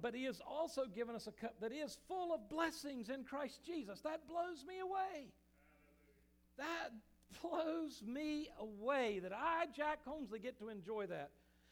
but 0.01 0.15
he 0.15 0.25
has 0.25 0.41
also 0.47 0.85
given 0.87 1.17
us 1.17 1.27
a 1.27 1.33
cup 1.33 1.57
that 1.61 1.73
is 1.73 1.99
full 2.07 2.33
of 2.33 2.49
blessings 2.49 3.09
in 3.09 3.25
Christ 3.25 3.65
Jesus. 3.67 4.01
That 4.03 4.29
blows 4.29 4.65
me 4.65 4.79
away. 4.79 5.33
That 6.57 6.93
blows 7.43 8.03
me 8.07 8.49
away 8.59 9.21
that 9.21 9.33
I, 9.33 9.67
Jack 9.77 10.01
Homesley, 10.07 10.43
get 10.43 10.59
to 10.59 10.69
enjoy 10.69 11.07
that. 11.07 11.31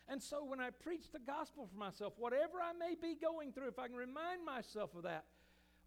And 0.08 0.22
so 0.22 0.44
when 0.44 0.60
I 0.60 0.70
preach 0.70 1.12
the 1.12 1.18
gospel 1.18 1.68
for 1.70 1.78
myself, 1.78 2.14
whatever 2.16 2.58
I 2.62 2.72
may 2.78 2.94
be 2.94 3.14
going 3.20 3.52
through, 3.52 3.68
if 3.68 3.78
I 3.78 3.88
can 3.88 3.96
remind 3.96 4.44
myself 4.44 4.94
of 4.96 5.02
that, 5.02 5.24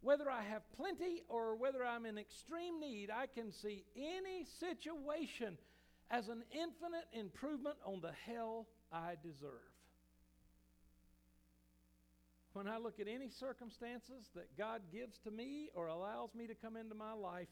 whether 0.02 0.30
I 0.30 0.44
have 0.44 0.62
plenty 0.76 1.24
or 1.28 1.56
whether 1.56 1.86
I'm 1.86 2.06
in 2.06 2.18
extreme 2.18 2.80
need, 2.80 3.10
I 3.12 3.26
can 3.28 3.52
see 3.52 3.84
any 3.96 4.46
situation 4.60 5.58
as 6.10 6.28
an 6.28 6.44
infinite 6.52 7.08
improvement 7.14 7.78
on 7.86 8.02
the 8.02 8.12
hell 8.26 8.68
I 8.92 9.16
deserve. 9.24 9.52
When 12.54 12.68
I 12.68 12.78
look 12.78 13.00
at 13.00 13.08
any 13.08 13.30
circumstances 13.30 14.30
that 14.36 14.58
God 14.58 14.82
gives 14.92 15.18
to 15.20 15.32
me 15.32 15.70
or 15.74 15.88
allows 15.88 16.36
me 16.36 16.48
to 16.48 16.54
come 16.54 16.76
into 16.76 16.96
my 16.96 17.14
life, 17.14 17.48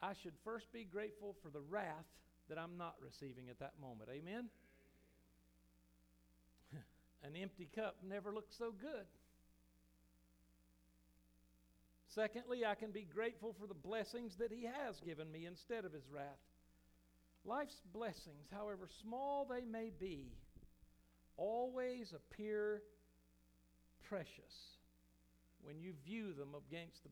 I 0.00 0.12
should 0.22 0.34
first 0.44 0.72
be 0.72 0.84
grateful 0.84 1.34
for 1.42 1.50
the 1.50 1.60
wrath 1.60 2.06
that 2.48 2.58
I'm 2.58 2.76
not 2.78 2.94
receiving 3.04 3.48
at 3.50 3.58
that 3.60 3.74
moment. 3.80 4.10
Amen? 4.12 4.48
An 7.24 7.36
empty 7.36 7.68
cup 7.74 7.96
never 8.08 8.32
looks 8.32 8.54
so 8.56 8.72
good. 8.80 9.06
Secondly, 12.14 12.64
I 12.64 12.74
can 12.74 12.90
be 12.90 13.06
grateful 13.12 13.54
for 13.60 13.66
the 13.66 13.74
blessings 13.74 14.36
that 14.38 14.50
He 14.50 14.64
has 14.64 15.00
given 15.04 15.30
me 15.30 15.46
instead 15.46 15.84
of 15.84 15.92
His 15.92 16.08
wrath. 16.12 16.24
Life's 17.44 17.80
blessings, 17.92 18.48
however 18.52 18.88
small 19.02 19.46
they 19.48 19.64
may 19.64 19.90
be, 19.98 20.32
always 21.36 22.12
appear 22.12 22.82
precious 24.08 24.78
when 25.62 25.80
you 25.80 25.92
view 26.04 26.32
them 26.32 26.54
against 26.68 27.02
the 27.02 27.10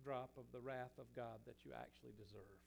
backdrop 0.00 0.30
of 0.36 0.44
the 0.52 0.60
wrath 0.60 0.96
of 0.98 1.06
God 1.14 1.38
that 1.46 1.56
you 1.64 1.72
actually 1.76 2.12
deserve. 2.16 2.60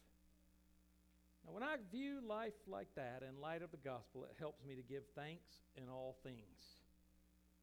Now, 1.46 1.54
when 1.54 1.64
I 1.64 1.76
view 1.92 2.22
life 2.26 2.56
like 2.68 2.88
that 2.96 3.24
in 3.28 3.42
light 3.42 3.62
of 3.62 3.72
the 3.72 3.84
gospel, 3.84 4.24
it 4.24 4.36
helps 4.40 4.64
me 4.66 4.76
to 4.76 4.82
give 4.82 5.04
thanks 5.16 5.50
in 5.76 5.90
all 5.90 6.16
things, 6.24 6.62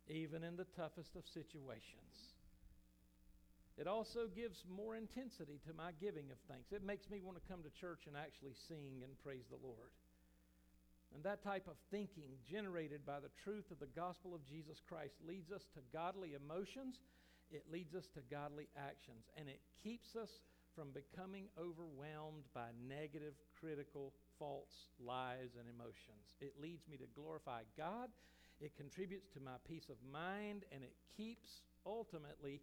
even 0.09 0.45
in 0.45 0.57
the 0.57 0.69
toughest 0.77 1.17
of 1.17 1.25
situations. 1.33 2.35
It 3.79 3.87
also 3.87 4.29
gives 4.29 4.65
more 4.69 4.97
intensity 4.97 5.61
to 5.67 5.73
my 5.73 5.93
giving 6.01 6.29
of 6.31 6.37
thanks. 6.49 6.73
It 6.73 6.85
makes 6.85 7.09
me 7.09 7.23
want 7.25 7.41
to 7.41 7.49
come 7.49 7.63
to 7.63 7.81
church 7.81 8.05
and 8.07 8.17
actually 8.17 8.53
sing 8.69 9.01
and 9.01 9.17
praise 9.25 9.49
the 9.49 9.63
Lord. 9.65 9.95
And 11.15 11.25
that 11.25 11.43
type 11.43 11.67
of 11.67 11.81
thinking, 11.91 12.37
generated 12.45 13.07
by 13.07 13.19
the 13.19 13.33
truth 13.43 13.71
of 13.73 13.81
the 13.81 13.91
gospel 13.97 14.35
of 14.35 14.47
Jesus 14.47 14.83
Christ, 14.87 15.15
leads 15.27 15.51
us 15.51 15.65
to 15.75 15.81
godly 15.93 16.37
emotions, 16.37 17.01
it 17.51 17.65
leads 17.71 17.95
us 17.95 18.07
to 18.15 18.21
godly 18.31 18.69
actions, 18.77 19.27
and 19.37 19.49
it 19.49 19.61
keeps 19.83 20.17
us 20.17 20.31
from 20.75 20.89
becoming 20.91 21.47
overwhelmed 21.59 22.45
by 22.55 22.69
negative, 22.89 23.35
critical, 23.59 24.13
false 24.39 24.89
lies 25.05 25.59
and 25.59 25.69
emotions. 25.69 26.35
It 26.41 26.55
leads 26.61 26.87
me 26.89 26.97
to 26.99 27.07
glorify 27.15 27.63
God. 27.77 28.09
It 28.61 28.77
contributes 28.77 29.29
to 29.35 29.41
my 29.41 29.59
peace 29.69 29.89
of 29.91 29.97
mind, 30.13 30.65
and 30.73 30.83
it 30.85 30.95
keeps 31.17 31.63
ultimately 31.85 32.61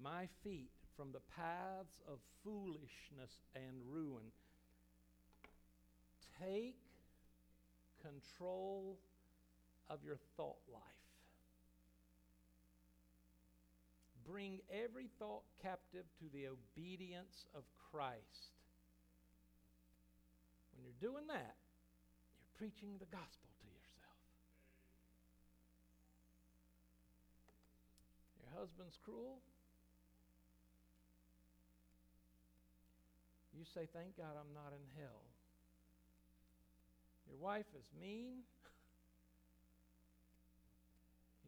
my 0.00 0.28
feet 0.44 0.70
from 0.96 1.12
the 1.12 1.20
paths 1.36 2.00
of 2.06 2.18
foolishness 2.44 3.42
and 3.54 3.82
ruin. 3.90 4.30
Take 6.40 6.76
control 8.02 8.98
of 9.90 9.98
your 10.04 10.18
thought 10.36 10.60
life. 10.72 10.97
Bring 14.28 14.60
every 14.68 15.08
thought 15.18 15.42
captive 15.62 16.04
to 16.20 16.26
the 16.28 16.52
obedience 16.52 17.48
of 17.56 17.64
Christ. 17.90 18.52
When 20.76 20.84
you're 20.84 21.00
doing 21.00 21.24
that, 21.28 21.56
you're 22.36 22.54
preaching 22.60 23.00
the 23.00 23.08
gospel 23.08 23.48
to 23.56 23.66
yourself. 23.72 24.20
Your 28.44 28.52
husband's 28.60 28.98
cruel. 29.02 29.40
You 33.56 33.64
say, 33.64 33.88
Thank 33.96 34.18
God 34.18 34.36
I'm 34.36 34.52
not 34.52 34.76
in 34.76 34.84
hell. 35.00 35.24
Your 37.26 37.38
wife 37.40 37.66
is 37.78 37.88
mean. 37.98 38.44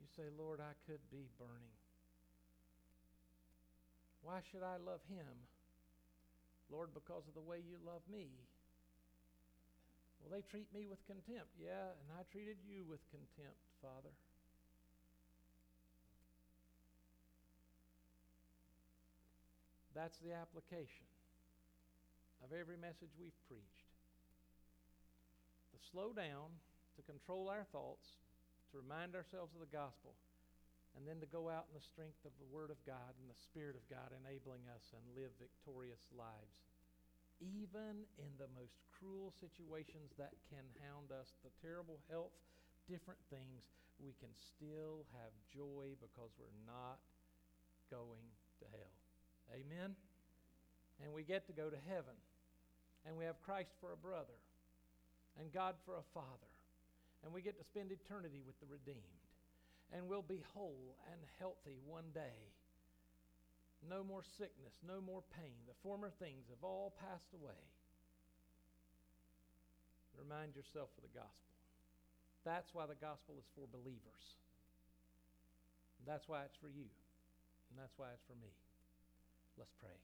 You 0.00 0.06
say, 0.16 0.30
Lord, 0.36 0.60
I 0.60 0.72
could 0.88 1.00
be 1.12 1.28
burning. 1.38 1.79
Why 4.22 4.40
should 4.50 4.62
I 4.62 4.76
love 4.76 5.00
him? 5.08 5.48
Lord, 6.70 6.94
because 6.94 7.26
of 7.26 7.34
the 7.34 7.42
way 7.42 7.58
you 7.58 7.76
love 7.82 8.02
me. 8.06 8.30
Well, 10.20 10.30
they 10.30 10.44
treat 10.44 10.68
me 10.72 10.86
with 10.86 11.00
contempt. 11.08 11.56
Yeah, 11.56 11.96
and 11.96 12.08
I 12.14 12.22
treated 12.30 12.60
you 12.62 12.84
with 12.84 13.00
contempt, 13.10 13.58
Father. 13.80 14.12
That's 19.94 20.18
the 20.22 20.32
application 20.32 21.08
of 22.44 22.54
every 22.54 22.76
message 22.76 23.10
we've 23.18 23.36
preached 23.48 23.90
The 25.74 25.82
slow 25.90 26.12
down, 26.12 26.54
to 26.96 27.02
control 27.02 27.48
our 27.48 27.66
thoughts, 27.72 28.20
to 28.70 28.78
remind 28.78 29.16
ourselves 29.16 29.54
of 29.54 29.60
the 29.60 29.72
gospel, 29.74 30.14
and 30.96 31.06
then 31.06 31.22
to 31.22 31.28
go 31.30 31.46
out 31.46 31.70
in 31.70 31.74
the 31.78 31.84
strength 31.84 32.22
of 32.26 32.34
the 32.42 32.50
Word 32.50 32.70
of 32.70 32.80
God 32.82 33.14
and 33.18 33.30
the 33.30 33.44
Spirit 33.46 33.78
of 33.78 33.86
God 33.86 34.10
enabling 34.10 34.66
us 34.74 34.90
and 34.90 35.02
live 35.14 35.30
victorious 35.38 36.02
lives. 36.12 36.66
Even 37.40 38.04
in 38.20 38.32
the 38.36 38.50
most 38.52 38.76
cruel 38.92 39.32
situations 39.32 40.12
that 40.20 40.36
can 40.52 40.66
hound 40.84 41.08
us, 41.14 41.38
the 41.40 41.54
terrible 41.62 42.02
health, 42.10 42.34
different 42.84 43.22
things, 43.32 43.64
we 44.02 44.12
can 44.20 44.32
still 44.34 45.08
have 45.16 45.32
joy 45.48 45.94
because 46.02 46.34
we're 46.36 46.60
not 46.68 47.00
going 47.88 48.28
to 48.60 48.66
hell. 48.74 48.96
Amen? 49.56 49.96
And 51.00 51.12
we 51.12 51.24
get 51.24 51.46
to 51.48 51.54
go 51.56 51.70
to 51.70 51.80
heaven. 51.88 52.16
And 53.06 53.16
we 53.16 53.24
have 53.24 53.40
Christ 53.40 53.72
for 53.80 53.92
a 53.92 53.96
brother 53.96 54.36
and 55.40 55.52
God 55.52 55.74
for 55.86 55.96
a 55.96 56.06
father. 56.12 56.52
And 57.24 57.32
we 57.32 57.40
get 57.40 57.56
to 57.58 57.64
spend 57.64 57.92
eternity 57.92 58.40
with 58.44 58.58
the 58.60 58.68
redeemed. 58.68 59.19
And 59.92 60.08
we'll 60.08 60.22
be 60.22 60.42
whole 60.54 60.96
and 61.10 61.20
healthy 61.38 61.78
one 61.86 62.10
day. 62.14 62.38
No 63.88 64.04
more 64.04 64.22
sickness, 64.38 64.76
no 64.86 65.00
more 65.00 65.22
pain. 65.34 65.56
The 65.66 65.74
former 65.82 66.10
things 66.20 66.46
have 66.50 66.62
all 66.62 66.92
passed 67.00 67.32
away. 67.34 67.58
Remind 70.18 70.54
yourself 70.54 70.90
of 70.96 71.02
the 71.02 71.16
gospel. 71.16 71.56
That's 72.44 72.70
why 72.72 72.86
the 72.86 72.98
gospel 73.00 73.36
is 73.40 73.48
for 73.56 73.66
believers. 73.72 74.24
That's 76.06 76.28
why 76.28 76.44
it's 76.44 76.56
for 76.56 76.68
you. 76.68 76.88
And 77.70 77.78
that's 77.78 77.96
why 77.96 78.12
it's 78.12 78.24
for 78.28 78.36
me. 78.40 78.52
Let's 79.56 79.72
pray. 79.80 79.96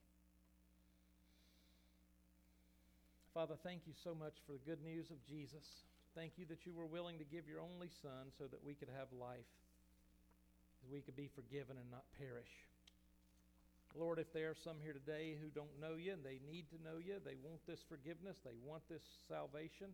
Father, 3.37 3.57
thank 3.61 3.84
you 3.84 3.93
so 3.93 4.14
much 4.16 4.41
for 4.47 4.53
the 4.53 4.64
good 4.64 4.80
news 4.80 5.11
of 5.12 5.20
Jesus. 5.28 5.84
Thank 6.16 6.41
you 6.41 6.49
that 6.49 6.64
you 6.64 6.72
were 6.72 6.89
willing 6.89 7.18
to 7.18 7.28
give 7.28 7.45
your 7.45 7.61
only 7.61 7.93
Son 8.01 8.32
so 8.39 8.49
that 8.49 8.64
we 8.64 8.72
could 8.72 8.89
have 8.97 9.12
life, 9.12 9.45
that 10.87 10.95
we 10.95 11.03
could 11.03 11.18
be 11.18 11.26
forgiven 11.34 11.74
and 11.74 11.91
not 11.91 12.07
perish. 12.14 12.55
Lord, 13.99 14.22
if 14.22 14.30
there 14.30 14.55
are 14.55 14.61
some 14.62 14.78
here 14.78 14.95
today 14.95 15.34
who 15.34 15.51
don't 15.51 15.72
know 15.82 15.99
you 15.99 16.14
and 16.14 16.22
they 16.22 16.39
need 16.47 16.70
to 16.70 16.78
know 16.87 17.03
you, 17.03 17.18
they 17.26 17.34
want 17.43 17.59
this 17.66 17.82
forgiveness, 17.91 18.39
they 18.47 18.55
want 18.62 18.87
this 18.87 19.03
salvation, 19.26 19.91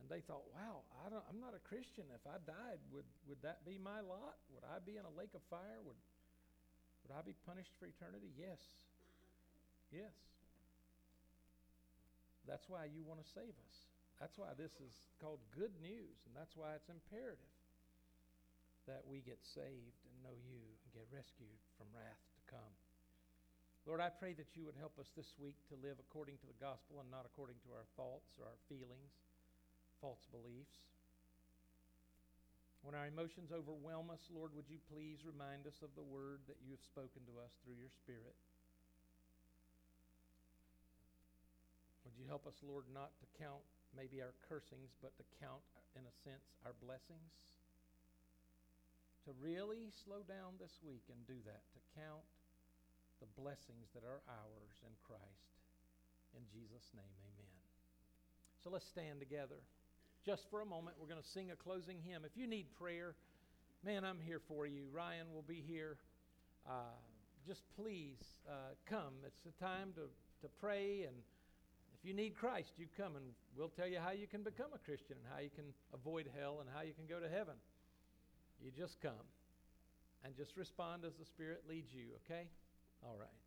And 0.00 0.10
they 0.10 0.24
thought, 0.26 0.42
wow, 0.50 0.82
I 1.06 1.12
don't, 1.12 1.22
I'm 1.30 1.38
not 1.38 1.54
a 1.54 1.62
Christian. 1.62 2.08
If 2.10 2.24
I 2.26 2.42
died, 2.42 2.82
would, 2.90 3.06
would 3.30 3.38
that 3.46 3.62
be 3.62 3.78
my 3.78 4.02
lot? 4.02 4.34
Would 4.50 4.66
I 4.66 4.82
be 4.82 4.98
in 4.98 5.06
a 5.06 5.14
lake 5.14 5.36
of 5.38 5.44
fire? 5.46 5.78
Would, 5.86 6.00
would 7.06 7.14
I 7.14 7.22
be 7.22 7.36
punished 7.46 7.70
for 7.78 7.86
eternity? 7.86 8.34
Yes. 8.34 8.58
Yes. 9.94 10.16
That's 12.48 12.66
why 12.66 12.90
you 12.90 13.06
want 13.06 13.22
to 13.22 13.28
save 13.38 13.54
us. 13.54 13.76
That's 14.18 14.34
why 14.34 14.50
this 14.58 14.72
is 14.82 14.94
called 15.22 15.38
good 15.54 15.72
news, 15.78 16.16
and 16.26 16.34
that's 16.34 16.58
why 16.58 16.74
it's 16.74 16.90
imperative 16.90 17.53
that 18.86 19.04
we 19.08 19.24
get 19.24 19.40
saved 19.42 20.00
and 20.04 20.16
know 20.20 20.36
you 20.44 20.60
and 20.60 20.88
get 20.92 21.08
rescued 21.08 21.60
from 21.76 21.88
wrath 21.92 22.20
to 22.36 22.42
come. 22.48 22.74
Lord, 23.84 24.00
I 24.00 24.08
pray 24.08 24.32
that 24.40 24.56
you 24.56 24.64
would 24.64 24.80
help 24.80 24.96
us 24.96 25.12
this 25.12 25.36
week 25.36 25.60
to 25.68 25.76
live 25.76 26.00
according 26.00 26.40
to 26.40 26.48
the 26.48 26.56
gospel 26.56 27.04
and 27.04 27.12
not 27.12 27.28
according 27.28 27.60
to 27.68 27.74
our 27.76 27.84
thoughts 28.00 28.32
or 28.40 28.48
our 28.48 28.60
feelings, 28.64 29.12
false 30.00 30.24
beliefs. 30.32 30.80
When 32.80 32.96
our 32.96 33.08
emotions 33.08 33.52
overwhelm 33.52 34.12
us, 34.12 34.24
Lord, 34.32 34.52
would 34.56 34.68
you 34.68 34.80
please 34.92 35.24
remind 35.24 35.64
us 35.64 35.80
of 35.80 35.92
the 35.96 36.04
word 36.04 36.44
that 36.48 36.60
you 36.64 36.72
have 36.76 36.84
spoken 36.84 37.24
to 37.28 37.40
us 37.40 37.52
through 37.64 37.80
your 37.80 37.92
Spirit? 37.92 38.36
Would 42.04 42.16
you 42.20 42.28
help 42.28 42.44
us, 42.44 42.60
Lord, 42.60 42.84
not 42.92 43.16
to 43.20 43.26
count 43.40 43.64
maybe 43.96 44.20
our 44.20 44.36
cursings, 44.48 44.92
but 45.00 45.16
to 45.16 45.24
count, 45.40 45.64
in 45.96 46.04
a 46.04 46.14
sense, 46.24 46.44
our 46.68 46.76
blessings? 46.84 47.32
To 49.24 49.32
really 49.40 49.88
slow 50.04 50.20
down 50.20 50.60
this 50.60 50.76
week 50.84 51.08
and 51.08 51.16
do 51.24 51.40
that, 51.48 51.64
to 51.72 51.80
count 51.96 52.28
the 53.24 53.30
blessings 53.40 53.88
that 53.96 54.04
are 54.04 54.20
ours 54.28 54.76
in 54.84 54.92
Christ. 55.00 55.48
In 56.36 56.44
Jesus' 56.52 56.92
name, 56.92 57.16
amen. 57.32 57.56
So 58.60 58.68
let's 58.68 58.84
stand 58.92 59.20
together. 59.20 59.64
Just 60.26 60.44
for 60.50 60.60
a 60.60 60.66
moment, 60.66 60.96
we're 61.00 61.08
going 61.08 61.22
to 61.22 61.32
sing 61.32 61.50
a 61.52 61.56
closing 61.56 62.00
hymn. 62.04 62.24
If 62.24 62.36
you 62.36 62.46
need 62.46 62.66
prayer, 62.76 63.14
man, 63.84 64.04
I'm 64.04 64.20
here 64.20 64.40
for 64.48 64.66
you. 64.66 64.88
Ryan 64.92 65.32
will 65.32 65.44
be 65.46 65.64
here. 65.66 65.96
Uh, 66.68 66.96
just 67.46 67.62
please 67.76 68.20
uh, 68.48 68.76
come. 68.88 69.14
It's 69.24 69.44
a 69.48 69.56
time 69.62 69.92
to, 69.96 70.08
to 70.44 70.48
pray. 70.60 71.04
And 71.08 71.16
if 71.96 72.04
you 72.04 72.12
need 72.12 72.36
Christ, 72.36 72.72
you 72.76 72.88
come 72.96 73.16
and 73.16 73.24
we'll 73.56 73.72
tell 73.72 73.88
you 73.88 74.00
how 74.04 74.12
you 74.12 74.26
can 74.26 74.42
become 74.42 74.72
a 74.74 74.78
Christian 74.78 75.16
and 75.16 75.26
how 75.32 75.40
you 75.40 75.50
can 75.50 75.72
avoid 75.92 76.28
hell 76.36 76.58
and 76.60 76.68
how 76.68 76.82
you 76.82 76.92
can 76.92 77.06
go 77.06 77.20
to 77.20 77.28
heaven. 77.28 77.54
You 78.64 78.70
just 78.70 78.98
come 79.02 79.28
and 80.24 80.34
just 80.34 80.56
respond 80.56 81.04
as 81.04 81.12
the 81.16 81.26
Spirit 81.26 81.64
leads 81.68 81.92
you, 81.92 82.16
okay? 82.24 82.48
All 83.04 83.14
right. 83.20 83.43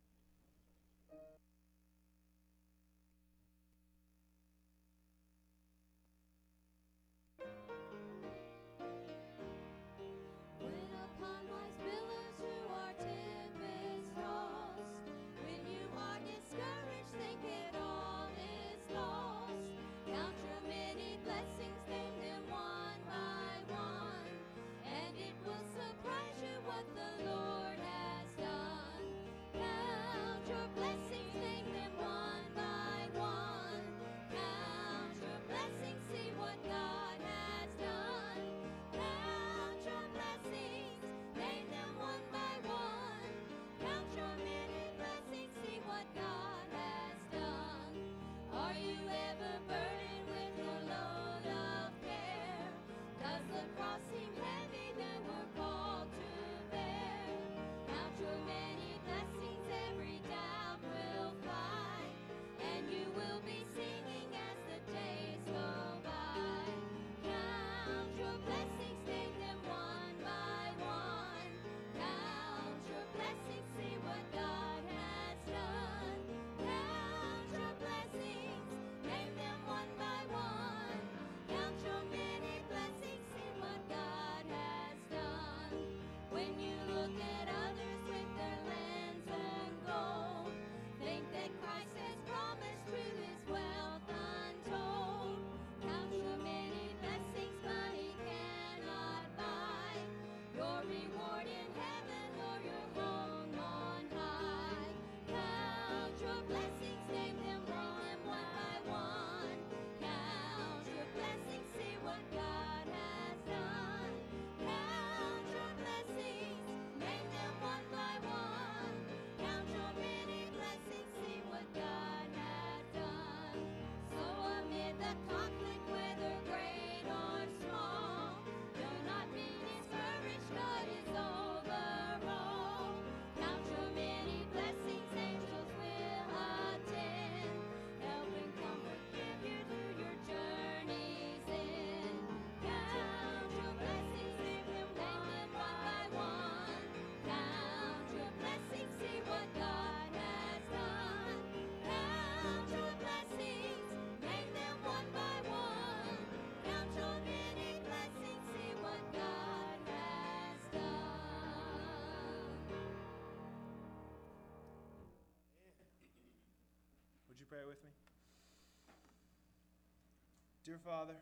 Dear 170.68 170.84
Father, 170.84 171.16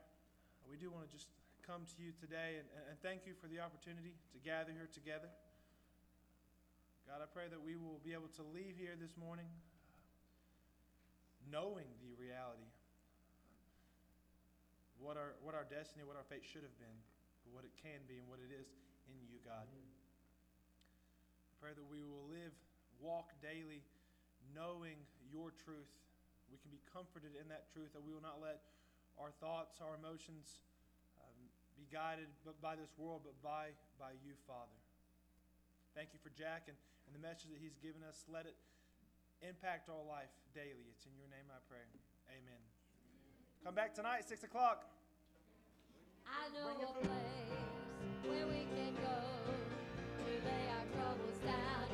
we 0.67 0.75
do 0.75 0.91
want 0.91 1.07
to 1.07 1.11
just 1.15 1.31
come 1.63 1.87
to 1.87 1.99
you 2.03 2.11
today 2.19 2.59
and, 2.59 2.67
and 2.91 2.99
thank 2.99 3.31
you 3.31 3.35
for 3.39 3.47
the 3.47 3.63
opportunity 3.63 4.11
to 4.35 4.43
gather 4.43 4.75
here 4.75 4.91
together. 4.91 5.31
God, 7.07 7.23
I 7.23 7.31
pray 7.31 7.47
that 7.47 7.63
we 7.63 7.79
will 7.79 8.03
be 8.03 8.11
able 8.11 8.27
to 8.35 8.43
leave 8.43 8.75
here 8.75 8.99
this 8.99 9.15
morning 9.15 9.47
knowing 11.47 11.87
the 12.03 12.11
reality, 12.19 12.67
what 14.99 15.15
our, 15.15 15.39
what 15.47 15.55
our 15.55 15.63
destiny, 15.63 16.03
what 16.03 16.19
our 16.19 16.27
fate 16.27 16.43
should 16.43 16.67
have 16.67 16.75
been, 16.83 16.99
what 17.55 17.63
it 17.63 17.71
can 17.79 18.03
be, 18.11 18.19
and 18.19 18.27
what 18.27 18.43
it 18.43 18.51
is 18.51 18.67
in 19.07 19.23
you, 19.31 19.39
God. 19.47 19.63
I 19.71 21.55
pray 21.63 21.71
that 21.71 21.87
we 21.87 22.03
will 22.03 22.27
live, 22.27 22.51
walk 22.99 23.31
daily, 23.39 23.87
knowing 24.51 24.99
your 25.31 25.55
truth 25.55 25.87
we 26.51 26.59
can 26.63 26.71
be 26.71 26.83
comforted 26.91 27.35
in 27.35 27.47
that 27.51 27.67
truth 27.75 27.91
that 27.95 28.03
we 28.03 28.15
will 28.15 28.23
not 28.23 28.39
let 28.39 28.63
our 29.17 29.33
thoughts, 29.41 29.81
our 29.81 29.97
emotions 29.97 30.61
um, 31.21 31.37
be 31.77 31.89
guided 31.89 32.29
by 32.61 32.77
this 32.77 32.93
world, 32.97 33.25
but 33.25 33.37
by, 33.41 33.73
by 33.99 34.13
you, 34.21 34.37
Father. 34.47 34.77
Thank 35.97 36.13
you 36.13 36.21
for 36.21 36.29
Jack 36.37 36.69
and, 36.69 36.77
and 37.09 37.13
the 37.17 37.23
message 37.23 37.49
that 37.53 37.61
he's 37.61 37.81
given 37.81 38.05
us. 38.05 38.29
Let 38.29 38.45
it 38.45 38.57
impact 39.41 39.89
our 39.89 40.05
life 40.05 40.33
daily. 40.53 40.93
It's 40.93 41.09
in 41.09 41.17
your 41.17 41.29
name 41.33 41.49
I 41.49 41.61
pray. 41.69 41.85
Amen. 42.29 42.63
Come 43.65 43.75
back 43.75 43.95
tonight, 43.95 44.29
6 44.29 44.45
o'clock. 44.45 44.85
I 46.29 46.53
know 46.53 46.77
a 46.77 46.93
place 47.01 47.65
where 48.29 48.47
we 48.47 48.67
can 48.77 48.93
go 49.01 49.19
to 50.21 50.33
lay 50.45 50.65
our 50.69 50.87
troubles 50.93 51.39
down 51.45 51.77